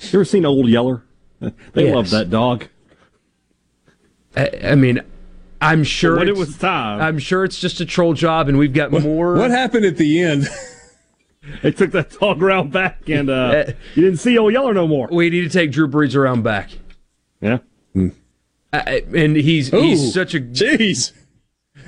[0.00, 1.02] You ever seen Old Yeller?
[1.74, 1.94] They Yes.
[1.94, 2.68] love that dog.
[4.34, 5.00] I, I mean,
[5.60, 7.00] I'm sure when it was time.
[7.02, 9.34] I'm sure it's just a troll job, and we've got more.
[9.34, 10.46] What happened at the end?
[11.62, 13.64] They took that dog around back, and uh,
[13.94, 15.08] you didn't see Old Yeller no more.
[15.10, 16.70] We need to take Drew Brees around back.
[17.40, 17.58] Yeah.
[18.72, 21.12] I- and he's Ooh, he's such a jeez.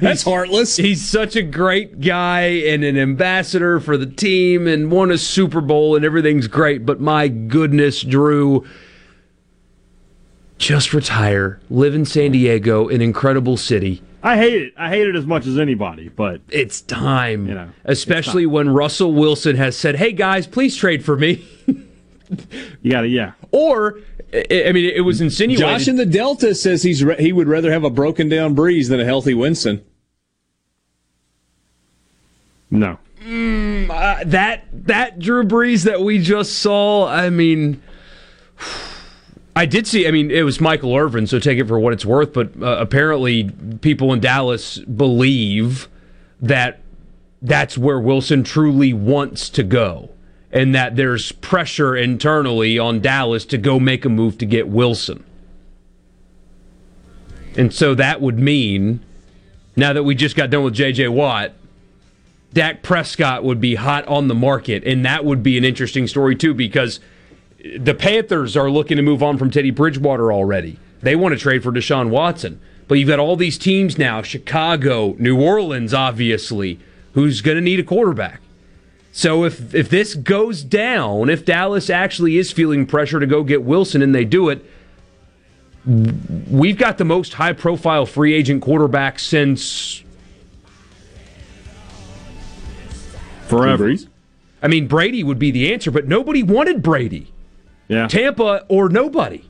[0.00, 0.76] That's heartless.
[0.76, 5.60] He's such a great guy and an ambassador for the team and won a Super
[5.62, 6.84] Bowl and everything's great.
[6.84, 8.66] But my goodness, Drew,
[10.58, 14.02] just retire, live in San Diego, an incredible city.
[14.26, 14.74] I hate it.
[14.76, 19.14] I hate it as much as anybody, but It's time, You know, especially when Russell
[19.14, 21.46] Wilson has said, "Hey guys, please trade for me."
[22.82, 23.34] you got to, yeah.
[23.52, 24.00] or,
[24.34, 25.60] I I mean, it was insinuated.
[25.64, 28.88] Josh in the Delta says he's re- he would rather have a broken down Brees
[28.88, 29.84] than a healthy Winston.
[32.68, 32.98] No.
[33.24, 37.06] Mm, uh, that that Drew Brees that we just saw.
[37.06, 37.80] I mean,
[39.56, 40.06] I did see.
[40.06, 42.34] I mean, it was Michael Irvin, so take it for what it's worth.
[42.34, 45.88] But uh, apparently, people in Dallas believe
[46.42, 46.82] that
[47.40, 50.10] that's where Wilson truly wants to go,
[50.52, 55.24] and that there's pressure internally on Dallas to go make a move to get Wilson.
[57.56, 59.00] And so that would mean
[59.74, 61.08] now that we just got done with J.J.
[61.08, 61.52] Watt,
[62.52, 66.36] Dak Prescott would be hot on the market, and that would be an interesting story
[66.36, 67.00] too because
[67.78, 70.78] the Panthers are looking to move on from Teddy Bridgewater already.
[71.00, 75.14] They want to trade for Deshaun Watson, but you've got all these teams now: Chicago,
[75.18, 76.78] New Orleans, obviously,
[77.12, 78.40] who's going to need a quarterback.
[79.12, 83.62] So if if this goes down, if Dallas actually is feeling pressure to go get
[83.62, 84.64] Wilson and they do it,
[86.50, 90.02] we've got the most high profile free agent quarterback since
[93.46, 93.94] forever.
[94.62, 97.32] I mean, Brady would be the answer, but nobody wanted Brady.
[97.88, 98.08] Yeah.
[98.08, 99.44] Tampa or nobody.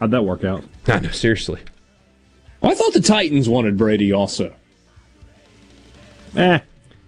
[0.00, 0.64] How'd that work out?
[0.86, 1.60] I know, seriously.
[2.60, 4.54] Well, I thought the Titans wanted Brady also.
[6.36, 6.60] Eh.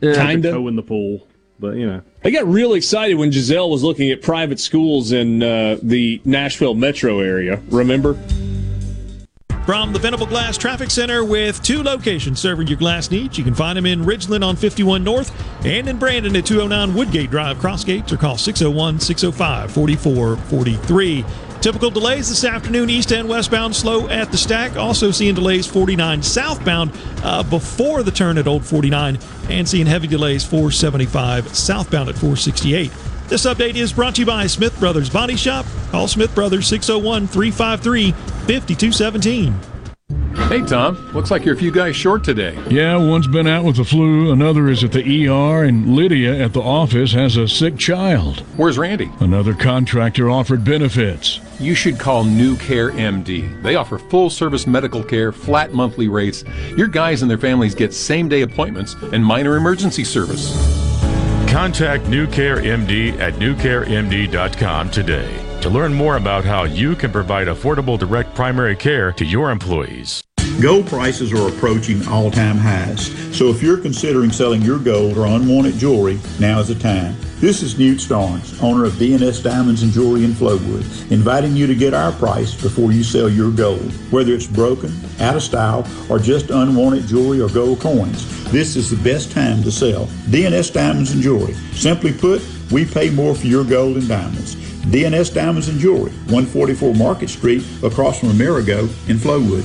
[0.02, 0.54] Kind of.
[0.54, 1.26] toe in the pool,
[1.58, 2.02] but you know.
[2.24, 6.74] I got real excited when Gisele was looking at private schools in uh, the Nashville
[6.74, 7.60] metro area.
[7.68, 8.18] Remember?
[9.70, 13.38] From the Venable Glass Traffic Center with two locations serving your glass needs.
[13.38, 15.30] You can find them in Ridgeland on 51 North
[15.64, 21.24] and in Brandon at 209 Woodgate Drive, Crossgates, or call 601 605 4443.
[21.60, 24.74] Typical delays this afternoon, east and westbound, slow at the stack.
[24.76, 26.90] Also seeing delays 49 southbound
[27.22, 32.90] uh, before the turn at Old 49, and seeing heavy delays 475 southbound at 468.
[33.30, 35.64] This update is brought to you by Smith Brothers Body Shop.
[35.92, 39.54] Call Smith Brothers 601 353 5217.
[40.48, 40.96] Hey, Tom.
[41.14, 42.58] Looks like you're a few guys short today.
[42.68, 46.52] Yeah, one's been out with the flu, another is at the ER, and Lydia at
[46.52, 48.40] the office has a sick child.
[48.56, 49.08] Where's Randy?
[49.20, 51.38] Another contractor offered benefits.
[51.60, 53.62] You should call New Care MD.
[53.62, 56.42] They offer full service medical care, flat monthly rates.
[56.76, 60.89] Your guys and their families get same day appointments and minor emergency service.
[61.50, 67.48] Contact New Care MD at newcaremd.com today to learn more about how you can provide
[67.48, 70.22] affordable direct primary care to your employees.
[70.60, 75.24] Gold prices are approaching all time highs, so if you're considering selling your gold or
[75.24, 77.16] unwanted jewelry, now is the time.
[77.38, 81.74] This is Newt Starnes, owner of DNS Diamonds and Jewelry in Flowood, inviting you to
[81.74, 83.90] get our price before you sell your gold.
[84.12, 88.90] Whether it's broken, out of style, or just unwanted jewelry or gold coins, this is
[88.90, 90.08] the best time to sell.
[90.28, 91.54] DNS Diamonds and Jewelry.
[91.72, 94.56] Simply put, we pay more for your gold and diamonds.
[94.56, 99.64] DNS Diamonds and Jewelry, 144 Market Street, across from Amerigo in Flowood.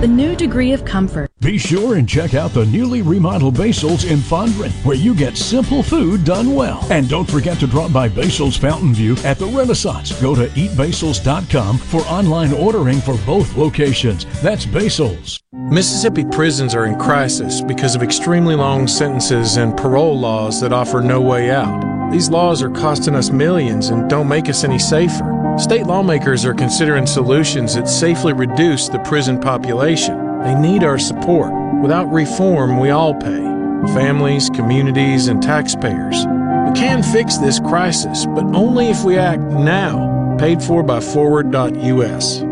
[0.00, 1.28] the new degree of comfort.
[1.40, 5.82] Be sure and check out the newly remodeled Basil's in Fondren, where you get simple
[5.82, 6.86] food done well.
[6.90, 10.12] And don't forget to drop by Basil's Fountain View at the Renaissance.
[10.20, 14.24] Go to eatbasils.com for online ordering for both locations.
[14.40, 15.40] That's Basil's.
[15.52, 21.00] Mississippi prisons are in crisis because of extremely long sentences and parole laws that offer
[21.00, 22.10] no way out.
[22.10, 25.37] These laws are costing us millions and don't make us any safer.
[25.58, 30.16] State lawmakers are considering solutions that safely reduce the prison population.
[30.42, 31.52] They need our support.
[31.82, 33.48] Without reform, we all pay
[33.92, 36.16] families, communities, and taxpayers.
[36.16, 40.36] We can fix this crisis, but only if we act now.
[40.38, 42.42] Paid for by Forward.us.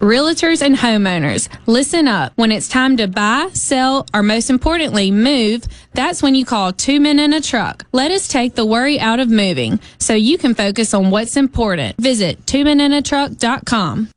[0.00, 2.32] Realtors and homeowners, listen up.
[2.36, 7.00] When it's time to buy, sell, or most importantly, move, that's when you call two
[7.00, 7.84] men in a truck.
[7.90, 11.96] Let us take the worry out of moving so you can focus on what's important.
[11.96, 14.10] Visit twomeninatruck.com.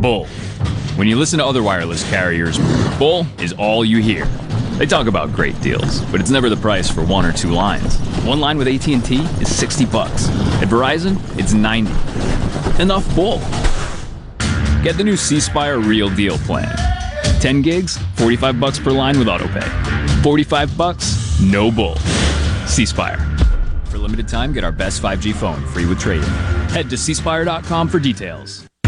[0.00, 0.24] Bull.
[0.96, 2.58] When you listen to other wireless carriers,
[2.98, 4.24] bull is all you hear.
[4.78, 7.98] They talk about great deals, but it's never the price for one or two lines.
[8.24, 10.30] One line with AT&T is 60 bucks.
[10.62, 11.90] At Verizon, it's 90.
[12.82, 13.42] Enough bull.
[14.82, 16.74] Get the new C Spire Real Deal plan.
[17.40, 19.66] 10 gigs, 45 bucks per line with autopay.
[20.22, 21.96] 45 bucks, no bull.
[22.66, 23.18] C Spire.
[23.86, 26.30] For limited time, get our best 5G phone free with trade-in.
[26.70, 28.69] Head to cspire.com for details.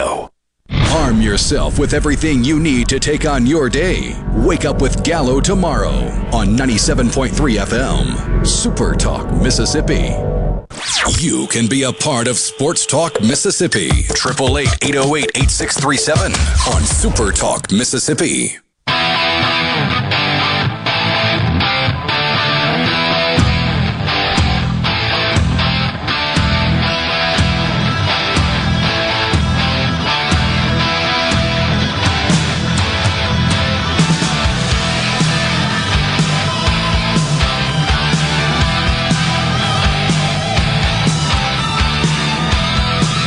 [0.00, 4.14] Arm yourself with everything you need to take on your day.
[4.34, 5.96] Wake up with Gallo tomorrow
[6.32, 8.46] on 97.3 FM.
[8.46, 10.14] Super Talk, Mississippi.
[11.18, 13.88] You can be a part of Sports Talk Mississippi.
[13.88, 16.32] 888 808 8637
[16.74, 18.58] on Super Talk Mississippi.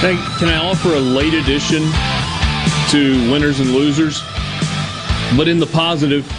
[0.03, 1.82] Hey, can I offer a late addition
[2.90, 4.22] to winners and losers?
[5.38, 6.30] But in the positive.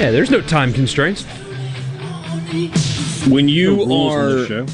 [0.00, 1.22] Yeah, there's no time constraints.
[3.28, 4.66] When you No rules on this are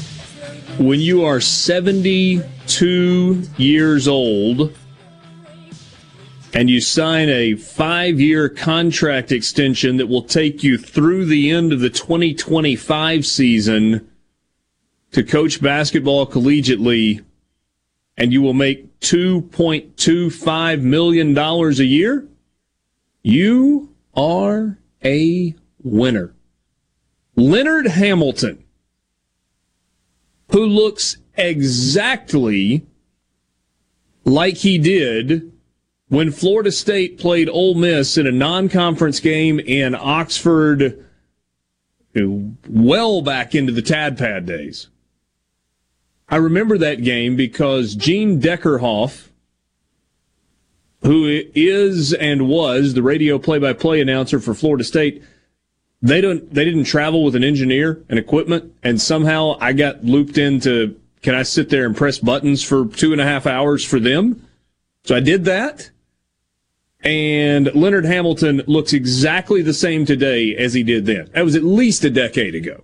[0.83, 4.75] when you are 72 years old
[6.55, 11.79] and you sign a 5-year contract extension that will take you through the end of
[11.79, 14.09] the 2025 season
[15.11, 17.23] to coach basketball collegiately
[18.17, 22.27] and you will make $2.25 million a year,
[23.23, 26.33] you are a winner.
[27.35, 28.63] Leonard Hamilton,
[30.51, 32.85] who looks exactly
[34.25, 35.51] like he did
[36.09, 41.05] when Florida State played Ole Miss in a non-conference game in Oxford
[42.13, 44.89] well back into the Tad Pad days.
[46.31, 49.27] I remember that game because Gene Deckerhoff,
[51.01, 55.21] who is and was the radio play-by-play announcer for Florida State,
[56.01, 60.37] they don't they didn't travel with an engineer and equipment, and somehow I got looped
[60.37, 63.99] into can I sit there and press buttons for two and a half hours for
[63.99, 64.47] them?
[65.03, 65.91] So I did that.
[67.03, 71.29] And Leonard Hamilton looks exactly the same today as he did then.
[71.33, 72.83] That was at least a decade ago.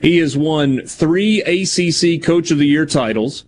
[0.00, 3.44] He has won three ACC Coach of the Year titles,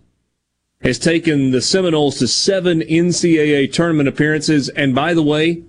[0.81, 5.63] has taken the Seminoles to seven NCAA tournament appearances, and by the way,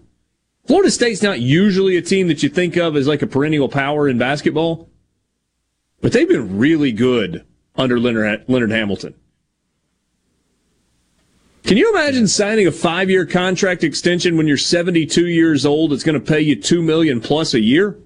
[0.67, 4.09] Florida State's not usually a team that you think of as like a perennial power
[4.09, 4.89] in basketball,
[6.03, 7.45] but they've been really good
[7.77, 9.15] under Leonard, Leonard Hamilton.
[11.65, 15.95] Can you imagine signing a five-year contract extension when you're 72 years old?
[15.95, 17.97] It's going to pay you two million plus a year.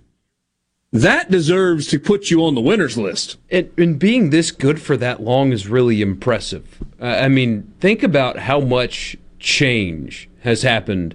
[0.92, 3.36] That deserves to put you on the winners list.
[3.50, 6.82] And, being this good for that long is really impressive.
[7.00, 11.14] Uh, I mean, think about how much change has happened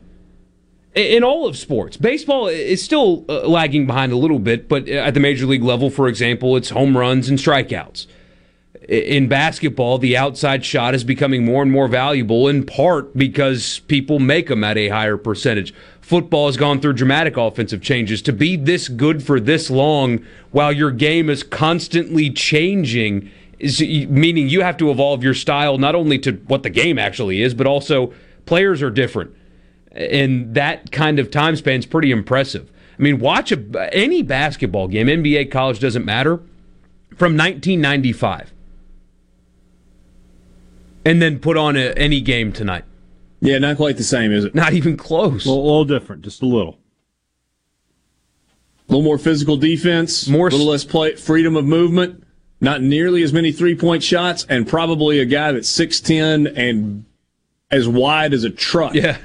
[0.93, 1.97] in, in all of sports.
[1.97, 5.89] Baseball is still uh, lagging behind a little bit, but at the major league level,
[5.89, 8.05] for example, it's home runs and strikeouts.
[8.87, 14.19] In basketball, the outside shot is becoming more and more valuable in part because people
[14.19, 15.73] make them at a higher percentage.
[16.03, 18.21] Football has gone through dramatic offensive changes.
[18.23, 24.49] To be this good for this long while your game is constantly changing is meaning
[24.49, 27.65] you have to evolve your style not only to what the game actually is, but
[27.65, 28.13] also
[28.45, 29.33] players are different.
[29.93, 32.69] And that kind of time span is pretty impressive.
[32.99, 36.35] I mean, watch a, any basketball game, NBA, college, doesn't matter,
[37.15, 38.51] from 1995
[41.05, 42.83] and then put on a, any game tonight.
[43.43, 44.55] Yeah, not quite the same, is it?
[44.55, 45.45] Not even close.
[45.45, 46.79] A little, a little different, just a little.
[48.87, 52.23] A little more physical defense, more, a little less play, freedom of movement,
[52.61, 57.03] not nearly as many three point shots, and probably a guy that's 6'10 and
[57.69, 58.93] as wide as a truck.
[58.93, 59.17] Yeah.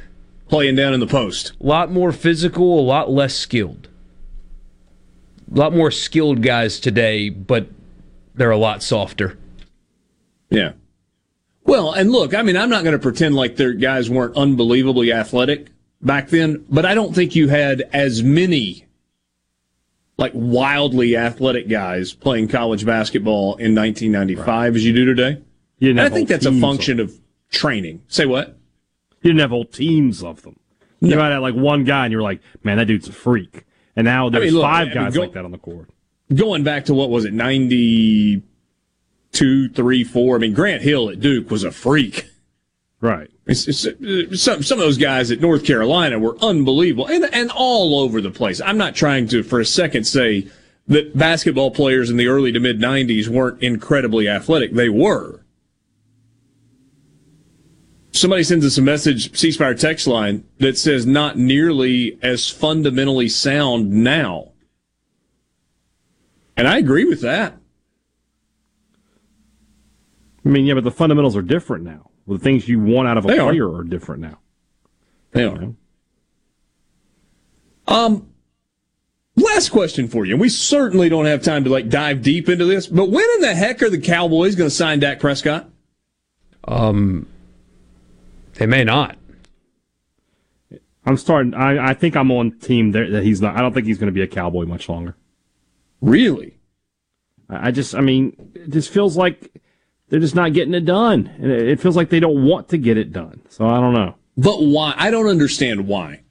[0.49, 1.53] Playing down in the post.
[1.61, 3.87] A lot more physical, a lot less skilled.
[5.55, 7.69] A lot more skilled guys today, but
[8.35, 9.39] they're a lot softer.
[10.51, 10.73] Yeah.
[11.69, 15.13] Well, and look, I mean, I'm not going to pretend like their guys weren't unbelievably
[15.13, 15.69] athletic
[16.01, 18.87] back then, but I don't think you had as many
[20.17, 24.75] like wildly athletic guys playing college basketball in 1995 right.
[24.75, 25.43] as you do today.
[25.79, 28.03] You and I think that's a function of, of, training.
[28.09, 28.57] Say what?
[29.21, 30.59] You didn't have whole teams of them.
[31.03, 31.11] No.
[31.11, 33.67] You might have like one guy, and you're like, man, that dude's a freak.
[33.95, 35.59] And now there's I mean, look, five guys I mean, go, like that on the
[35.59, 35.91] court.
[36.35, 38.43] Going back to what was it, 90
[39.33, 40.37] two, three, four.
[40.37, 42.31] I mean, Grant Hill at Duke was a freak.
[43.01, 43.31] Right.
[43.47, 47.51] It's, it's, it's, some some of those guys at North Carolina were unbelievable and and
[47.55, 48.61] all over the place.
[48.61, 50.49] I'm not trying to for a second say
[50.89, 54.73] that basketball players in the early to mid 90s weren't incredibly athletic.
[54.73, 55.45] They were.
[58.11, 63.29] Somebody sends us a message, C Spire text line, that says not nearly as fundamentally
[63.29, 64.53] sound now.
[66.57, 67.59] And I agree with that.
[70.49, 72.11] I mean, yeah, but the fundamentals are different now.
[72.25, 73.85] Well, the things you want out of a They player are.
[73.85, 74.39] different now.
[75.33, 75.75] They are.
[77.87, 78.33] Um,
[79.37, 80.33] last question for you.
[80.33, 83.43] And we certainly don't have time to like dive deep into this, but when in
[83.43, 85.69] the heck are the Cowboys going to sign Dak Prescott?
[86.65, 87.27] Um,
[88.55, 89.17] they may not.
[91.05, 91.53] I'm starting.
[91.53, 93.55] I, I think I'm on team there that he's not.
[93.55, 95.15] I don't think he's going to be a Cowboy much longer.
[96.01, 96.59] Really?
[97.51, 97.95] I, I just.
[97.95, 99.61] I mean, it just feels like
[100.09, 102.79] they're just not getting it done, and it, it feels like they don't want to
[102.79, 103.43] get it done.
[103.49, 104.15] So I don't know.
[104.37, 104.95] But why?
[104.97, 106.23] I don't understand why.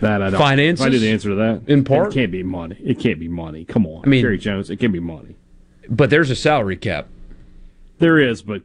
[0.00, 0.38] That I don't.
[0.38, 0.84] Finances?
[0.84, 1.62] If I knew the answer to that.
[1.66, 2.12] In part?
[2.12, 2.76] it can't be money.
[2.82, 3.64] It can't be money.
[3.64, 4.70] Come on, I mean- Jerry Jones.
[4.70, 5.36] It can be money.
[5.88, 7.08] But there's a salary cap.
[7.98, 8.62] There is, but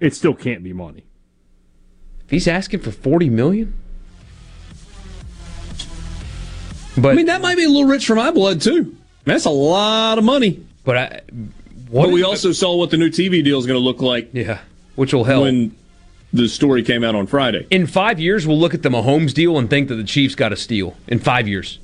[0.00, 1.04] it still can't be money.
[2.24, 3.74] If he's asking for forty million,
[6.96, 8.96] but I mean, that might be a little rich for my blood too.
[9.24, 10.64] That's a lot of money.
[10.84, 11.20] But I,
[11.90, 14.30] but we also saw what the new TV deal is going to look like.
[14.32, 14.60] Yeah,
[14.96, 15.74] which will help when
[16.32, 17.66] the story came out on Friday.
[17.70, 20.52] in five years we'll look at the Mahomes deal and think that the Chiefs got
[20.52, 21.78] a steal in five years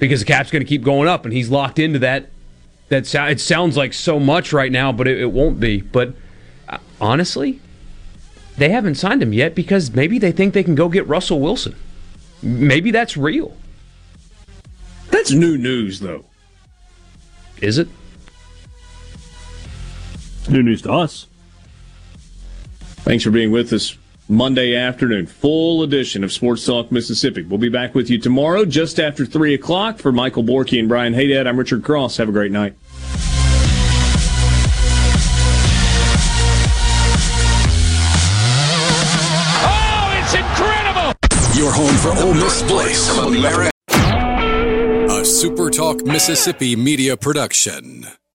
[0.00, 2.28] because the cap's going to keep going up and he's locked into that.
[2.88, 5.82] That sou- it sounds like so much right now, but it, it won't be.
[5.82, 6.14] But
[6.68, 7.60] uh, honestly,
[8.56, 11.76] they haven't signed him yet because maybe they think they can go get Russell Wilson.
[12.42, 13.56] Maybe that's real.
[15.10, 16.24] That's new news, though.
[17.60, 17.88] Is it?
[20.48, 21.26] New news to us.
[22.80, 23.96] Thanks for being with us
[24.28, 25.26] Monday afternoon.
[25.26, 27.42] Full edition of Sports Talk Mississippi.
[27.42, 29.98] We'll be back with you tomorrow just after 3 o'clock.
[29.98, 32.16] For Michael Borky and Brian Hadad, I'm Richard Cross.
[32.16, 32.74] Have a great night.
[39.64, 41.14] Oh, it's incredible!
[41.58, 43.70] Your home for Ole Miss Place of America.
[45.10, 48.06] A Super Talk Mississippi media production.